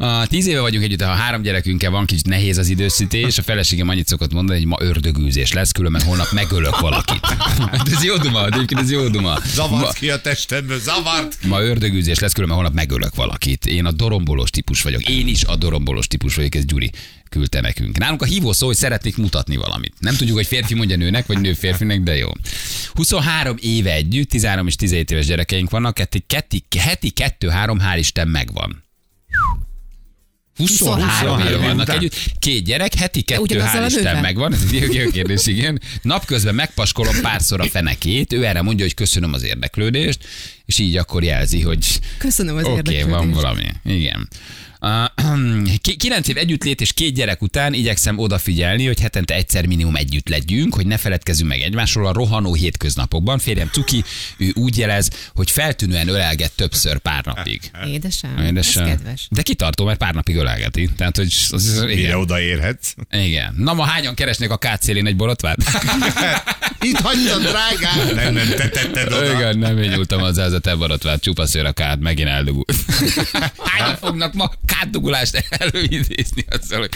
A 0.01 0.27
tíz 0.27 0.47
éve 0.47 0.59
vagyunk 0.59 0.83
együtt, 0.83 1.01
ha 1.01 1.11
három 1.11 1.41
gyerekünkkel 1.41 1.91
van, 1.91 2.05
kicsit 2.05 2.27
nehéz 2.27 2.57
az 2.57 2.67
időszítés. 2.69 3.37
A 3.37 3.41
feleségem 3.41 3.89
annyit 3.89 4.07
szokott 4.07 4.31
mondani, 4.33 4.59
hogy 4.59 4.67
ma 4.67 4.75
ördögűzés 4.79 5.51
lesz, 5.53 5.71
különben 5.71 6.01
holnap 6.01 6.31
megölök 6.31 6.79
valakit. 6.79 7.25
Hát 7.71 7.87
ez 7.91 8.03
jó 8.03 8.17
duma, 8.17 8.49
de 8.49 8.55
egyébként 8.55 8.81
ez 8.81 8.91
jó 8.91 9.07
duma. 9.07 9.29
Ma, 9.29 9.39
Zavart 9.53 9.97
ki 9.97 10.09
a 10.09 10.21
testemből, 10.21 10.79
zavart! 10.79 11.37
ma 11.45 11.61
ördögűzés 11.61 12.19
lesz, 12.19 12.33
különben 12.33 12.57
holnap 12.57 12.75
megölök 12.75 13.15
valakit. 13.15 13.65
Én 13.65 13.85
a 13.85 13.91
dorombolós 13.91 14.49
típus 14.49 14.81
vagyok. 14.81 15.09
Én 15.09 15.27
is 15.27 15.43
a 15.43 15.55
dorombolós 15.55 16.07
típus 16.07 16.35
vagyok, 16.35 16.55
ez 16.55 16.65
Gyuri 16.65 16.91
küldte 17.29 17.61
nekünk. 17.61 17.97
Nálunk 17.97 18.21
a 18.21 18.25
hívó 18.25 18.51
szó, 18.51 18.67
hogy 18.67 18.75
szeretnék 18.75 19.17
mutatni 19.17 19.55
valamit. 19.55 19.93
Nem 19.99 20.15
tudjuk, 20.15 20.35
hogy 20.37 20.47
férfi 20.47 20.73
mondja 20.73 20.95
nőnek, 20.95 21.25
vagy 21.25 21.41
nő 21.41 21.53
férfinek, 21.53 22.01
de 22.01 22.15
jó. 22.15 22.29
23 22.93 23.55
éve 23.61 23.93
együtt, 23.93 24.29
13 24.29 24.67
és 24.67 24.75
17 24.75 25.11
éves 25.11 25.25
gyerekeink 25.25 25.69
vannak, 25.69 25.97
heti, 25.97 26.23
heti, 26.33 26.63
heti 26.79 27.09
kettő-három, 27.09 27.79
hál' 27.79 27.97
Isten 27.97 28.27
megvan. 28.27 28.83
23 30.57 31.39
éve 31.39 31.49
23 31.49 31.61
vannak 31.61 31.89
együtt, 31.89 32.15
két 32.39 32.63
gyerek, 32.63 32.93
heti 32.93 33.21
kettő, 33.21 33.59
hál' 33.59 33.85
Isten 33.87 34.21
megvan, 34.21 34.53
ez 34.53 34.61
egy 34.71 34.93
jó 34.93 35.09
kérdés, 35.09 35.45
igen. 35.47 35.81
Napközben 36.01 36.55
megpaskolom 36.55 37.21
párszor 37.21 37.61
a 37.61 37.65
fenekét, 37.65 38.33
ő 38.33 38.45
erre 38.45 38.61
mondja, 38.61 38.85
hogy 38.85 38.93
köszönöm 38.93 39.33
az 39.33 39.43
érdeklődést, 39.43 40.27
és 40.65 40.79
így 40.79 40.97
akkor 40.97 41.23
jelzi, 41.23 41.61
hogy 41.61 41.99
Köszönöm 42.17 42.55
az 42.55 42.63
Oké, 42.63 42.75
érdeklődést. 42.75 43.09
van 43.09 43.31
valami. 43.31 43.65
Igen. 43.85 44.27
Ki- 45.81 45.95
kilenc 45.95 46.27
év 46.27 46.37
együttlét 46.37 46.81
és 46.81 46.93
két 46.93 47.13
gyerek 47.13 47.41
után 47.41 47.73
igyekszem 47.73 48.17
odafigyelni, 48.17 48.85
hogy 48.85 48.99
hetente 48.99 49.33
egyszer 49.33 49.65
minimum 49.65 49.95
együtt 49.95 50.29
legyünk, 50.29 50.73
hogy 50.75 50.87
ne 50.87 50.97
feledkezzünk 50.97 51.49
meg 51.49 51.61
egymásról 51.61 52.07
a 52.07 52.13
rohanó 52.13 52.53
hétköznapokban. 52.53 53.39
Férjem 53.39 53.69
Cuki, 53.71 54.03
ő 54.37 54.51
úgy 54.55 54.77
jelez, 54.77 55.09
hogy 55.33 55.51
feltűnően 55.51 56.07
ölelget 56.07 56.51
többször 56.51 56.97
pár 56.97 57.25
napig. 57.25 57.71
Édesem, 57.87 58.37
Édesem. 58.45 58.83
ez 58.83 58.89
kedves. 58.89 59.27
De 59.31 59.41
kitartó, 59.41 59.85
mert 59.85 59.97
pár 59.97 60.13
napig 60.13 60.35
ölelgeti. 60.35 60.89
Tehát, 60.97 61.15
hogy 61.15 61.33
az, 61.49 61.53
az, 61.53 61.79
Mire 61.79 61.91
igen. 61.99 62.17
odaérhetsz? 62.17 62.93
igen. 63.11 63.53
Na 63.57 63.73
ma 63.73 63.83
hányan 63.83 64.15
keresnék 64.15 64.49
a 64.49 64.57
kátszélén 64.57 65.05
egy 65.05 65.15
borotvát? 65.15 65.57
Itt 66.81 66.99
hagytad, 66.99 67.41
drágám! 67.41 68.15
Nem, 68.15 68.33
nem, 68.33 68.47
te 68.49 68.69
tetted 68.69 69.13
oda. 69.13 69.33
Igen, 69.37 69.57
nem 69.57 69.77
én 69.77 69.89
nyúltam 69.89 70.19
hozzá, 70.19 70.43
ez 70.45 70.51
a 70.53 70.59
te 70.59 70.75
borotvát, 70.75 71.21
csupa 71.21 71.45
szőr 71.45 71.65
a 71.65 71.71
kád, 71.71 71.99
megint 71.99 72.27
eldugul. 72.29 72.63
Hányan 73.65 73.95
fognak 73.97 74.33
ma 74.33 74.51
kátdugulást 74.75 75.45
előidézni 75.49 76.45
azzal, 76.49 76.79
hogy 76.79 76.89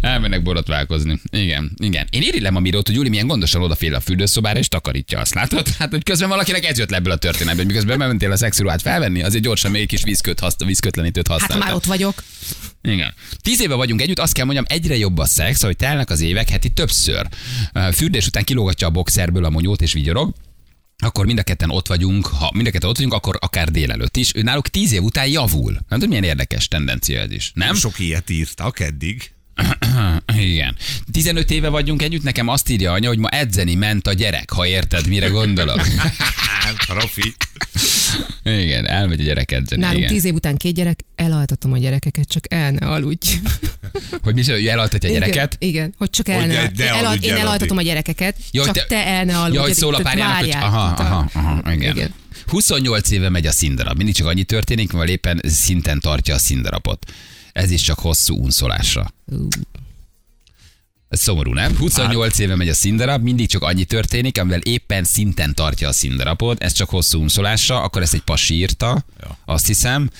elmennek 0.00 0.42
borotválkozni. 0.42 1.20
Igen, 1.30 1.72
igen. 1.76 2.06
Én 2.10 2.22
irigylem 2.22 2.56
a 2.56 2.60
Mirót, 2.60 2.86
hogy 2.86 2.96
Júli 2.96 3.08
milyen 3.08 3.26
gondosan 3.26 3.62
odafér 3.62 3.94
a 3.94 4.00
fürdőszobára 4.00 4.58
és 4.58 4.68
takarítja 4.68 5.18
azt. 5.18 5.34
Látod? 5.34 5.68
Hát, 5.78 5.90
hogy 5.90 6.02
közben 6.02 6.28
valakinek 6.28 6.64
ez 6.64 6.78
jött 6.78 6.90
le 6.90 6.96
ebből 6.96 7.12
a 7.12 7.16
történetből, 7.16 7.64
hogy 7.64 7.66
miközben 7.74 7.98
bementél 7.98 8.32
a 8.32 8.36
szexuált 8.36 8.82
felvenni, 8.82 9.22
azért 9.22 9.44
gyorsan 9.44 9.70
még 9.70 9.80
egy 9.82 9.88
kis 9.88 10.02
vízköt 10.02 10.40
használ, 10.40 10.68
vízkötlenítőt 10.68 11.28
Hát 11.28 11.38
használtál. 11.40 11.58
ha 11.68 11.74
már 11.74 11.82
ott 11.82 11.88
vagyok. 11.88 12.22
Igen. 12.82 13.14
Tíz 13.42 13.60
éve 13.60 13.74
vagyunk 13.74 14.00
együtt, 14.00 14.18
azt 14.18 14.32
kell 14.32 14.44
mondjam, 14.44 14.64
egyre 14.68 14.96
jobb 14.96 15.18
a 15.18 15.26
szex, 15.26 15.62
hogy 15.62 15.76
telnek 15.76 16.10
az 16.10 16.20
évek, 16.20 16.48
heti 16.48 16.68
többször. 16.68 17.26
Fürdés 17.92 18.26
után 18.26 18.44
kilógatja 18.44 18.86
a 18.86 18.90
boxerből 18.90 19.44
a 19.44 19.50
monyót 19.50 19.82
és 19.82 19.92
vigyorog, 19.92 20.34
akkor 21.04 21.26
mind 21.26 21.38
a 21.38 21.42
ketten 21.42 21.70
ott 21.70 21.86
vagyunk, 21.86 22.26
ha 22.26 22.50
mind 22.54 22.66
a 22.66 22.70
ketten 22.70 22.88
ott 22.88 22.96
vagyunk, 22.96 23.14
akkor 23.14 23.36
akár 23.40 23.70
délelőtt 23.70 24.16
is. 24.16 24.34
Ő 24.34 24.42
náluk 24.42 24.68
tíz 24.68 24.92
év 24.92 25.02
után 25.02 25.28
javul. 25.28 25.72
Nem 25.72 25.82
tudom, 25.88 26.08
milyen 26.08 26.24
érdekes 26.24 26.68
tendencia 26.68 27.20
ez 27.20 27.30
is. 27.30 27.50
Nem? 27.54 27.74
Sok 27.74 27.98
ilyet 27.98 28.30
írtak 28.30 28.80
eddig. 28.80 29.30
Igen. 30.36 30.76
15 31.12 31.50
éve 31.50 31.68
vagyunk 31.68 32.02
együtt, 32.02 32.22
nekem 32.22 32.48
azt 32.48 32.68
írja 32.68 32.92
anya, 32.92 33.08
hogy 33.08 33.18
ma 33.18 33.28
edzeni 33.28 33.74
ment 33.74 34.06
a 34.06 34.12
gyerek, 34.12 34.50
ha 34.50 34.66
érted, 34.66 35.06
mire 35.06 35.28
gondolok. 35.28 35.86
Hát, 36.58 36.86
profi. 36.86 37.34
Igen, 38.42 38.86
elmegy 38.86 39.20
a 39.20 39.22
gyerek 39.22 39.52
edzeni. 39.52 39.80
Nálunk 39.80 39.98
igen. 39.98 40.12
tíz 40.12 40.24
év 40.24 40.34
után 40.34 40.56
két 40.56 40.74
gyerek, 40.74 41.04
elaltatom 41.14 41.72
a 41.72 41.78
gyerekeket, 41.78 42.28
csak 42.28 42.52
el 42.52 42.70
ne 42.70 42.86
aludj. 42.86 43.30
Hogy 44.22 44.34
mi 44.34 44.44
hogy 44.44 44.66
elaltatja 44.66 45.08
a 45.08 45.12
gyereket? 45.12 45.56
Igen, 45.58 45.74
igen, 45.74 45.94
hogy 45.98 46.10
csak 46.10 46.28
el 46.28 46.40
Hogy 46.40 46.48
ne, 46.48 46.70
ne- 46.76 46.88
elal, 46.88 47.16
én 47.20 47.32
el 47.32 47.38
elaltatom 47.38 47.76
a 47.76 47.82
gyerekeket, 47.82 48.36
hogy 48.52 48.62
csak 48.62 48.86
te, 48.86 49.06
el 49.06 49.24
ne 49.24 49.38
aludj. 49.38 49.56
Ja, 49.56 49.62
hogy 49.62 49.74
szól 49.74 49.94
a 49.94 50.00
párjának, 50.00 50.38
hogy 50.38 50.50
aha, 50.50 50.82
aha, 50.82 51.30
aha, 51.32 51.72
igen. 51.72 51.96
igen. 51.96 52.14
28 52.46 53.10
éve 53.10 53.28
megy 53.28 53.46
a 53.46 53.52
színdarab. 53.52 53.96
Mindig 53.96 54.14
csak 54.14 54.26
annyi 54.26 54.44
történik, 54.44 54.92
mivel 54.92 55.08
éppen 55.08 55.40
szinten 55.44 56.00
tartja 56.00 56.34
a 56.34 56.38
színdarabot. 56.38 57.12
Ez 57.52 57.70
is 57.70 57.82
csak 57.82 57.98
hosszú 57.98 58.36
unszolásra. 58.36 59.14
Ú. 59.26 59.48
Ez 61.08 61.20
szomorú, 61.20 61.52
nem? 61.52 61.76
28 61.76 62.38
éve 62.38 62.56
megy 62.56 62.68
a 62.68 62.74
színdarab, 62.74 63.22
mindig 63.22 63.48
csak 63.48 63.62
annyi 63.62 63.84
történik, 63.84 64.40
amivel 64.40 64.60
éppen 64.60 65.04
szinten 65.04 65.54
tartja 65.54 65.88
a 65.88 65.92
színdarabot, 65.92 66.62
ez 66.62 66.72
csak 66.72 66.88
hosszú 66.88 67.20
unszolásra, 67.20 67.82
akkor 67.82 68.02
ezt 68.02 68.14
egy 68.14 68.22
pasi 68.22 68.54
írta, 68.54 69.04
azt 69.44 69.66
hiszem, 69.66 70.10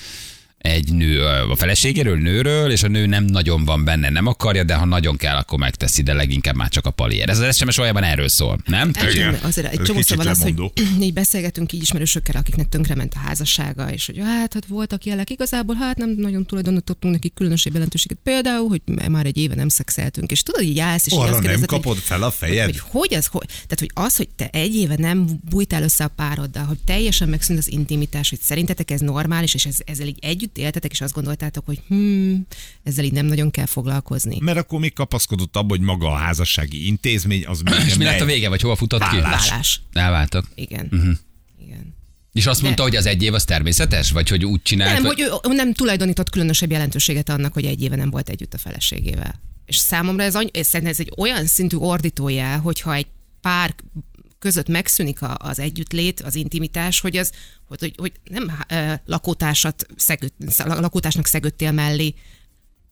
egy 0.59 0.93
nő 0.93 1.25
a 1.25 1.57
feleségéről, 1.57 2.17
nőről, 2.19 2.71
és 2.71 2.83
a 2.83 2.89
nő 2.89 3.07
nem 3.07 3.25
nagyon 3.25 3.65
van 3.65 3.85
benne, 3.85 4.09
nem 4.11 4.27
akarja, 4.27 4.65
de 4.65 4.75
ha 4.75 4.85
nagyon 4.85 5.17
kell, 5.17 5.37
akkor 5.37 5.59
megteszi, 5.59 6.03
de 6.03 6.13
leginkább 6.13 6.55
már 6.55 6.69
csak 6.69 6.87
a 6.87 6.91
paliér. 6.91 7.29
Ez 7.29 7.39
az 7.39 7.57
SMS 7.57 7.77
valójában 7.77 8.03
erről 8.03 8.29
szól, 8.29 8.59
nem? 8.67 8.91
Hát, 8.95 9.13
Igen. 9.13 9.35
Azért 9.43 9.73
egy 9.73 9.79
Ez 9.81 9.87
csomó 9.87 9.99
kicsit 9.99 10.17
szóval 10.17 10.33
az, 10.33 10.43
hogy 10.43 10.55
így 11.07 11.13
beszélgetünk 11.13 11.73
így 11.73 11.83
ismerősökkel, 11.83 12.37
akiknek 12.37 12.69
tönkrement 12.69 13.15
a 13.15 13.19
házassága, 13.19 13.93
és 13.93 14.07
hogy 14.07 14.19
hát, 14.19 14.53
hát 14.55 14.67
voltak 14.67 15.05
jelek, 15.05 15.31
igazából 15.31 15.75
hát 15.75 15.97
nem 15.97 16.11
nagyon 16.17 16.47
tulajdonítottunk 16.47 17.15
nekik 17.15 17.35
különösebb 17.35 17.73
jelentőséget. 17.73 18.19
Például, 18.23 18.69
hogy 18.69 18.81
már 19.09 19.27
egy 19.27 19.37
éve 19.37 19.55
nem 19.55 19.69
szexeltünk, 19.69 20.31
és 20.31 20.43
tudod, 20.43 20.63
így 20.63 20.79
állsz, 20.79 21.07
és 21.07 21.13
Arra 21.13 21.31
azt 21.37 21.43
nem 21.43 21.59
hogy- 21.59 21.67
kapod 21.67 21.97
fel 21.97 22.23
a 22.23 22.31
fejed? 22.31 22.65
hogy 22.65 22.79
hogy 22.79 23.15
az, 23.15 23.27
hogy, 23.27 23.47
tehát 23.47 23.79
hogy 23.79 23.91
az, 23.95 24.17
hogy 24.17 24.29
te 24.37 24.49
egy 24.53 24.75
éve 24.77 24.95
nem 24.99 25.27
bújtál 25.51 25.83
össze 25.83 26.05
a 26.05 26.09
pároddal, 26.17 26.65
hogy 26.65 26.79
teljesen 26.85 27.29
megszűnt 27.29 27.59
az 27.59 27.71
intimitás, 27.71 28.29
hogy 28.31 28.41
szerintetek 28.41 28.91
ez 28.91 29.01
normális, 29.01 29.55
és 29.55 29.67
ez, 29.67 29.77
ezzel 29.85 30.07
így 30.07 30.19
együtt 30.21 30.48
éltetek, 30.55 30.91
és 30.91 31.01
azt 31.01 31.15
gondoltátok, 31.15 31.67
hogy 31.67 31.81
hm, 31.89 32.35
ezzel 32.83 33.05
így 33.05 33.13
nem 33.13 33.27
nagyon 33.27 33.51
kell 33.51 33.67
foglalkozni. 33.67 34.39
Mert 34.41 34.59
akkor 34.59 34.81
még 34.81 34.93
kapaszkodott 34.93 35.57
abba, 35.57 35.69
hogy 35.69 35.81
maga 35.81 36.07
a 36.13 36.17
házassági 36.17 36.87
intézmény 36.87 37.47
az 37.47 37.61
még 37.61 37.75
És 37.87 37.97
mi 37.97 38.05
lett 38.05 38.21
a 38.21 38.25
vége, 38.25 38.49
vagy 38.49 38.61
hova 38.61 38.77
futott 38.77 39.09
ki? 39.09 39.17
Vállás. 39.21 39.49
Vállás. 39.49 39.81
Elváltak. 39.93 40.49
Igen. 40.55 40.89
Uh-huh. 40.93 41.15
Igen. 41.65 41.95
És 42.33 42.47
azt 42.47 42.63
mondta, 42.63 42.83
hogy 42.83 42.97
az 42.97 43.07
egy 43.07 43.23
év 43.23 43.35
az 43.35 43.45
természetes? 43.45 44.11
Vagy 44.11 44.29
hogy 44.29 44.45
úgy 44.45 44.63
csinált? 44.63 44.93
Nem, 44.93 45.03
vagy- 45.03 45.21
hogy 45.23 45.51
ő 45.53 45.55
nem 45.55 45.73
tulajdonított 45.73 46.31
különösebb 46.31 46.71
jelentőséget 46.71 47.29
annak, 47.29 47.53
hogy 47.53 47.65
egy 47.65 47.83
éve 47.83 47.97
nem 47.97 48.11
volt 48.11 48.29
együtt 48.29 48.55
a 48.55 48.59
feleségével. 48.59 49.41
És 49.67 49.77
számomra 49.77 50.23
ez, 50.23 50.35
any- 50.35 50.51
ez, 50.57 50.67
szerintem 50.67 50.91
ez 50.95 51.01
egy 51.01 51.13
olyan 51.17 51.47
szintű 51.47 51.77
ordítójel, 51.77 52.59
hogyha 52.61 52.95
egy 52.95 53.07
pár 53.41 53.75
között 54.39 54.69
megszűnik 54.69 55.23
a- 55.23 55.37
az 55.39 55.59
együttlét, 55.59 56.21
az 56.21 56.35
intimitás, 56.35 57.01
hogy 57.01 57.17
az, 57.17 57.33
hogy, 57.69 57.79
hogy, 57.81 57.95
hogy 57.97 58.13
nem 58.31 58.65
uh, 58.71 58.93
lakótársat 59.05 59.87
szegőt, 59.97 60.35
lakótársnak 60.65 61.27
szegődtél 61.27 61.73
mellé, 61.73 62.15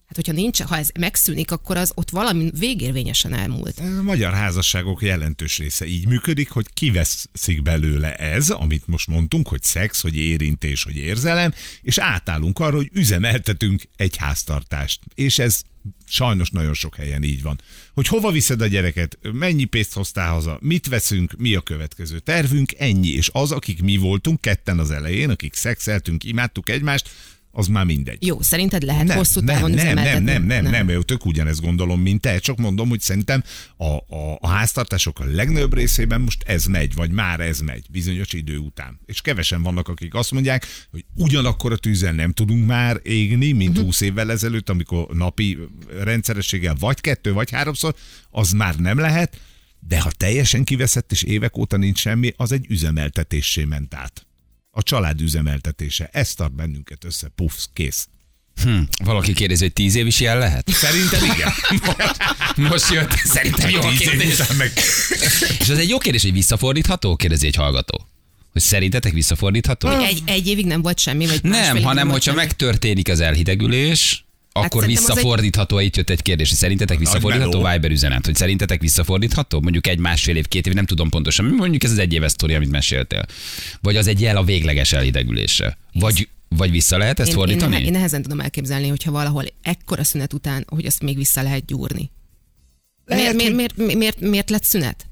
Hát, 0.07 0.17
hogyha 0.17 0.33
nincs, 0.33 0.63
ha 0.63 0.77
ez 0.77 0.89
megszűnik, 1.01 1.51
akkor 1.51 1.77
az 1.77 1.93
ott 1.95 2.11
valami 2.11 2.51
végérvényesen 2.59 3.35
elmúlt. 3.35 3.79
A 3.79 4.03
magyar 4.03 4.33
házasságok 4.33 5.03
jelentős 5.03 5.59
része 5.59 5.87
így 5.87 6.07
működik, 6.07 6.51
hogy 6.51 6.67
kiveszik 6.75 7.63
belőle 7.63 8.15
ez, 8.15 8.51
amit 8.51 8.87
most 8.87 9.09
mondtunk, 9.09 9.49
hogy 9.49 9.63
szex, 9.63 10.01
hogy 10.01 10.17
érintés, 10.17 10.83
hogy 10.83 10.97
érzelem, 10.97 11.55
és 11.83 11.99
átállunk 11.99 12.59
arra, 12.59 12.77
hogy 12.77 12.89
üzemeltetünk 12.93 13.83
egy 13.97 14.17
háztartást. 14.17 15.01
És 15.15 15.39
ez 15.39 15.61
sajnos 16.07 16.51
nagyon 16.51 16.75
sok 16.75 16.97
helyen 16.97 17.23
így 17.23 17.43
van. 17.43 17.61
Hogy 17.95 18.07
hova 18.07 18.31
viszed 18.31 18.61
a 18.61 18.67
gyereket, 18.67 19.19
mennyi 19.33 19.65
pénzt 19.65 19.93
hoztál 19.93 20.33
haza, 20.33 20.59
mit 20.61 20.87
veszünk, 20.87 21.35
mi 21.39 21.55
a 21.55 21.61
következő 21.61 22.19
tervünk, 22.19 22.73
ennyi. 22.79 23.09
És 23.09 23.31
az, 23.33 23.53
akik 23.53 23.83
mi 23.83 23.97
voltunk 23.97 24.41
ketten 24.41 24.79
az 24.79 24.91
elején, 24.91 25.31
akik 25.31 25.55
szexeltünk, 25.55 26.25
imádtuk 26.25 26.69
egymást, 26.69 27.11
az 27.57 27.67
már 27.67 27.85
mindegy. 27.85 28.27
Jó, 28.27 28.43
szerinted 28.43 28.83
lehet 28.83 29.07
Nem, 29.07 29.17
hosszú 29.17 29.41
nem, 29.41 29.55
távon 29.55 29.71
nem, 29.71 29.79
nem, 29.79 29.87
üzemeltetni? 29.87 30.25
nem, 30.25 30.43
nem, 30.45 30.71
nem, 30.73 30.87
nem, 30.87 31.01
tök 31.03 31.27
ugyanezt 31.27 31.61
gondolom, 31.61 32.01
mint 32.01 32.21
te, 32.21 32.39
csak 32.39 32.57
mondom, 32.57 32.89
hogy 32.89 33.01
szerintem 33.01 33.43
a, 33.77 33.85
a, 33.85 34.39
a 34.41 34.49
háztartások 34.49 35.21
a 35.21 35.25
legnagyobb 35.25 35.75
részében 35.75 36.21
most 36.21 36.43
ez 36.43 36.65
megy, 36.65 36.95
vagy 36.95 37.11
már 37.11 37.41
ez 37.41 37.61
megy 37.61 37.87
bizonyos 37.91 38.33
idő 38.33 38.57
után. 38.57 39.01
És 39.07 39.21
kevesen 39.21 39.63
vannak, 39.63 39.89
akik 39.89 40.15
azt 40.15 40.31
mondják, 40.31 40.67
hogy 40.91 41.05
ugyanakkor 41.15 41.73
a 41.73 41.77
tűzzel 41.77 42.13
nem 42.13 42.33
tudunk 42.33 42.67
már 42.67 43.01
égni, 43.03 43.53
mint 43.53 43.75
Mhm. 43.77 43.85
20 43.85 44.01
évvel 44.01 44.31
ezelőtt, 44.31 44.69
amikor 44.69 45.07
napi 45.13 45.59
rendszerességgel 46.03 46.75
vagy 46.79 47.01
kettő, 47.01 47.33
vagy 47.33 47.51
háromszor, 47.51 47.95
az 48.31 48.51
már 48.51 48.77
nem 48.77 48.99
lehet, 48.99 49.41
de 49.89 50.01
ha 50.01 50.11
teljesen 50.11 50.65
kiveszett 50.65 51.13
és 51.13 51.23
évek 51.23 51.57
óta 51.57 51.77
nincs 51.77 51.99
semmi, 51.99 52.33
az 52.37 52.53
egy 52.53 52.67
üzemeltetésé 52.69 53.65
ment 53.65 53.95
át. 53.95 54.26
A 54.79 54.83
család 54.83 55.21
üzemeltetése. 55.21 56.09
Ez 56.13 56.35
tart 56.35 56.55
bennünket 56.55 57.05
össze. 57.05 57.29
Puff, 57.35 57.53
kész. 57.73 58.09
Hm, 58.63 58.79
valaki 59.05 59.33
kérdezi, 59.33 59.63
hogy 59.63 59.73
tíz 59.73 59.95
év 59.95 60.07
is 60.07 60.21
ilyen 60.21 60.39
lehet? 60.39 60.69
Szerintem 60.71 61.25
igen. 61.25 61.53
Most 62.71 62.93
jött, 62.93 63.13
szerintem 63.13 63.71
jó 63.71 63.81
a 63.81 63.89
Tíz 63.89 64.01
év 64.01 64.09
kérdés. 64.09 64.39
után 64.41 64.57
meg... 64.57 64.73
És 65.61 65.69
ez 65.69 65.79
egy 65.79 65.89
jó 65.89 65.99
kérdés, 65.99 66.23
hogy 66.23 66.33
visszafordítható? 66.33 67.17
Kérdezi 67.17 67.47
egy 67.47 67.55
hallgató. 67.55 68.07
Hogy 68.53 68.63
szerintetek 68.63 69.13
visszafordítható? 69.13 69.89
Egy, 69.89 70.23
egy 70.25 70.47
évig 70.47 70.67
nem 70.67 70.83
volt 70.83 70.99
semmi, 70.99 71.27
vagy 71.27 71.43
Nem, 71.43 71.83
hanem 71.83 72.09
volt 72.09 72.11
hogyha 72.19 72.31
semmi. 72.31 72.37
megtörténik 72.37 73.09
az 73.09 73.21
elhidegülés, 73.21 74.26
akkor 74.65 74.83
szerintem 74.83 75.05
az 75.05 75.09
egy- 75.11 75.15
visszafordítható, 75.17 75.79
itt 75.79 75.97
jött 75.97 76.11
egy 76.11 76.23
kérdés, 76.23 76.49
hogy 76.49 76.59
szerintetek 76.59 76.99
visszafordítható. 76.99 77.59
Viber 77.71 77.91
üzenet, 77.91 78.25
hogy 78.25 78.35
szerintetek 78.35 78.81
visszafordítható? 78.81 79.61
Mondjuk 79.61 79.87
egy 79.87 79.99
másfél 79.99 80.37
év, 80.37 80.49
két 80.49 80.67
év, 80.67 80.73
nem 80.73 80.87
tudom 80.87 81.09
pontosan, 81.09 81.45
mondjuk 81.45 81.85
ez 81.85 81.91
az 81.91 81.99
egy 81.99 82.13
éves 82.13 82.31
sztori, 82.31 82.55
amit 82.55 82.71
meséltél. 82.71 83.25
Vagy 83.81 83.97
az 83.97 84.07
egy 84.07 84.21
jel 84.21 84.37
a 84.37 84.45
végleges 84.45 84.93
elhidegülésre. 84.93 85.77
Vagy 85.93 86.29
Vagy 86.49 86.71
vissza 86.71 86.99
lehet 86.99 87.21
ezt 87.21 87.29
Én, 87.29 87.35
fordítani? 87.35 87.77
én, 87.77 87.85
én 87.85 87.91
nehezen 87.93 88.23
tudom 88.23 88.41
elképzelni, 88.41 88.89
hogyha 88.89 89.11
valahol 89.11 89.45
ekkora 89.63 90.05
szünet 90.05 90.33
után, 90.33 90.65
hogy 90.69 90.87
azt 90.87 91.03
még 91.03 91.17
vissza 91.17 91.43
lehet 91.43 91.65
gyúrni. 91.67 92.11
Lehet, 93.05 93.35
miért, 93.35 93.47
hogy- 93.49 93.55
miért, 93.57 93.77
miért, 93.77 93.95
miért, 93.99 94.21
miért 94.21 94.51
lett 94.51 94.65
szünet? 94.65 95.07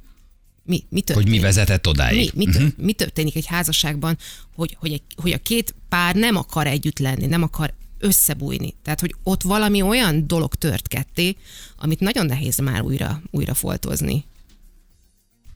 Mi, 0.62 0.74
mi 0.76 0.84
hogy 0.90 1.04
történik? 1.04 1.30
mi 1.30 1.38
vezetett 1.38 1.84
mi, 1.84 1.90
odáig? 1.90 2.30
mi, 2.34 2.44
tör, 2.44 2.72
mi 2.76 2.92
történik 2.92 3.36
egy 3.36 3.46
házasságban, 3.46 4.18
hogy, 4.54 4.76
hogy, 4.80 4.92
egy, 4.92 5.02
hogy 5.16 5.32
a 5.32 5.38
két 5.38 5.74
pár 5.88 6.14
nem 6.14 6.36
akar 6.36 6.66
együtt 6.66 6.98
lenni, 6.98 7.26
nem 7.26 7.42
akar 7.42 7.74
összebújni. 8.04 8.74
Tehát, 8.82 9.00
hogy 9.00 9.14
ott 9.22 9.42
valami 9.42 9.82
olyan 9.82 10.26
dolog 10.26 10.54
tört 10.54 10.88
ketté, 10.88 11.36
amit 11.78 12.00
nagyon 12.00 12.26
nehéz 12.26 12.58
már 12.58 12.82
újra, 12.82 13.22
újra 13.30 13.54
foltozni. 13.54 14.24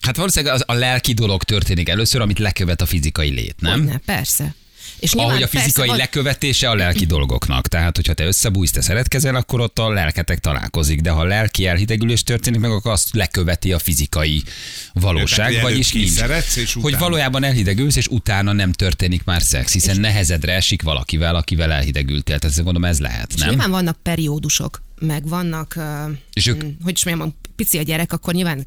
Hát 0.01 0.17
valószínűleg 0.17 0.55
az, 0.55 0.63
a 0.67 0.73
lelki 0.73 1.13
dolog 1.13 1.43
történik 1.43 1.89
először, 1.89 2.21
amit 2.21 2.39
lekövet 2.39 2.81
a 2.81 2.87
fizikai 2.87 3.31
lét, 3.31 3.61
nem? 3.61 3.81
Ne, 3.83 3.99
persze. 3.99 4.55
És 5.01 5.13
Ahogy 5.13 5.35
a 5.43 5.47
persze 5.49 5.59
fizikai 5.61 5.87
van- 5.89 5.97
lekövetése 5.97 6.71
a 6.71 6.75
lelki 6.75 7.07
dolgoknak. 7.07 7.69
Tehát, 7.69 7.97
hogyha 7.97 8.15
te 8.15 8.25
összebújsz, 8.27 8.71
te 8.71 8.81
szeretkezel, 8.81 9.35
akkor 9.35 9.61
ott 9.61 9.79
a 9.79 9.91
lelketek 9.91 10.39
találkozik. 10.39 11.01
De 11.01 11.11
ha 11.11 11.21
a 11.21 11.25
lelki 11.25 11.67
elhidegülés 11.67 12.23
történik 12.23 12.61
meg, 12.61 12.71
akkor 12.71 12.93
azt 12.93 13.15
leköveti 13.15 13.73
a 13.73 13.79
fizikai 13.79 14.43
valóság. 14.93 15.53
Hogy 15.53 15.63
Vagyis 15.63 15.93
nincs. 15.93 16.07
kiszeretsz, 16.07 16.57
és 16.57 16.73
Hogy 16.75 16.83
utána- 16.85 16.99
valójában 17.05 17.45
elhidegülsz, 17.45 17.97
és 17.97 18.07
utána 18.07 18.53
nem 18.53 18.73
történik 18.73 19.25
már 19.25 19.43
szex, 19.43 19.73
hiszen 19.73 20.01
nehezedre 20.01 20.53
esik 20.53 20.83
valakivel, 20.83 21.35
akivel 21.37 21.73
elhidegültél. 21.73 22.39
Tehát 22.39 22.57
gondolom 22.57 22.85
ez 22.85 23.01
lehet, 23.01 23.33
És 23.33 23.41
nem? 23.41 23.49
nyilván 23.49 23.71
vannak 23.71 23.97
periódusok, 24.03 24.83
meg 25.01 25.29
vannak, 25.29 25.79
És 26.33 26.47
ők- 26.47 26.65
hogy 26.83 26.93
is 26.93 27.05
mondjam, 27.05 27.35
pici 27.57 27.79
a 27.79 27.83
gyerek, 27.83 28.13
akkor 28.13 28.35
nyilván 28.35 28.67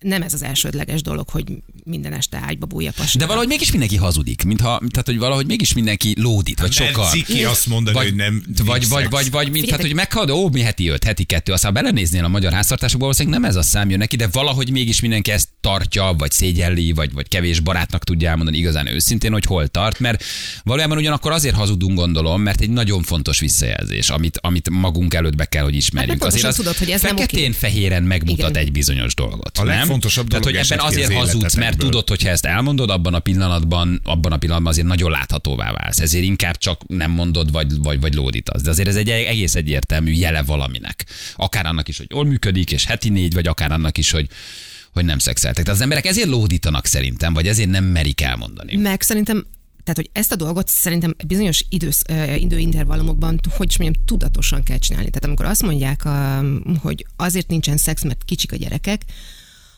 nem 0.00 0.22
ez 0.22 0.32
az 0.32 0.42
elsődleges 0.42 1.02
dolog, 1.02 1.28
hogy 1.28 1.44
minden 1.84 2.12
este 2.12 2.40
ágyba 2.46 2.66
bújja 2.66 2.92
pasra. 2.96 3.20
De 3.20 3.26
valahogy 3.26 3.48
mégis 3.48 3.70
mindenki 3.70 3.96
hazudik, 3.96 4.44
mintha, 4.44 4.78
tehát 4.90 5.06
hogy 5.06 5.18
valahogy 5.18 5.46
mégis 5.46 5.72
mindenki 5.72 6.14
lódít, 6.18 6.60
vagy 6.60 6.74
Mert 6.78 6.90
sokkal. 6.90 7.10
ciki 7.10 7.44
azt 7.44 7.66
mondani, 7.66 7.96
vagy, 7.96 8.06
hogy 8.06 8.14
nem 8.14 8.42
vagy, 8.64 8.80
nincs 8.80 8.88
vagy, 8.92 9.10
vagy, 9.10 9.30
vagy, 9.30 9.50
mint, 9.50 9.66
tehát, 9.66 9.80
hogy 9.80 9.94
meghad, 9.94 10.30
ó, 10.30 10.48
mi 10.48 10.60
heti 10.60 10.88
öt, 10.88 11.04
heti 11.04 11.24
kettő, 11.24 11.52
aztán 11.52 11.72
belenéznél 11.72 12.24
a 12.24 12.28
magyar 12.28 12.52
háztartásokból, 12.52 13.08
valószínűleg 13.08 13.40
nem 13.40 13.50
ez 13.50 13.56
a 13.56 13.62
szám 13.62 13.90
jön 13.90 13.98
neki, 13.98 14.16
de 14.16 14.28
valahogy 14.32 14.70
mégis 14.70 15.00
mindenki 15.00 15.30
ezt 15.30 15.48
tartja, 15.60 16.14
vagy 16.18 16.30
szégyelli, 16.30 16.92
vagy, 16.92 17.12
vagy 17.12 17.28
kevés 17.28 17.60
barátnak 17.60 18.04
tudja 18.04 18.28
elmondani 18.28 18.56
igazán 18.56 18.86
őszintén, 18.86 19.32
hogy 19.32 19.44
hol 19.44 19.68
tart, 19.68 19.98
mert 19.98 20.24
valójában 20.62 20.96
ugyanakkor 20.96 21.32
azért 21.32 21.54
hazudunk, 21.54 21.98
gondolom, 21.98 22.42
mert 22.42 22.60
egy 22.60 22.70
nagyon 22.70 23.02
fontos 23.02 23.38
visszajelzés, 23.40 24.08
amit, 24.08 24.38
amit 24.42 24.70
magunk 24.70 25.14
előtt 25.14 25.36
be 25.36 25.44
kell, 25.44 25.62
hogy 25.62 25.74
ismerjünk. 25.74 26.22
Hát 26.22 26.28
azért 26.28 26.42
pontosan 26.42 26.64
tudod, 26.64 26.78
hogy 26.78 26.90
ez 26.90 27.02
nem 27.02 27.12
oké. 27.12 27.22
feketén-fehéren 27.22 28.02
megmutat 28.02 28.50
Igen. 28.50 28.62
egy 28.62 28.72
bizonyos 28.72 29.14
dolgot. 29.14 29.58
A 29.58 29.64
nem? 29.64 29.76
legfontosabb 29.76 30.28
Tehát, 30.28 30.44
dolog 30.44 30.58
hogy 30.58 30.70
ebben 30.70 30.86
az 30.86 30.92
azért 30.92 31.12
hazudsz, 31.12 31.54
mert 31.54 31.73
életetekből. 31.74 31.90
tudod, 31.90 32.08
hogyha 32.08 32.28
ezt 32.28 32.46
elmondod, 32.46 32.90
abban 32.90 33.14
a 33.14 33.18
pillanatban, 33.18 34.00
abban 34.04 34.32
a 34.32 34.36
pillanatban 34.36 34.72
azért 34.72 34.86
nagyon 34.86 35.10
láthatóvá 35.10 35.72
válsz. 35.72 36.00
Ezért 36.00 36.24
inkább 36.24 36.56
csak 36.56 36.86
nem 36.86 37.10
mondod, 37.10 37.52
vagy, 37.52 37.76
vagy, 37.78 38.00
vagy 38.00 38.14
lódítasz. 38.14 38.62
De 38.62 38.70
azért 38.70 38.88
ez 38.88 38.96
egy 38.96 39.10
egész 39.10 39.54
egyértelmű 39.54 40.12
jele 40.12 40.42
valaminek. 40.42 41.06
Akár 41.36 41.66
annak 41.66 41.88
is, 41.88 41.98
hogy 41.98 42.06
jól 42.10 42.24
működik, 42.24 42.72
és 42.72 42.84
heti 42.84 43.08
négy, 43.08 43.34
vagy 43.34 43.46
akár 43.46 43.72
annak 43.72 43.98
is, 43.98 44.10
hogy 44.10 44.28
hogy 44.92 45.04
nem 45.04 45.18
szexeltek. 45.18 45.64
Tehát 45.64 45.78
az 45.78 45.84
emberek 45.84 46.06
ezért 46.06 46.28
lódítanak 46.28 46.86
szerintem, 46.86 47.32
vagy 47.32 47.46
ezért 47.46 47.70
nem 47.70 47.84
merik 47.84 48.20
elmondani. 48.20 48.76
Meg 48.76 49.02
szerintem 49.02 49.46
tehát, 49.84 50.00
hogy 50.00 50.10
ezt 50.12 50.32
a 50.32 50.36
dolgot 50.36 50.68
szerintem 50.68 51.14
bizonyos 51.26 51.64
idősz, 51.68 52.02
időintervallumokban, 52.36 53.40
hogy 53.56 53.68
is 53.68 53.78
mondjam, 53.78 54.04
tudatosan 54.04 54.62
kell 54.62 54.78
csinálni. 54.78 55.08
Tehát 55.08 55.24
amikor 55.24 55.44
azt 55.46 55.62
mondják, 55.62 56.02
hogy 56.78 57.06
azért 57.16 57.48
nincsen 57.48 57.76
szex, 57.76 58.02
mert 58.02 58.24
kicsik 58.24 58.52
a 58.52 58.56
gyerekek, 58.56 59.02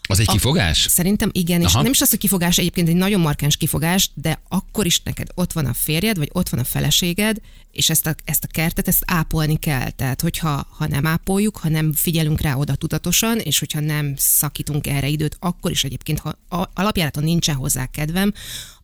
Az 0.06 0.18
egy 0.20 0.28
A- 0.28 0.32
kifogás? 0.32 0.86
Szerintem 0.88 1.30
igen, 1.32 1.60
és 1.60 1.72
Aha. 1.72 1.82
nem 1.82 1.92
is 1.92 2.00
az, 2.00 2.10
hogy 2.10 2.18
kifogás, 2.18 2.58
egyébként 2.58 2.88
egy 2.88 2.94
nagyon 2.94 3.20
markáns 3.20 3.56
kifogás, 3.56 4.10
de 4.14 4.40
akkor 4.48 4.86
is 4.86 5.00
neked 5.02 5.26
ott 5.34 5.52
van 5.52 5.66
a 5.66 5.72
férjed, 5.74 6.16
vagy 6.18 6.30
ott 6.32 6.48
van 6.48 6.60
a 6.60 6.64
feleséged, 6.64 7.36
és 7.76 7.90
ezt 7.90 8.06
a, 8.06 8.14
ezt 8.24 8.44
a 8.44 8.48
kertet, 8.50 8.88
ezt 8.88 9.02
ápolni 9.06 9.58
kell. 9.58 9.90
Tehát, 9.90 10.20
hogyha 10.20 10.66
ha 10.78 10.86
nem 10.86 11.06
ápoljuk, 11.06 11.56
ha 11.56 11.68
nem 11.68 11.92
figyelünk 11.92 12.40
rá 12.40 12.54
oda 12.54 12.74
tudatosan, 12.74 13.38
és 13.38 13.58
hogyha 13.58 13.80
nem 13.80 14.14
szakítunk 14.16 14.86
erre 14.86 15.08
időt, 15.08 15.36
akkor 15.40 15.70
is 15.70 15.84
egyébként, 15.84 16.18
ha 16.18 16.38
a- 16.48 16.70
alapjáraton 16.74 17.24
nincsen 17.24 17.54
hozzá 17.54 17.86
kedvem, 17.86 18.32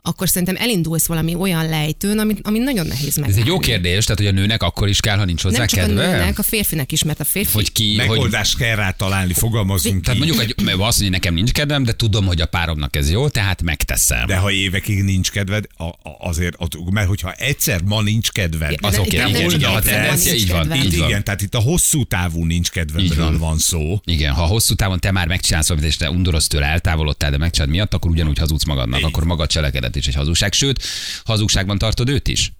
akkor 0.04 0.28
szerintem 0.28 0.56
elindulsz 0.56 1.06
valami 1.06 1.34
olyan 1.34 1.68
lejtőn, 1.68 2.18
ami, 2.18 2.34
ami 2.42 2.58
nagyon 2.58 2.86
nehéz 2.86 3.16
meg. 3.16 3.28
Ez 3.28 3.36
egy 3.36 3.46
jó 3.46 3.58
kérdés, 3.58 4.04
tehát 4.04 4.20
hogy 4.20 4.28
a 4.28 4.32
nőnek 4.32 4.62
akkor 4.62 4.88
is 4.88 5.00
kell, 5.00 5.16
ha 5.16 5.24
nincs 5.24 5.42
hozzá 5.42 5.58
Nem 5.58 5.66
csak 5.66 5.80
kedve? 5.80 6.08
a 6.08 6.10
nőnek, 6.10 6.38
a 6.38 6.42
férfinek 6.42 6.92
is, 6.92 7.02
mert 7.02 7.20
a 7.20 7.24
férfi... 7.24 7.52
Hogy 7.52 7.72
ki, 7.72 7.98
hogy, 7.98 8.08
Megoldást 8.08 8.56
kell 8.56 8.76
rá 8.76 8.90
találni, 8.90 9.32
fogalmazunk 9.32 10.04
tehát 10.04 10.20
így. 10.20 10.26
mondjuk 10.26 10.48
egy, 10.48 10.64
mert 10.64 10.78
azt 10.78 10.80
mondja, 10.80 11.02
hogy 11.02 11.10
nekem 11.10 11.34
nincs 11.34 11.52
kedvem, 11.52 11.82
de 11.84 11.92
tudom, 11.92 12.26
hogy 12.26 12.40
a 12.40 12.46
páromnak 12.46 12.96
ez 12.96 13.10
jó, 13.10 13.28
tehát 13.28 13.62
megteszem. 13.62 14.26
De 14.26 14.36
ha 14.36 14.50
évekig 14.50 15.02
nincs 15.02 15.30
kedved, 15.30 15.64
azért, 16.18 16.56
mert 16.90 17.08
hogyha 17.08 17.32
egyszer 17.32 17.82
ma 17.82 18.02
nincs 18.02 18.30
kedved, 18.30 18.80
Az 18.82 18.92
Nem- 18.92 19.00
oké, 19.00 19.16
nem- 19.16 19.28
igen, 19.28 19.40
nem 19.40 19.50
csak 19.50 19.60
igen, 19.60 19.74
a 19.74 19.80
tendencia, 19.80 20.32
így 20.34 20.48
van, 20.50 20.74
így 20.74 20.98
van. 20.98 21.08
igen, 21.08 21.24
tehát 21.24 21.42
itt 21.42 21.54
a 21.54 21.58
hosszú 21.60 22.04
távú 22.04 22.44
nincs 22.44 22.66
Így 22.66 22.72
kedvedről 22.72 23.28
van. 23.28 23.38
van 23.38 23.58
szó. 23.58 24.00
Igen, 24.04 24.32
ha 24.32 24.42
hosszú 24.46 24.74
távon 24.74 24.98
te 25.00 25.10
már 25.10 25.26
megcsinálsz 25.26 25.68
valamit, 25.68 25.88
és 25.90 25.96
te 25.96 26.10
undorozz 26.10 26.46
tőle, 26.46 26.66
eltávolodtál, 26.66 27.30
de 27.30 27.36
megcsinálod 27.38 27.74
miatt, 27.74 27.94
akkor 27.94 28.10
ugyanúgy 28.10 28.38
hazudsz 28.38 28.64
magadnak, 28.64 28.98
Igen. 28.98 29.10
akkor 29.10 29.24
maga 29.24 29.46
cselekedet 29.46 29.96
is 29.96 30.06
egy 30.06 30.14
hazugság. 30.14 30.52
Sőt, 30.52 30.82
hazugságban 31.24 31.78
tartod 31.78 32.08
őt 32.08 32.28
is. 32.28 32.52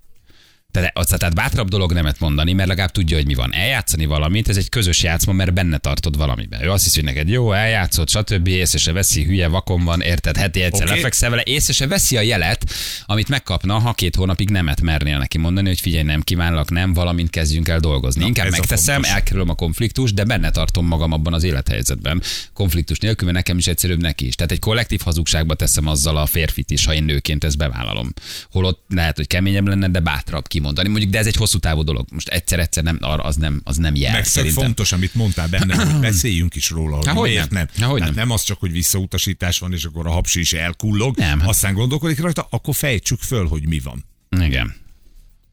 Tehát, 0.73 1.19
tehát 1.19 1.35
bátrabb 1.35 1.69
dolog 1.69 1.93
nemet 1.93 2.21
mondani, 2.21 2.53
mert 2.53 2.69
legalább 2.69 2.91
tudja, 2.91 3.17
hogy 3.17 3.27
mi 3.27 3.35
van. 3.35 3.55
Eljátszani 3.55 4.05
valamit, 4.05 4.49
ez 4.49 4.57
egy 4.57 4.69
közös 4.69 5.03
játszma, 5.03 5.33
mert 5.33 5.53
benne 5.53 5.79
tartod 5.79 6.17
valamiben. 6.17 6.63
Ő 6.63 6.71
azt 6.71 6.85
hiszi, 6.85 6.97
hogy 6.97 7.09
neked 7.09 7.29
jó, 7.29 7.53
eljátszott, 7.53 8.09
stb. 8.09 8.47
észre 8.47 8.79
se 8.79 8.93
veszi, 8.93 9.25
hülye, 9.25 9.49
vakon 9.49 9.85
van, 9.85 10.01
érted, 10.01 10.37
heti 10.37 10.63
egyszer 10.63 10.85
okay. 10.85 10.97
lefekszel 10.97 11.31
vele, 11.31 11.43
észre 11.45 11.73
se 11.73 11.87
veszi 11.87 12.17
a 12.17 12.21
jelet, 12.21 12.71
amit 13.07 13.29
megkapna, 13.29 13.79
ha 13.79 13.93
két 13.93 14.17
hónapig 14.17 14.51
nemet 14.51 14.81
mernél 14.81 15.19
neki 15.19 15.39
mondani, 15.39 15.69
hogy 15.69 15.81
figyelj, 15.81 16.03
nem 16.03 16.21
kívánlak, 16.21 16.71
nem, 16.71 16.93
valamint 16.93 17.31
kezdjünk 17.31 17.69
el 17.69 17.81
dolgozni. 17.81 18.21
Na, 18.21 18.27
Inkább 18.27 18.47
a 18.47 18.51
megteszem, 18.51 18.95
fontos. 18.95 19.13
elkerülöm 19.13 19.49
a 19.49 19.55
konfliktust, 19.55 20.15
de 20.15 20.25
benne 20.25 20.51
tartom 20.51 20.87
magam 20.87 21.13
abban 21.13 21.33
az 21.33 21.43
élethelyzetben. 21.43 22.23
Konfliktus 22.53 22.99
nélkül, 22.99 23.25
mert 23.25 23.37
nekem 23.37 23.59
is 23.59 23.67
egyszerűbb 23.67 24.01
neki 24.01 24.27
is. 24.27 24.35
Tehát 24.35 24.53
egy 24.53 24.59
kollektív 24.59 25.01
hazugságba 25.01 25.55
teszem 25.55 25.87
azzal 25.87 26.17
a 26.17 26.27
férfit 26.27 26.71
is, 26.71 26.85
ha 26.85 26.95
én 26.95 27.05
nőként 27.05 27.45
ezt 27.45 27.57
bevállalom. 27.57 28.13
Holott 28.51 28.85
lehet, 28.89 29.17
hogy 29.17 29.27
keményebb 29.27 29.67
lenne, 29.67 29.89
de 29.89 30.01
bátrabb 30.01 30.49
kimondani. 30.63 30.89
Mondjuk, 30.89 31.13
de 31.13 31.19
ez 31.19 31.27
egy 31.27 31.37
hosszú 31.37 31.59
távú 31.59 31.83
dolog. 31.83 32.07
Most 32.13 32.29
egyszer-egyszer 32.29 32.83
nem, 32.83 32.99
arra 33.01 33.23
az 33.23 33.37
nem, 33.37 33.61
az 33.65 33.77
nem 33.77 33.95
jel. 33.95 34.13
Meg 34.13 34.25
szerintem. 34.25 34.65
fontos, 34.65 34.93
amit 34.93 35.15
mondtál 35.15 35.49
benne, 35.49 35.75
hogy 35.75 36.01
beszéljünk 36.11 36.55
is 36.55 36.71
róla, 36.71 36.97
hogy 36.97 37.07
Há, 37.07 37.13
hogy 37.13 37.29
miért 37.29 37.51
nem. 37.51 37.69
nem. 37.75 37.83
Há, 37.85 37.93
hogy 37.93 38.01
nem. 38.01 38.15
nem 38.15 38.31
az 38.31 38.43
csak, 38.43 38.61
hogy 38.61 38.73
visszautasítás 38.73 39.59
van, 39.59 39.73
és 39.73 39.85
akkor 39.85 40.07
a 40.07 40.11
hapsi 40.11 40.41
is 40.41 40.53
elkullog, 40.53 41.17
Nem. 41.17 41.49
aztán 41.49 41.75
gondolkodik 41.75 42.21
rajta, 42.21 42.47
akkor 42.51 42.75
fejtsük 42.75 43.21
föl, 43.21 43.47
hogy 43.47 43.67
mi 43.69 43.79
van. 43.79 44.05
Igen. 44.41 44.75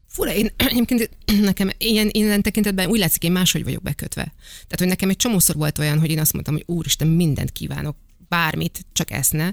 Fura, 0.08 0.34
én 0.34 0.50
egyébként 0.70 1.10
nekem 1.50 1.70
ilyen, 1.78 2.08
ilyen 2.10 2.42
tekintetben 2.42 2.88
úgy 2.88 2.98
látszik, 2.98 3.22
én 3.22 3.32
máshogy 3.32 3.64
vagyok 3.64 3.82
bekötve. 3.82 4.22
Tehát, 4.22 4.78
hogy 4.78 4.88
nekem 4.88 5.08
egy 5.08 5.16
csomószor 5.16 5.56
volt 5.56 5.78
olyan, 5.78 5.98
hogy 5.98 6.10
én 6.10 6.20
azt 6.20 6.32
mondtam, 6.32 6.54
hogy 6.54 6.64
úristen, 6.66 7.08
mindent 7.08 7.50
kívánok, 7.50 7.96
bármit, 8.28 8.86
csak 8.92 9.10
ezt 9.10 9.32
ne. 9.32 9.50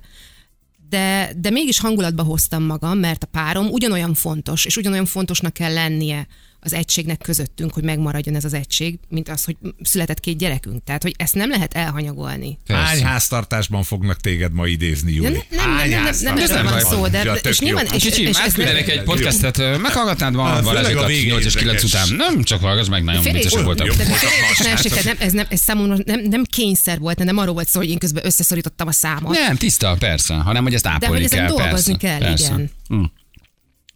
De, 0.89 1.33
de 1.37 1.49
mégis 1.49 1.79
hangulatba 1.79 2.23
hoztam 2.23 2.63
magam, 2.63 2.97
mert 2.97 3.23
a 3.23 3.27
párom 3.27 3.67
ugyanolyan 3.67 4.13
fontos, 4.13 4.65
és 4.65 4.77
ugyanolyan 4.77 5.05
fontosnak 5.05 5.53
kell 5.53 5.73
lennie 5.73 6.27
az 6.59 6.73
egységnek 6.73 7.17
közöttünk, 7.17 7.73
hogy 7.73 7.83
megmaradjon 7.83 8.35
ez 8.35 8.45
az 8.45 8.53
egység, 8.53 8.99
mint 9.09 9.29
az, 9.29 9.43
hogy 9.43 9.55
született 9.81 10.19
két 10.19 10.37
gyerekünk. 10.37 10.83
Tehát, 10.83 11.01
hogy 11.01 11.13
ezt 11.17 11.35
nem 11.35 11.49
lehet 11.49 11.73
elhanyagolni. 11.73 12.57
Hány 12.67 13.03
háztartásban 13.03 13.83
fognak 13.83 14.21
téged 14.21 14.53
ma 14.53 14.67
idézni, 14.67 15.13
Júli? 15.13 15.29
nem, 15.29 15.41
nem, 15.49 15.89
nem, 15.89 15.89
nem, 15.89 16.15
nem, 16.21 16.35
nem 16.35 16.47
nem 16.47 16.65
van 16.65 16.79
szó, 16.79 17.07
de 17.07 17.33
és 17.33 17.59
nyilván... 17.59 17.85
És, 17.93 18.03
Kicsi, 18.03 18.21
és, 18.21 18.37
és, 18.47 18.53
egy 18.55 19.03
podcastet, 19.03 19.57
meghallgatnád 19.57 20.35
Hát, 20.35 20.63
van 20.63 20.63
főleg 20.63 20.63
a 20.63 20.63
Balázsikat 20.63 21.07
vége 21.07 21.31
8 21.31 21.45
és 21.45 21.53
9 21.53 21.83
érdekes. 21.83 22.03
után. 22.09 22.15
Nem, 22.15 22.43
csak 22.43 22.61
hallgass 22.61 22.87
meg, 22.87 23.03
nagyon 23.03 23.23
viccesek 23.23 23.63
voltak. 23.63 23.87
De 23.87 25.15
ez, 25.19 25.31
nem, 25.31 25.45
ez 25.49 25.59
számomra 25.59 25.97
nem, 26.05 26.19
nem 26.19 26.43
kényszer 26.43 26.99
volt, 26.99 27.23
nem 27.23 27.37
arról 27.37 27.53
volt 27.53 27.67
szó, 27.67 27.79
hogy 27.79 27.89
én 27.89 27.97
közben 27.97 28.25
összeszorítottam 28.25 28.87
a 28.87 28.91
számot. 28.91 29.33
Nem, 29.33 29.55
tiszta, 29.55 29.95
persze, 29.99 30.33
hanem 30.33 30.63
hogy 30.63 30.73
ezt 30.73 30.83
De 30.83 30.89
ápolni 30.89 31.15
hogy 31.15 31.23
ezen 31.23 31.37
kell. 31.37 31.47
dolgozni 31.47 31.97
persze, 31.97 32.17
kell, 32.19 32.31
igen. 32.31 32.71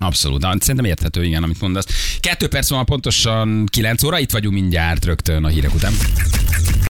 Abszolút, 0.02 0.42
de 0.42 0.56
szerintem 0.60 0.86
érthető, 0.86 1.24
igen, 1.24 1.44
amit 1.44 1.62
mondasz. 1.62 2.18
Kettő 2.20 2.48
perc 2.48 2.70
van 2.70 2.86
pontosan 2.86 3.66
9 3.66 4.04
óra, 4.04 4.20
itt 4.20 4.32
vagyunk 4.32 4.54
mindjárt 4.54 5.06
rögtön 5.06 5.44
a 5.44 5.48
hírek 5.48 5.74
után. 5.74 5.94